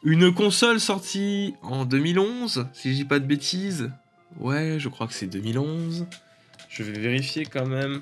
Une 0.05 0.33
console 0.33 0.79
sortie 0.81 1.55
en 1.63 1.85
2011, 1.85 2.69
si 2.73 2.91
je 2.91 2.95
dis 2.95 3.05
pas 3.05 3.19
de 3.19 3.27
bêtises. 3.27 3.91
Ouais, 4.39 4.77
je 4.79 4.89
crois 4.89 5.07
que 5.07 5.15
c'est 5.15 5.27
2011. 5.27 6.07
Je 6.69 6.83
vais 6.83 6.99
vérifier 6.99 7.45
quand 7.45 7.67
même. 7.67 8.01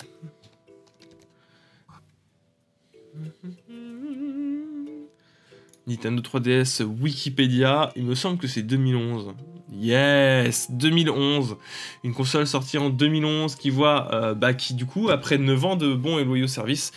Nintendo 5.86 6.22
3DS 6.22 6.82
Wikipédia, 6.82 7.92
il 7.96 8.04
me 8.04 8.14
semble 8.14 8.38
que 8.38 8.46
c'est 8.46 8.62
2011. 8.62 9.34
Yes 9.74 10.70
2011 10.70 11.56
Une 12.04 12.14
console 12.14 12.46
sortie 12.46 12.78
en 12.78 12.90
2011 12.90 13.56
qui 13.56 13.70
voit, 13.70 14.14
euh, 14.14 14.34
bah, 14.34 14.54
qui 14.54 14.74
du 14.74 14.86
coup, 14.86 15.10
après 15.10 15.38
9 15.38 15.64
ans 15.64 15.76
de 15.76 15.94
bons 15.94 16.18
et 16.18 16.24
loyaux 16.24 16.46
services, 16.46 16.92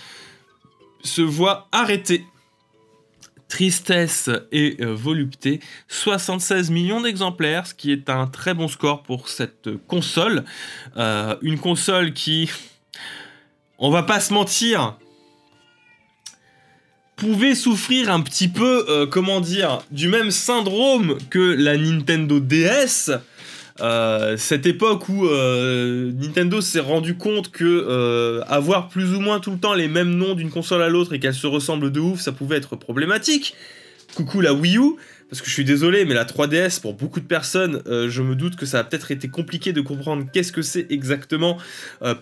se 1.04 1.22
voit 1.22 1.68
arrêter. 1.72 2.26
Tristesse 3.48 4.30
et 4.52 4.76
euh, 4.82 4.94
volupté, 4.94 5.62
76 5.88 6.70
millions 6.70 7.00
d'exemplaires, 7.00 7.66
ce 7.66 7.74
qui 7.74 7.94
est 7.94 8.10
un 8.10 8.28
très 8.28 8.54
bon 8.54 8.68
score 8.68 9.04
pour 9.04 9.30
cette 9.30 9.70
console. 9.88 10.44
Euh, 10.98 11.38
une 11.42 11.58
console 11.58 12.12
qui, 12.12 12.50
on 13.80 13.90
va 13.90 14.04
pas 14.04 14.20
se 14.20 14.34
mentir, 14.34 14.98
pouvait 17.18 17.56
souffrir 17.56 18.12
un 18.12 18.22
petit 18.22 18.48
peu, 18.48 18.86
euh, 18.88 19.08
comment 19.08 19.42
dire, 19.42 19.80
du 19.92 20.08
même 20.08 20.32
syndrome 20.32 21.18
que 21.30 21.40
la 21.40 21.76
Nintendo 21.76 22.40
DS. 22.40 23.12
Euh, 23.80 24.38
cette 24.38 24.66
époque 24.66 25.10
où 25.10 25.28
euh, 25.28 26.12
Nintendo 26.14 26.62
s'est 26.62 26.80
rendu 26.80 27.16
compte 27.16 27.52
que 27.52 28.42
avoir 28.48 28.88
plus 28.88 29.14
ou 29.14 29.20
moins 29.20 29.40
tout 29.40 29.52
le 29.52 29.58
temps 29.58 29.74
les 29.74 29.88
mêmes 29.88 30.16
noms 30.16 30.36
d'une 30.36 30.50
console 30.50 30.82
à 30.82 30.90
l'autre 30.90 31.14
et 31.14 31.20
qu'elles 31.20 31.34
se 31.34 31.48
ressemblent 31.48 31.92
de 31.92 32.00
ouf, 32.00 32.22
ça 32.22 32.32
pouvait 32.32 32.58
être 32.58 32.76
problématique. 32.76 33.56
Coucou 34.16 34.42
la 34.42 34.54
Wii 34.54 34.78
U, 34.78 34.96
parce 35.30 35.42
que 35.42 35.48
je 35.48 35.54
suis 35.54 35.66
désolé, 35.66 36.06
mais 36.06 36.14
la 36.14 36.26
3DS, 36.26 36.80
pour 36.82 36.94
beaucoup 36.94 37.20
de 37.20 37.26
personnes, 37.26 37.82
je 37.86 38.22
me 38.22 38.36
doute 38.36 38.56
que 38.56 38.66
ça 38.66 38.80
a 38.80 38.84
peut-être 38.84 39.12
été 39.12 39.28
compliqué 39.28 39.74
de 39.74 39.82
comprendre 39.82 40.26
qu'est-ce 40.32 40.52
que 40.52 40.62
c'est 40.62 40.88
exactement 40.92 41.58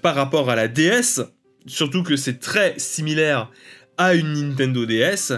par 0.01 0.15
rapport 0.15 0.49
à 0.49 0.55
la 0.55 0.67
DS, 0.67 1.21
surtout 1.67 2.03
que 2.03 2.15
c'est 2.15 2.39
très 2.39 2.73
similaire 2.77 3.49
à 3.97 4.13
une 4.13 4.33
Nintendo 4.33 4.85
DS, 4.85 5.33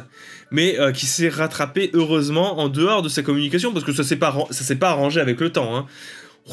mais 0.51 0.79
euh, 0.79 0.91
qui 0.91 1.05
s'est 1.05 1.29
rattrapé 1.29 1.89
heureusement 1.93 2.59
en 2.59 2.69
dehors 2.69 3.01
de 3.01 3.09
sa 3.09 3.23
communication, 3.23 3.73
parce 3.73 3.85
que 3.85 3.93
ça 3.93 4.03
s'est 4.03 4.15
pas, 4.15 4.35
ça 4.51 4.63
s'est 4.63 4.75
pas 4.75 4.89
arrangé 4.89 5.19
avec 5.19 5.39
le 5.39 5.51
temps. 5.51 5.75
Hein. 5.75 5.85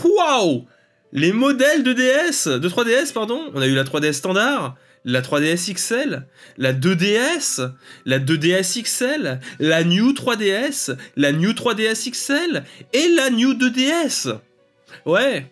Waouh 0.02 0.66
Les 1.12 1.32
modèles 1.32 1.82
de 1.82 1.92
DS, 1.92 2.58
de 2.58 2.68
3DS, 2.68 3.12
pardon, 3.12 3.50
on 3.54 3.60
a 3.60 3.66
eu 3.66 3.74
la 3.74 3.84
3DS 3.84 4.14
standard, 4.14 4.76
la 5.04 5.20
3DS 5.20 5.72
XL, 5.74 6.26
la 6.56 6.72
2DS, 6.72 7.70
la 8.06 8.18
2DS 8.18 8.82
XL, 8.82 9.40
la 9.60 9.84
New 9.84 10.12
3DS, 10.12 10.96
la 11.16 11.32
New 11.32 11.52
3DS 11.52 12.10
XL 12.10 12.64
et 12.92 13.08
la 13.14 13.30
New 13.30 13.52
2DS. 13.54 14.38
Ouais, 15.04 15.46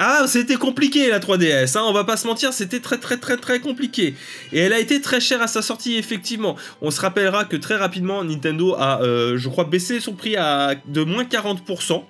ah, 0.00 0.26
c'était 0.28 0.54
compliqué 0.54 1.08
la 1.08 1.18
3DS, 1.18 1.76
hein, 1.76 1.82
on 1.84 1.92
va 1.92 2.04
pas 2.04 2.16
se 2.16 2.28
mentir, 2.28 2.52
c'était 2.52 2.78
très 2.78 2.98
très 2.98 3.16
très 3.16 3.36
très 3.36 3.58
compliqué. 3.58 4.14
Et 4.52 4.60
elle 4.60 4.72
a 4.72 4.78
été 4.78 5.00
très 5.00 5.20
chère 5.20 5.42
à 5.42 5.48
sa 5.48 5.60
sortie, 5.60 5.96
effectivement. 5.96 6.56
On 6.80 6.92
se 6.92 7.00
rappellera 7.00 7.44
que 7.44 7.56
très 7.56 7.74
rapidement, 7.74 8.22
Nintendo 8.22 8.76
a, 8.78 9.02
euh, 9.02 9.36
je 9.36 9.48
crois, 9.48 9.64
baissé 9.64 9.98
son 9.98 10.12
prix 10.12 10.36
à 10.36 10.76
de 10.86 11.02
moins 11.02 11.24
40% 11.24 12.04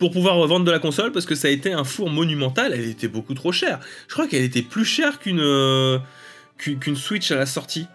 pour 0.00 0.10
pouvoir 0.10 0.34
revendre 0.34 0.64
de 0.64 0.70
la 0.72 0.80
console 0.80 1.12
parce 1.12 1.26
que 1.26 1.36
ça 1.36 1.46
a 1.46 1.50
été 1.52 1.72
un 1.72 1.84
four 1.84 2.10
monumental, 2.10 2.72
elle 2.74 2.88
était 2.88 3.08
beaucoup 3.08 3.34
trop 3.34 3.52
chère. 3.52 3.78
Je 4.08 4.14
crois 4.14 4.26
qu'elle 4.26 4.42
était 4.42 4.62
plus 4.62 4.84
chère 4.84 5.20
qu'une 5.20 5.40
euh, 5.40 5.98
qu'une 6.56 6.96
Switch 6.96 7.30
à 7.30 7.36
la 7.36 7.46
sortie. 7.46 7.86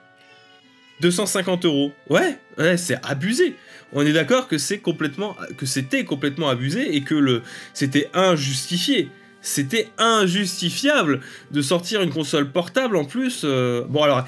250 1.01 1.65
euros. 1.65 1.91
Ouais, 2.09 2.37
ouais, 2.57 2.77
c'est 2.77 2.97
abusé 3.03 3.57
on 3.93 4.05
est 4.05 4.13
d'accord 4.13 4.47
que 4.47 4.57
c'est 4.57 4.79
complètement, 4.79 5.35
c'était 5.63 6.03
complètement 6.03 6.49
abusé 6.49 6.95
et 6.95 7.01
que 7.01 7.41
c'était 7.73 8.09
injustifié. 8.13 9.09
C'était 9.43 9.89
injustifiable 9.97 11.19
de 11.51 11.61
sortir 11.61 12.01
une 12.01 12.09
console 12.09 12.49
portable 12.49 12.95
en 12.95 13.03
plus. 13.03 13.41
Euh, 13.43 13.83
bon 13.87 14.01
alors, 14.01 14.25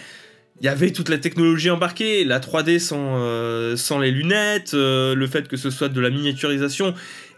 il 0.59 0.65
y 0.65 0.67
avait 0.67 0.91
toute 0.91 1.07
la 1.07 1.17
technologie 1.17 1.69
embarquée, 1.69 2.25
la 2.25 2.39
3D 2.39 2.79
sans, 2.79 3.15
euh, 3.17 3.77
sans 3.77 3.97
les 3.97 4.11
lunettes, 4.11 4.73
euh, 4.73 5.15
le 5.15 5.27
fait 5.27 5.47
que 5.47 5.55
ce 5.55 5.69
soit 5.69 5.87
de 5.87 6.01
la 6.01 6.09
miniaturisation 6.09 6.93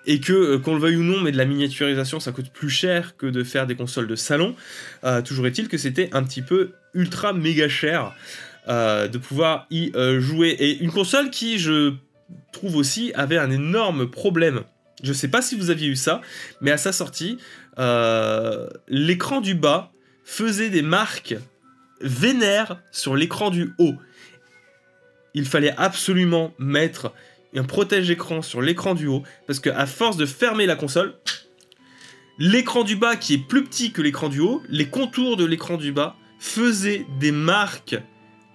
et 0.08 0.20
que 0.20 0.56
qu'on 0.58 0.74
le 0.74 0.82
veuille 0.82 0.96
ou 0.96 1.04
non, 1.04 1.22
mais 1.22 1.32
de 1.32 1.38
la 1.38 1.46
miniaturisation 1.46 2.20
ça 2.20 2.32
coûte 2.32 2.50
plus 2.52 2.70
cher 2.70 3.16
que 3.16 3.28
de 3.28 3.44
faire 3.44 3.68
des 3.68 3.76
consoles 3.76 4.08
de 4.08 4.16
salon. 4.16 4.56
toujours 5.26 5.46
est-il 5.48 5.68
que 5.68 5.78
c'était 5.78 6.10
un 6.14 6.24
petit 6.24 6.42
peu 6.42 6.72
ultra 6.94 7.34
méga 7.34 7.68
cher. 7.68 8.16
de 8.68 9.18
pouvoir 9.18 9.68
y 9.70 9.92
jouer 10.20 10.56
et 10.60 10.80
une 10.80 10.92
console 10.92 11.30
qui 11.30 11.60
je 11.60 11.94
trouve 12.58 12.76
aussi, 12.76 13.12
avait 13.16 13.38
un 13.38 13.52
énorme 13.52 14.10
problème. 14.10 14.64
Je 15.04 15.14
sais 15.14 15.28
pas 15.28 15.42
si 15.42 15.56
vous 15.56 15.70
aviez 15.70 15.88
eu 15.88 15.96
ça, 15.96 16.22
mais 16.62 16.72
à 16.72 16.78
sa 16.78 16.92
sortie, 16.92 17.38
euh, 17.80 18.68
l'écran 18.88 19.42
du 19.42 19.54
bas 19.54 19.92
faisait 20.24 20.70
des 20.70 20.82
marques 20.82 21.36
vénères 22.02 22.82
sur 22.92 23.16
l'écran 23.16 23.50
du 23.50 23.74
haut. 23.78 23.96
Il 25.34 25.46
fallait 25.46 25.74
absolument 25.78 26.54
mettre 26.58 27.14
un 27.56 27.64
protège-écran 27.64 28.42
sur 28.42 28.62
l'écran 28.62 28.96
du 28.96 29.08
haut, 29.08 29.24
parce 29.46 29.60
qu'à 29.60 29.86
force 29.86 30.18
de 30.18 30.26
fermer 30.26 30.66
la 30.66 30.76
console, 30.76 31.16
l'écran 32.40 32.84
du 32.84 32.96
bas 32.96 33.16
qui 33.16 33.36
est 33.36 33.48
plus 33.48 33.64
petit 33.64 33.92
que 33.92 34.02
l'écran 34.02 34.30
du 34.30 34.40
haut, 34.40 34.64
les 34.68 34.90
contours 34.90 35.38
de 35.38 35.46
l'écran 35.46 35.78
du 35.78 35.92
bas 35.92 36.16
faisaient 36.40 37.06
des 37.20 37.32
marques 37.32 37.98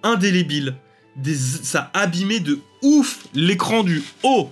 indélébiles 0.03 0.75
ça 1.33 1.91
abîmait 1.93 2.39
de 2.39 2.59
ouf 2.83 3.25
l'écran 3.33 3.83
du 3.83 4.03
haut. 4.21 4.51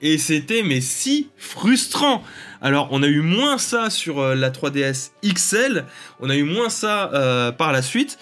Et 0.00 0.18
c'était 0.18 0.62
mais 0.62 0.80
si 0.80 1.28
frustrant. 1.36 2.24
Alors 2.60 2.88
on 2.90 3.02
a 3.02 3.06
eu 3.06 3.20
moins 3.20 3.58
ça 3.58 3.90
sur 3.90 4.18
euh, 4.18 4.34
la 4.34 4.50
3DS 4.50 5.10
XL, 5.24 5.84
on 6.20 6.28
a 6.28 6.36
eu 6.36 6.42
moins 6.42 6.70
ça 6.70 7.10
euh, 7.12 7.52
par 7.52 7.72
la 7.72 7.82
suite. 7.82 8.18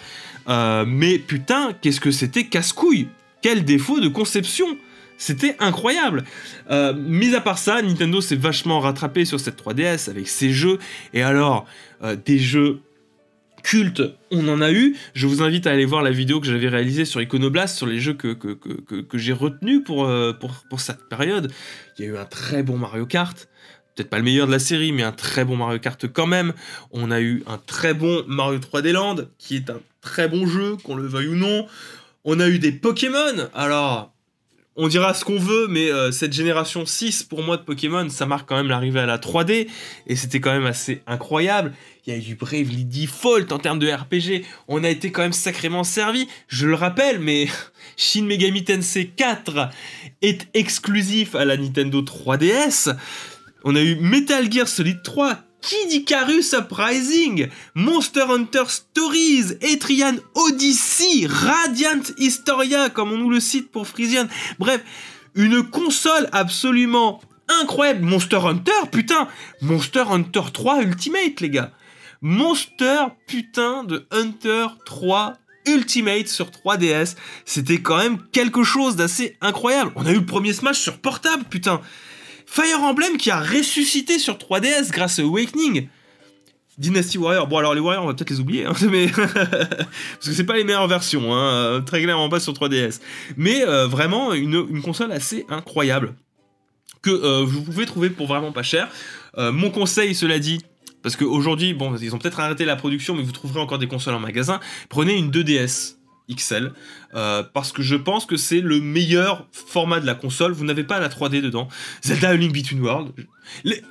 Euh, 0.49 0.85
mais 0.87 1.18
putain, 1.18 1.75
qu'est-ce 1.81 2.01
que 2.01 2.11
c'était 2.11 2.44
casse-couille 2.44 3.09
Quel 3.42 3.64
défaut 3.64 4.01
de 4.01 4.09
conception 4.09 4.77
c'était 5.23 5.55
incroyable. 5.59 6.25
mis 6.96 7.35
à 7.35 7.42
part 7.42 7.59
ça, 7.59 7.83
Nintendo 7.83 8.23
s'est 8.23 8.37
vachement 8.37 8.81
rattrapé 8.81 9.27
sur 9.27 9.39
cette 9.39 9.62
3DS 9.62 10.09
avec 10.09 10.26
ses 10.26 10.49
jeux. 10.49 10.78
Et 11.12 11.22
alors, 11.22 11.66
des 12.24 12.39
jeux 12.39 12.80
culte, 13.63 14.03
on 14.31 14.49
en 14.49 14.61
a 14.61 14.73
eu. 14.73 14.97
Je 15.15 15.27
vous 15.27 15.43
invite 15.43 15.67
à 15.67 15.73
aller 15.73 15.85
voir 15.85 16.03
la 16.03 16.11
vidéo 16.11 16.41
que 16.41 16.47
j'avais 16.47 16.69
réalisée 16.69 17.05
sur 17.05 17.21
Iconoblast, 17.21 17.77
sur 17.77 17.87
les 17.87 18.01
jeux 18.01 18.15
que, 18.15 18.37
j'ai 19.15 19.33
retenus 19.33 19.83
pour, 19.85 20.07
euh, 20.07 20.33
pour, 20.33 20.53
pour, 20.69 20.81
cette 20.81 21.09
période. 21.09 21.53
Il 21.99 22.05
y 22.05 22.09
a 22.09 22.13
eu 22.13 22.17
un 22.17 22.25
très 22.25 22.63
bon 22.63 22.79
Mario 22.79 23.07
Kart. 23.07 23.49
Peut-être 23.95 24.11
pas 24.11 24.19
le 24.19 24.25
meilleur 24.25 24.47
de 24.47 24.53
la 24.53 24.59
série, 24.59 24.93
mais 24.93 25.03
un 25.03 25.13
très 25.13 25.45
bon 25.45 25.57
Mario 25.57 25.79
Kart 25.79 26.07
quand 26.13 26.27
même. 26.27 26.53
On 26.91 27.11
a 27.11 27.21
eu 27.21 27.43
un 27.47 27.59
très 27.59 27.95
bon 27.95 28.25
Mario 28.27 28.59
3D 28.59 28.93
Land, 28.93 29.17
qui 29.39 29.57
est 29.57 29.71
un 29.71 29.81
très 30.01 30.29
bon 30.29 30.47
jeu, 30.47 30.77
qu'on 30.77 30.97
le 30.97 31.07
veuille 31.07 31.29
ou 31.29 31.35
non. 31.35 31.67
On 32.25 32.41
a 32.41 32.49
eu 32.49 32.59
des 32.59 32.73
Pokémon. 32.73 33.49
Alors, 33.55 34.15
on 34.77 34.89
dira 34.89 35.14
ce 35.14 35.25
qu'on 35.25 35.39
veut, 35.39 35.66
mais 35.68 35.91
euh, 35.91 36.12
cette 36.12 36.33
génération 36.33 36.87
6 36.87 37.25
pour 37.25 37.43
moi 37.43 37.57
de 37.57 37.62
Pokémon, 37.62 38.09
ça 38.09 38.27
marque 38.27 38.49
quand 38.49 38.57
même 38.57 38.68
l'arrivée 38.68 39.01
à 39.01 39.07
la 39.07 39.18
3D, 39.18 39.68
et 40.07 40.16
c'était 40.16 40.41
quand 40.41 40.53
même 40.53 40.66
assez 40.66 41.03
incroyable. 41.07 41.73
Il 42.07 42.14
y 42.14 42.16
a 42.16 42.21
eu 42.21 42.35
Bravely 42.35 42.85
Default 42.85 43.53
en 43.53 43.59
termes 43.59 43.79
de 43.79 43.91
RPG, 43.91 44.45
on 44.68 44.85
a 44.85 44.89
été 44.89 45.12
quand 45.12 45.23
même 45.23 45.33
sacrément 45.33 45.85
servi, 45.85 46.29
je 46.49 46.66
le 46.66 46.75
rappelle, 46.75 47.18
mais 47.18 47.49
Shin 47.97 48.25
Megami 48.25 48.64
Tensei 48.64 49.09
4 49.09 49.71
est 50.23 50.49
exclusif 50.55 51.35
à 51.35 51.45
la 51.45 51.57
Nintendo 51.57 52.01
3DS. 52.03 52.97
On 53.64 53.77
a 53.77 53.83
eu 53.83 53.97
Metal 53.97 54.51
Gear 54.51 54.68
Solid 54.68 55.03
3 55.03 55.49
Kid 55.63 55.93
Icarus 55.93 56.53
Uprising, 56.53 57.49
Monster 57.75 58.25
Hunter 58.29 58.65
Stories, 58.69 59.57
Etrian 59.61 60.17
Odyssey, 60.35 61.27
Radiant 61.27 62.03
Historia, 62.19 62.91
comme 62.91 63.13
on 63.13 63.19
nous 63.19 63.31
le 63.31 63.41
cite 63.41 63.71
pour 63.71 63.87
Frisian. 63.87 64.27
Bref, 64.59 64.83
une 65.35 65.63
console 65.63 66.29
absolument 66.33 67.21
incroyable. 67.49 68.05
Monster 68.05 68.41
Hunter, 68.45 68.89
putain, 68.91 69.29
Monster 69.61 70.05
Hunter 70.11 70.43
3 70.53 70.83
Ultimate, 70.83 71.41
les 71.41 71.51
gars. 71.51 71.73
Monster 72.23 73.05
putain 73.27 73.85
de 73.85 74.07
Hunter 74.11 74.67
3 74.85 75.35
Ultimate 75.67 76.29
sur 76.29 76.47
3DS, 76.47 77.17
c'était 77.45 77.81
quand 77.81 77.99
même 77.99 78.19
quelque 78.33 78.63
chose 78.63 78.97
d'assez 78.97 79.37
incroyable. 79.41 79.93
On 79.95 80.07
a 80.07 80.11
eu 80.11 80.17
le 80.21 80.27
premier 80.27 80.53
Smash 80.53 80.79
sur 80.79 80.99
portable, 80.99 81.45
putain. 81.45 81.81
Fire 82.53 82.82
Emblem 82.82 83.16
qui 83.16 83.30
a 83.30 83.40
ressuscité 83.40 84.18
sur 84.18 84.34
3DS 84.34 84.90
grâce 84.90 85.20
à 85.20 85.22
Awakening. 85.22 85.86
Dynasty 86.78 87.16
Warrior, 87.16 87.46
bon 87.46 87.59
alors 87.59 87.74
les 87.74 87.80
Warriors 87.80 88.03
on 88.03 88.09
va 88.09 88.14
peut-être 88.14 88.30
les 88.30 88.40
oublier, 88.40 88.64
hein, 88.64 88.72
mais 88.90 89.07
parce 89.16 90.24
que 90.24 90.32
c'est 90.32 90.42
pas 90.42 90.57
les 90.57 90.64
meilleures 90.64 90.88
versions, 90.88 91.32
hein, 91.32 91.53
euh, 91.53 91.80
très 91.80 92.03
clairement 92.03 92.28
pas 92.28 92.40
sur 92.40 92.53
3DS. 92.53 93.01
Mais 93.36 93.62
euh, 93.62 93.86
vraiment 93.86 94.32
une, 94.32 94.82
console 94.82 95.12
assez 95.12 95.46
incroyable 95.48 96.16
que 97.03 97.11
euh, 97.11 97.44
vous 97.44 97.62
pouvez 97.62 97.86
trouver 97.86 98.11
pour 98.11 98.26
vraiment 98.26 98.51
pas 98.51 98.64
cher. 98.64 98.88
mon 99.36 99.70
conseil, 99.70 100.16
cela 100.16 100.40
dit, 100.40 100.61
parce 101.05 101.14
qu'aujourd'hui, 101.14 101.72
bon, 101.72 101.94
ils 101.94 102.16
ont 102.16 102.18
peut-être 102.18 102.40
arrêté 102.40 102.64
la 102.64 102.74
production, 102.74 103.14
mais 103.14 103.22
vous 103.22 103.30
trouverez 103.30 103.61
encore 103.61 103.78
des 103.78 103.86
consoles 103.86 104.14
en 104.14 104.20
magasin. 104.20 104.59
Prenez 104.88 105.16
une 105.16 105.30
2DS. 105.30 105.99
XL, 106.35 106.72
euh, 107.14 107.43
parce 107.43 107.72
que 107.72 107.83
je 107.83 107.97
pense 107.97 108.26
que 108.26 108.37
c'est 108.37 108.61
le 108.61 108.81
meilleur 108.81 109.47
format 109.53 110.01
de 110.01 110.07
la 110.07 110.14
console. 110.14 110.53
Vous 110.53 110.64
n'avez 110.64 110.85
pas 110.85 111.01
la 111.01 111.09
3D 111.09 111.41
dedans. 111.41 111.68
Zelda 112.03 112.31
A 112.31 112.35
Link 112.35 112.53
Between 112.53 112.81
Worlds. 112.81 113.12
Les, 113.64 113.83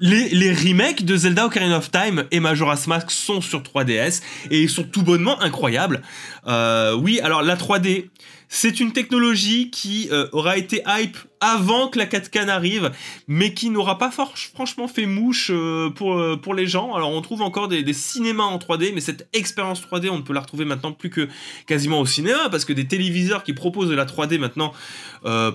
les, 0.00 0.52
remakes 0.52 1.04
de 1.04 1.16
Zelda 1.16 1.46
Ocarina 1.46 1.78
of 1.78 1.90
Time 1.90 2.24
et 2.30 2.40
Majora's 2.40 2.86
Mask 2.86 3.10
sont 3.10 3.40
sur 3.40 3.62
3DS 3.62 4.22
et 4.50 4.62
ils 4.62 4.70
sont 4.70 4.84
tout 4.84 5.02
bonnement 5.02 5.40
incroyables. 5.40 6.02
Euh, 6.46 6.94
oui, 6.94 7.20
alors 7.20 7.42
la 7.42 7.56
3D, 7.56 8.08
c'est 8.48 8.80
une 8.80 8.92
technologie 8.92 9.70
qui 9.70 10.08
euh, 10.10 10.28
aura 10.32 10.56
été 10.56 10.82
hype 10.86 11.18
avant 11.40 11.88
que 11.88 11.98
la 11.98 12.06
4K 12.06 12.46
n'arrive, 12.46 12.90
mais 13.28 13.54
qui 13.54 13.70
n'aura 13.70 13.98
pas 13.98 14.10
franchement 14.10 14.88
fait 14.88 15.06
mouche 15.06 15.50
euh, 15.52 15.90
pour, 15.90 16.20
pour 16.40 16.54
les 16.54 16.66
gens. 16.66 16.94
Alors 16.94 17.10
on 17.10 17.20
trouve 17.20 17.42
encore 17.42 17.68
des, 17.68 17.92
cinémas 17.92 18.44
en 18.44 18.58
3D, 18.58 18.92
mais 18.94 19.00
cette 19.00 19.28
expérience 19.32 19.82
3D, 19.82 20.08
on 20.10 20.18
ne 20.18 20.22
peut 20.22 20.32
la 20.32 20.40
retrouver 20.40 20.64
maintenant 20.64 20.92
plus 20.92 21.10
que 21.10 21.28
quasiment 21.66 22.00
au 22.00 22.06
cinéma, 22.06 22.48
parce 22.50 22.64
que 22.64 22.72
des 22.72 22.86
téléviseurs 22.86 23.44
qui 23.44 23.52
proposent 23.52 23.90
de 23.90 23.94
la 23.94 24.06
3D 24.06 24.38
maintenant 24.38 24.72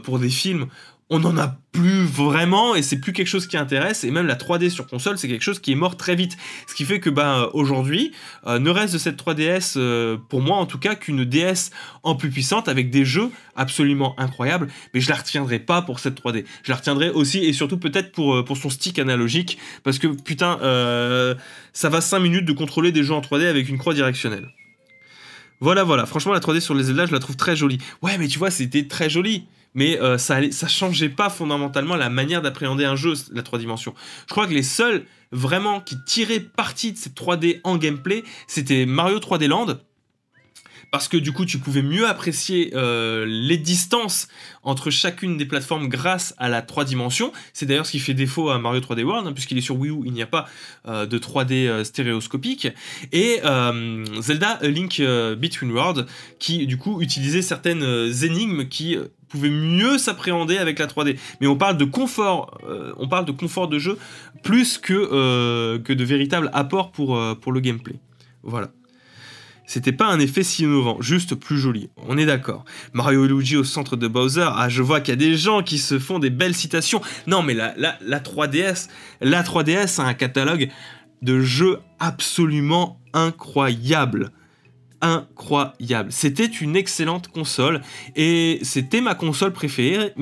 pour 0.03 0.19
des 0.19 0.29
films, 0.29 0.67
on 1.13 1.19
n'en 1.19 1.37
a 1.37 1.57
plus 1.71 2.05
vraiment 2.05 2.73
et 2.73 2.81
c'est 2.81 2.97
plus 2.97 3.13
quelque 3.13 3.27
chose 3.27 3.45
qui 3.45 3.55
intéresse 3.55 4.03
et 4.03 4.09
même 4.09 4.25
la 4.25 4.33
3D 4.33 4.71
sur 4.71 4.87
console 4.87 5.19
c'est 5.19 5.27
quelque 5.27 5.43
chose 5.43 5.59
qui 5.59 5.71
est 5.71 5.75
mort 5.75 5.95
très 5.95 6.15
vite. 6.15 6.37
Ce 6.67 6.73
qui 6.73 6.85
fait 6.85 6.99
que 6.99 7.11
ben 7.11 7.49
aujourd'hui 7.53 8.11
euh, 8.47 8.57
ne 8.57 8.71
reste 8.71 8.93
de 8.93 8.97
cette 8.97 9.23
3DS 9.23 9.75
euh, 9.77 10.17
pour 10.29 10.41
moi 10.41 10.57
en 10.57 10.65
tout 10.65 10.79
cas 10.79 10.95
qu'une 10.95 11.23
DS 11.23 11.69
en 12.01 12.15
plus 12.15 12.31
puissante 12.31 12.67
avec 12.67 12.89
des 12.89 13.05
jeux 13.05 13.29
absolument 13.55 14.19
incroyables 14.19 14.69
mais 14.95 15.01
je 15.01 15.09
la 15.09 15.15
retiendrai 15.15 15.59
pas 15.59 15.83
pour 15.83 15.99
cette 15.99 16.19
3D 16.19 16.45
je 16.63 16.71
la 16.71 16.77
retiendrai 16.77 17.11
aussi 17.11 17.45
et 17.45 17.53
surtout 17.53 17.77
peut-être 17.77 18.11
pour, 18.11 18.33
euh, 18.33 18.45
son 18.55 18.71
stick 18.71 18.97
analogique 18.97 19.59
parce 19.83 19.99
que 19.99 20.07
putain 20.07 20.57
ça 21.73 21.89
va 21.89 22.01
5 22.01 22.19
minutes 22.19 22.45
de 22.45 22.53
contrôler 22.53 22.91
des 22.91 23.03
jeux 23.03 23.13
en 23.13 23.21
3D 23.21 23.45
avec 23.45 23.69
une 23.69 23.77
croix 23.77 23.93
directionnelle. 23.93 24.47
Voilà 25.59 25.83
voilà. 25.83 26.07
Franchement 26.07 26.33
la 26.33 26.39
3D 26.39 26.59
sur 26.59 26.73
les 26.73 26.85
Zelda 26.85 27.05
je 27.05 27.11
la 27.11 27.19
trouve 27.19 27.35
très 27.35 27.55
jolie. 27.55 27.77
Ouais 28.01 28.17
mais 28.17 28.27
tu 28.27 28.39
vois 28.39 28.49
c'était 28.49 28.87
très 28.87 29.11
joli 29.11 29.45
mais 29.73 29.99
euh, 29.99 30.17
ça, 30.17 30.39
ça 30.51 30.67
changeait 30.67 31.09
pas 31.09 31.29
fondamentalement 31.29 31.95
la 31.95 32.09
manière 32.09 32.41
d'appréhender 32.41 32.85
un 32.85 32.95
jeu, 32.95 33.13
la 33.31 33.43
3 33.43 33.59
dimensions. 33.59 33.93
Je 34.27 34.31
crois 34.31 34.47
que 34.47 34.53
les 34.53 34.63
seuls 34.63 35.05
vraiment 35.31 35.81
qui 35.81 35.97
tiraient 36.05 36.39
parti 36.39 36.91
de 36.93 36.97
cette 36.97 37.15
3D 37.15 37.59
en 37.63 37.77
gameplay, 37.77 38.23
c'était 38.47 38.85
Mario 38.85 39.19
3D 39.19 39.47
Land, 39.47 39.77
parce 40.93 41.07
que 41.07 41.17
du 41.17 41.31
coup 41.31 41.45
tu 41.45 41.57
pouvais 41.57 41.81
mieux 41.81 42.07
apprécier 42.07 42.71
euh, 42.75 43.25
les 43.27 43.57
distances 43.57 44.27
entre 44.61 44.91
chacune 44.91 45.37
des 45.37 45.45
plateformes 45.45 45.87
grâce 45.87 46.35
à 46.37 46.49
la 46.49 46.61
3 46.61 46.85
dimensions. 46.85 47.33
C'est 47.51 47.65
d'ailleurs 47.65 47.87
ce 47.87 47.93
qui 47.93 47.99
fait 47.99 48.13
défaut 48.13 48.51
à 48.51 48.59
Mario 48.59 48.79
3D 48.79 49.01
World, 49.01 49.27
hein, 49.27 49.33
puisqu'il 49.33 49.57
est 49.57 49.61
sur 49.61 49.75
Wii 49.75 49.91
U, 49.91 50.03
il 50.05 50.13
n'y 50.13 50.21
a 50.21 50.27
pas 50.27 50.45
euh, 50.87 51.07
de 51.07 51.17
3D 51.17 51.65
euh, 51.65 51.83
stéréoscopique. 51.83 52.67
Et 53.11 53.41
Zelda 54.21 54.59
Link 54.61 55.01
Between 55.01 55.71
Worlds, 55.71 56.05
qui 56.37 56.67
du 56.67 56.77
coup 56.77 57.01
utilisait 57.01 57.41
certaines 57.41 57.83
énigmes 58.21 58.67
qui 58.67 58.95
pouvaient 59.29 59.49
mieux 59.49 59.97
s'appréhender 59.97 60.59
avec 60.59 60.77
la 60.77 60.85
3D. 60.85 61.17
Mais 61.41 61.47
on 61.47 61.57
parle 61.57 61.75
de 61.77 61.85
confort, 61.85 62.51
de 63.67 63.79
jeu 63.79 63.97
plus 64.43 64.77
que, 64.77 65.77
que 65.77 65.93
de 65.93 66.03
véritable 66.03 66.51
apport 66.53 66.91
pour, 66.91 67.19
pour 67.39 67.51
le 67.51 67.61
gameplay. 67.61 67.95
Voilà. 68.43 68.69
C'était 69.65 69.91
pas 69.91 70.07
un 70.07 70.19
effet 70.19 70.43
si 70.43 70.63
innovant, 70.63 70.97
juste 71.01 71.35
plus 71.35 71.57
joli. 71.57 71.89
On 72.07 72.17
est 72.17 72.25
d'accord. 72.25 72.65
Mario 72.91 73.25
Luigi 73.25 73.55
au 73.55 73.63
centre 73.63 73.95
de 73.95 74.07
Bowser. 74.07 74.49
Ah, 74.55 74.67
je 74.69 74.81
vois 74.81 74.99
qu'il 74.99 75.11
y 75.11 75.13
a 75.13 75.15
des 75.15 75.37
gens 75.37 75.63
qui 75.63 75.77
se 75.77 75.99
font 75.99 76.19
des 76.19 76.29
belles 76.29 76.55
citations. 76.55 77.01
Non, 77.27 77.43
mais 77.43 77.53
la, 77.53 77.73
la, 77.77 77.97
la 78.01 78.19
3DS, 78.19 78.89
la 79.21 79.41
3DS 79.41 80.01
a 80.01 80.05
un 80.05 80.13
catalogue 80.13 80.69
de 81.21 81.39
jeux 81.39 81.79
absolument 81.99 82.99
incroyable 83.13 84.31
incroyable. 85.03 86.11
C'était 86.11 86.45
une 86.45 86.75
excellente 86.75 87.27
console 87.27 87.81
et 88.15 88.59
c'était 88.63 89.01
ma 89.01 89.15
console 89.15 89.51
préférée, 89.51 90.13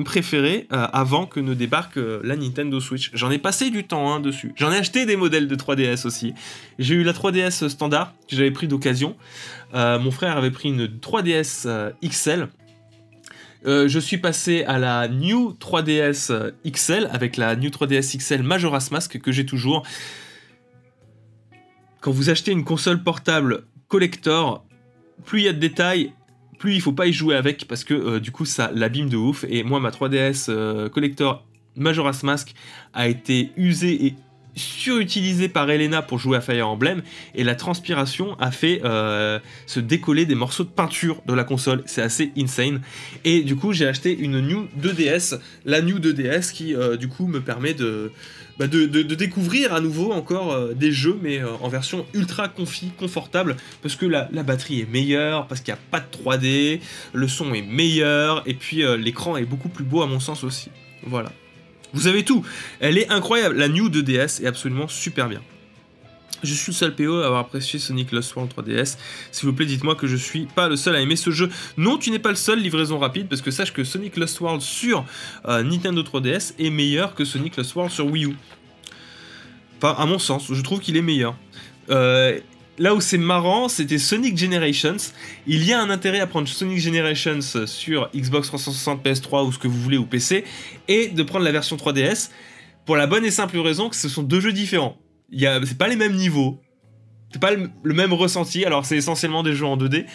euh, 0.72 0.86
avant 0.92 1.26
que 1.26 1.40
ne 1.40 1.54
débarque 1.54 1.96
euh, 1.98 2.20
la 2.24 2.36
Nintendo 2.36 2.80
Switch. 2.80 3.10
J'en 3.14 3.30
ai 3.30 3.38
passé 3.38 3.70
du 3.70 3.84
temps 3.84 4.12
hein, 4.12 4.20
dessus. 4.20 4.52
J'en 4.56 4.72
ai 4.72 4.76
acheté 4.76 5.06
des 5.06 5.16
modèles 5.16 5.46
de 5.46 5.54
3DS 5.54 6.06
aussi. 6.06 6.34
J'ai 6.80 6.96
eu 6.96 7.04
la 7.04 7.12
3DS 7.12 7.68
standard 7.68 8.12
que 8.28 8.34
j'avais 8.34 8.50
pris 8.50 8.66
d'occasion. 8.66 9.16
Euh, 9.74 10.00
mon 10.00 10.10
frère 10.10 10.36
avait 10.36 10.50
pris 10.50 10.70
une 10.70 10.86
3DS 10.86 11.92
XL. 12.04 12.48
je 13.64 13.98
suis 14.00 14.18
passé 14.18 14.64
à 14.64 14.80
la 14.80 15.06
New 15.06 15.56
3DS 15.60 16.52
XL 16.66 17.08
avec 17.12 17.36
la 17.36 17.54
New 17.54 17.70
3DS 17.70 18.18
XL 18.18 18.42
Majora's 18.42 18.90
Mask 18.90 19.20
que 19.20 19.30
j'ai 19.30 19.46
toujours. 19.46 19.84
Quand 22.00 22.10
vous 22.10 22.30
achetez 22.30 22.50
une 22.50 22.64
console 22.64 23.00
portable 23.04 23.62
collector, 23.86 24.64
plus 25.24 25.40
il 25.40 25.44
y 25.44 25.48
a 25.48 25.52
de 25.52 25.58
détails, 25.58 26.12
plus 26.58 26.74
il 26.74 26.80
faut 26.80 26.92
pas 26.92 27.06
y 27.06 27.12
jouer 27.12 27.36
avec 27.36 27.66
parce 27.66 27.84
que 27.84 27.94
euh, 27.94 28.20
du 28.20 28.30
coup 28.30 28.44
ça 28.44 28.70
l'abîme 28.74 29.08
de 29.08 29.16
ouf. 29.16 29.44
Et 29.48 29.62
moi 29.62 29.80
ma 29.80 29.90
3DS 29.90 30.46
euh, 30.48 30.88
collector 30.88 31.46
Majora's 31.76 32.22
Mask 32.22 32.54
a 32.92 33.08
été 33.08 33.50
usée 33.56 34.06
et 34.06 34.14
surutilisée 34.54 35.48
par 35.48 35.70
Elena 35.70 36.02
pour 36.02 36.18
jouer 36.18 36.36
à 36.36 36.40
Fire 36.40 36.68
Emblem 36.68 37.02
et 37.34 37.44
la 37.44 37.54
transpiration 37.54 38.36
a 38.38 38.50
fait 38.50 38.80
euh, 38.84 39.38
se 39.66 39.80
décoller 39.80 40.26
des 40.26 40.34
morceaux 40.34 40.64
de 40.64 40.68
peinture 40.68 41.22
de 41.26 41.34
la 41.34 41.44
console. 41.44 41.82
C'est 41.86 42.02
assez 42.02 42.32
insane. 42.36 42.80
Et 43.24 43.42
du 43.42 43.56
coup 43.56 43.72
j'ai 43.72 43.86
acheté 43.86 44.16
une 44.16 44.40
New 44.40 44.68
2DS, 44.80 45.38
la 45.64 45.80
New 45.80 45.98
2DS 45.98 46.52
qui 46.52 46.74
du 46.98 47.08
coup 47.08 47.26
me 47.26 47.40
permet 47.40 47.74
de 47.74 48.12
bah, 48.58 48.66
de, 48.66 49.02
découvrir 49.02 49.72
à 49.72 49.80
nouveau 49.80 50.12
encore 50.12 50.52
euh, 50.52 50.74
des 50.74 50.92
jeux, 50.92 51.18
mais 51.22 51.38
euh, 51.38 51.48
en 51.62 51.68
version 51.68 52.06
ultra 52.12 52.48
confi, 52.48 52.90
confortable, 52.98 53.56
parce 53.80 53.96
que 53.96 54.06
la, 54.06 54.28
batterie 54.42 54.80
est 54.80 54.90
meilleure, 54.90 55.46
parce 55.46 55.60
qu'il 55.60 55.72
n'y 55.72 55.80
a 55.80 55.82
pas 55.90 56.00
de 56.00 56.06
3D, 56.06 56.80
le 57.12 57.28
son 57.28 57.54
est 57.54 57.62
meilleur, 57.62 58.42
et 58.46 58.54
puis 58.54 58.84
euh, 58.84 58.96
l'écran 58.96 59.36
est 59.36 59.44
beaucoup 59.44 59.68
plus 59.68 59.84
beau 59.84 60.02
à 60.02 60.06
mon 60.06 60.20
sens 60.20 60.44
aussi. 60.44 60.70
Voilà. 61.04 61.32
Vous 61.92 62.06
avez 62.06 62.24
tout. 62.24 62.44
Elle 62.80 62.98
est 62.98 63.10
incroyable. 63.10 63.56
La 63.56 63.68
New 63.68 63.88
2DS 63.88 64.42
est 64.42 64.46
absolument 64.46 64.88
super 64.88 65.28
bien. 65.28 65.40
Je 66.42 66.54
suis 66.54 66.72
le 66.72 66.76
seul 66.76 66.94
PO 66.94 67.20
à 67.20 67.26
avoir 67.26 67.40
apprécié 67.40 67.78
Sonic 67.78 68.10
Lost 68.10 68.34
World 68.34 68.52
3DS. 68.52 68.96
S'il 69.30 69.48
vous 69.48 69.54
plaît, 69.54 69.66
dites-moi 69.66 69.94
que 69.94 70.08
je 70.08 70.16
suis 70.16 70.46
pas 70.46 70.68
le 70.68 70.74
seul 70.74 70.96
à 70.96 71.00
aimer 71.00 71.14
ce 71.14 71.30
jeu. 71.30 71.48
Non, 71.76 71.98
tu 71.98 72.10
n'es 72.10 72.18
pas 72.18 72.30
le 72.30 72.36
seul, 72.36 72.58
livraison 72.58 72.98
rapide, 72.98 73.28
parce 73.28 73.42
que 73.42 73.52
sache 73.52 73.72
que 73.72 73.84
Sonic 73.84 74.16
Lost 74.16 74.40
World 74.40 74.60
sur 74.60 75.04
euh, 75.46 75.62
Nintendo 75.62 76.02
3DS 76.02 76.54
est 76.58 76.70
meilleur 76.70 77.14
que 77.14 77.24
Sonic 77.24 77.56
Lost 77.56 77.74
World 77.76 77.92
sur 77.92 78.06
Wii 78.06 78.24
U. 78.24 78.36
Enfin, 79.78 79.94
à 79.96 80.04
mon 80.06 80.18
sens, 80.18 80.52
je 80.52 80.60
trouve 80.62 80.80
qu'il 80.80 80.96
est 80.96 81.02
meilleur. 81.02 81.36
Euh, 81.90 82.40
là 82.82 82.94
où 82.94 83.00
c'est 83.00 83.18
marrant, 83.18 83.68
c'était 83.68 83.98
Sonic 83.98 84.36
Generations. 84.36 84.96
Il 85.46 85.64
y 85.64 85.72
a 85.72 85.80
un 85.80 85.90
intérêt 85.90 86.20
à 86.20 86.26
prendre 86.26 86.48
Sonic 86.48 86.78
Generations 86.78 87.66
sur 87.66 88.10
Xbox 88.14 88.48
360, 88.48 89.04
PS3 89.04 89.46
ou 89.46 89.52
ce 89.52 89.58
que 89.58 89.68
vous 89.68 89.80
voulez 89.80 89.98
ou 89.98 90.06
PC, 90.06 90.44
et 90.88 91.08
de 91.08 91.22
prendre 91.22 91.44
la 91.44 91.52
version 91.52 91.76
3DS 91.76 92.30
pour 92.84 92.96
la 92.96 93.06
bonne 93.06 93.24
et 93.24 93.30
simple 93.30 93.58
raison 93.58 93.88
que 93.88 93.96
ce 93.96 94.08
sont 94.08 94.22
deux 94.22 94.40
jeux 94.40 94.52
différents 94.52 94.98
c'est 95.64 95.78
pas 95.78 95.88
les 95.88 95.96
mêmes 95.96 96.14
niveaux, 96.14 96.60
c'est 97.32 97.40
pas 97.40 97.52
le, 97.52 97.94
même 97.94 98.12
ressenti. 98.12 98.64
Alors 98.64 98.84
c'est 98.84 98.96
essentiellement 98.96 99.42
des 99.42 99.54
jeux 99.54 99.66
en 99.66 99.76
2D, 99.76 100.06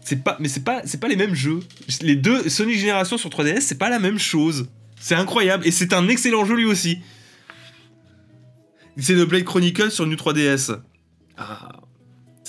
c'est 0.00 0.22
pas, 0.22 0.36
mais 0.40 0.48
c'est 0.48 0.64
pas, 0.64 0.82
pas 1.00 1.08
les 1.08 1.16
mêmes 1.16 1.34
jeux. 1.34 1.60
Les 2.00 2.16
deux 2.16 2.48
Sony 2.48 2.74
Génération 2.74 3.18
sur 3.18 3.30
3DS, 3.30 3.60
c'est 3.60 3.78
pas 3.78 3.90
la 3.90 3.98
même 3.98 4.18
chose. 4.18 4.68
C'est 5.00 5.14
incroyable 5.14 5.66
et 5.66 5.70
c'est 5.70 5.92
un 5.92 6.08
excellent 6.08 6.44
jeu 6.44 6.54
lui 6.54 6.64
aussi. 6.64 6.98
C'est 8.96 9.14
le 9.14 9.24
Blade 9.24 9.44
Chronicle 9.44 9.90
sur 9.90 10.06
New 10.06 10.16
3DS. 10.16 10.78
Ah, 11.36 11.81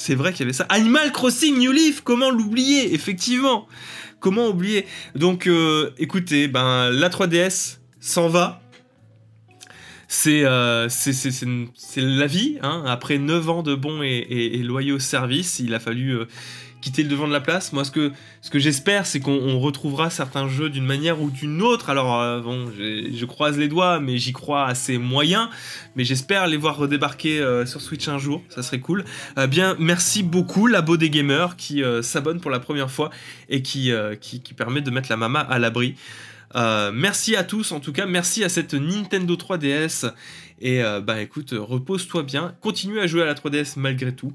c'est 0.03 0.15
vrai 0.15 0.33
qu'il 0.33 0.41
y 0.41 0.43
avait 0.43 0.51
ça. 0.51 0.65
Animal 0.67 1.13
Crossing 1.13 1.57
New 1.57 1.71
Leaf, 1.71 2.01
comment 2.01 2.29
l'oublier 2.29 2.93
Effectivement, 2.93 3.69
comment 4.19 4.49
oublier 4.49 4.85
Donc, 5.15 5.47
euh, 5.47 5.91
écoutez, 5.97 6.49
ben 6.49 6.89
la 6.89 7.07
3DS 7.07 7.77
s'en 8.01 8.27
va. 8.27 8.61
Euh, 10.27 10.87
c'est 10.89 11.13
c'est 11.13 12.01
la 12.01 12.27
vie. 12.27 12.57
Hein. 12.61 12.83
Après 12.85 13.17
9 13.17 13.49
ans 13.49 13.63
de 13.63 13.75
bons 13.75 14.01
et, 14.03 14.57
loyaux 14.57 14.99
services, 14.99 15.59
il 15.59 15.73
a 15.73 15.79
fallu 15.79 16.17
euh, 16.17 16.25
quitter 16.83 17.01
le 17.01 17.07
devant 17.07 17.29
de 17.29 17.33
la 17.33 17.39
place. 17.39 17.71
Moi, 17.71 17.85
ce 17.85 17.91
que, 17.91 18.11
ce 18.41 18.49
que 18.49 18.59
j'espère, 18.59 19.05
c'est 19.05 19.21
qu'on 19.21 19.57
retrouvera 19.57 20.09
certains 20.09 20.49
jeux 20.49 20.69
d'une 20.69 20.83
manière 20.83 21.21
ou 21.21 21.29
d'une 21.29 21.61
autre. 21.61 21.89
Alors, 21.89 22.19
euh, 22.19 22.41
bon, 22.41 22.69
je 22.77 23.25
croise 23.25 23.57
les 23.57 23.69
doigts, 23.69 24.01
mais 24.01 24.17
j'y 24.17 24.33
crois 24.33 24.65
assez 24.65 24.97
moyen. 24.97 25.49
Mais 25.95 26.03
j'espère 26.03 26.45
les 26.45 26.57
voir 26.57 26.75
redébarquer 26.75 27.39
euh, 27.39 27.65
sur 27.65 27.79
Switch 27.79 28.09
un 28.09 28.17
jour. 28.17 28.43
Ça 28.49 28.63
serait 28.63 28.81
cool. 28.81 29.05
Euh, 29.37 29.47
bien, 29.47 29.77
merci 29.79 30.23
beaucoup, 30.23 30.67
Labo 30.67 30.97
des 30.97 31.09
Gamers, 31.09 31.55
qui 31.55 31.81
s'abonne 32.01 32.41
pour 32.41 32.51
la 32.51 32.59
première 32.59 32.91
fois 32.91 33.11
et 33.47 33.61
qui, 33.61 33.91
qui, 34.19 34.41
qui, 34.41 34.53
permet 34.53 34.81
de 34.81 34.91
mettre 34.91 35.09
la 35.09 35.17
mama 35.17 35.39
à 35.39 35.59
l'abri. 35.59 35.95
merci 36.53 37.37
à 37.37 37.43
tous, 37.43 37.71
en 37.71 37.79
tout 37.79 37.93
cas, 37.93 38.05
merci 38.05 38.43
à 38.43 38.49
cette 38.49 38.73
Nintendo 38.73 39.35
3DS. 39.35 40.11
Et 40.59 40.81
bah 41.03 41.21
écoute, 41.21 41.53
repose-toi 41.57 42.23
bien. 42.23 42.55
Continue 42.61 42.99
à 42.99 43.07
jouer 43.07 43.21
à 43.21 43.25
la 43.25 43.35
3DS 43.35 43.73
malgré 43.77 44.13
tout 44.13 44.33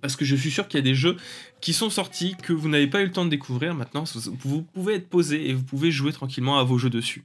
parce 0.00 0.16
que 0.16 0.24
je 0.24 0.36
suis 0.36 0.50
sûr 0.50 0.68
qu'il 0.68 0.78
y 0.78 0.82
a 0.82 0.84
des 0.84 0.94
jeux 0.94 1.16
qui 1.60 1.72
sont 1.72 1.90
sortis 1.90 2.36
que 2.42 2.52
vous 2.52 2.68
n'avez 2.68 2.86
pas 2.86 3.00
eu 3.00 3.06
le 3.06 3.12
temps 3.12 3.24
de 3.24 3.30
découvrir. 3.30 3.74
Maintenant, 3.74 4.04
vous 4.40 4.62
pouvez 4.62 4.94
être 4.94 5.08
posé 5.08 5.48
et 5.48 5.52
vous 5.52 5.62
pouvez 5.62 5.90
jouer 5.90 6.12
tranquillement 6.12 6.58
à 6.58 6.64
vos 6.64 6.78
jeux 6.78 6.90
dessus. 6.90 7.24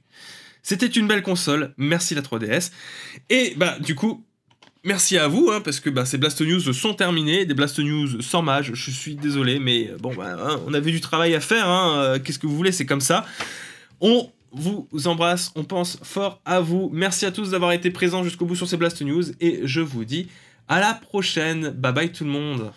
C'était 0.62 0.86
une 0.86 1.08
belle 1.08 1.22
console, 1.22 1.74
merci 1.76 2.14
la 2.14 2.22
3DS. 2.22 2.70
Et 3.30 3.54
bah 3.56 3.78
du 3.80 3.94
coup, 3.94 4.24
merci 4.84 5.18
à 5.18 5.28
vous, 5.28 5.50
hein, 5.52 5.60
parce 5.60 5.80
que 5.80 5.90
bah, 5.90 6.04
ces 6.04 6.18
Blast 6.18 6.40
News 6.40 6.72
sont 6.72 6.94
terminés, 6.94 7.44
des 7.44 7.54
Blast 7.54 7.78
News 7.78 8.22
sans 8.22 8.42
mage, 8.42 8.72
je 8.74 8.90
suis 8.90 9.16
désolé, 9.16 9.58
mais 9.58 9.90
bon, 10.00 10.14
bah, 10.14 10.36
hein, 10.38 10.60
on 10.66 10.74
avait 10.74 10.92
du 10.92 11.00
travail 11.00 11.34
à 11.34 11.40
faire, 11.40 11.68
hein, 11.68 11.98
euh, 11.98 12.18
qu'est-ce 12.18 12.38
que 12.38 12.46
vous 12.46 12.56
voulez, 12.56 12.72
c'est 12.72 12.86
comme 12.86 13.00
ça. 13.00 13.26
On 14.00 14.30
vous 14.52 14.86
embrasse, 15.06 15.50
on 15.56 15.64
pense 15.64 15.98
fort 16.02 16.40
à 16.44 16.60
vous. 16.60 16.90
Merci 16.92 17.24
à 17.24 17.32
tous 17.32 17.50
d'avoir 17.50 17.72
été 17.72 17.90
présents 17.90 18.22
jusqu'au 18.22 18.44
bout 18.44 18.56
sur 18.56 18.68
ces 18.68 18.76
Blast 18.76 19.02
News, 19.02 19.24
et 19.40 19.60
je 19.64 19.80
vous 19.80 20.04
dis 20.04 20.28
à 20.68 20.80
la 20.80 20.94
prochaine. 20.94 21.70
Bye 21.70 21.92
bye 21.92 22.12
tout 22.12 22.24
le 22.24 22.30
monde. 22.30 22.72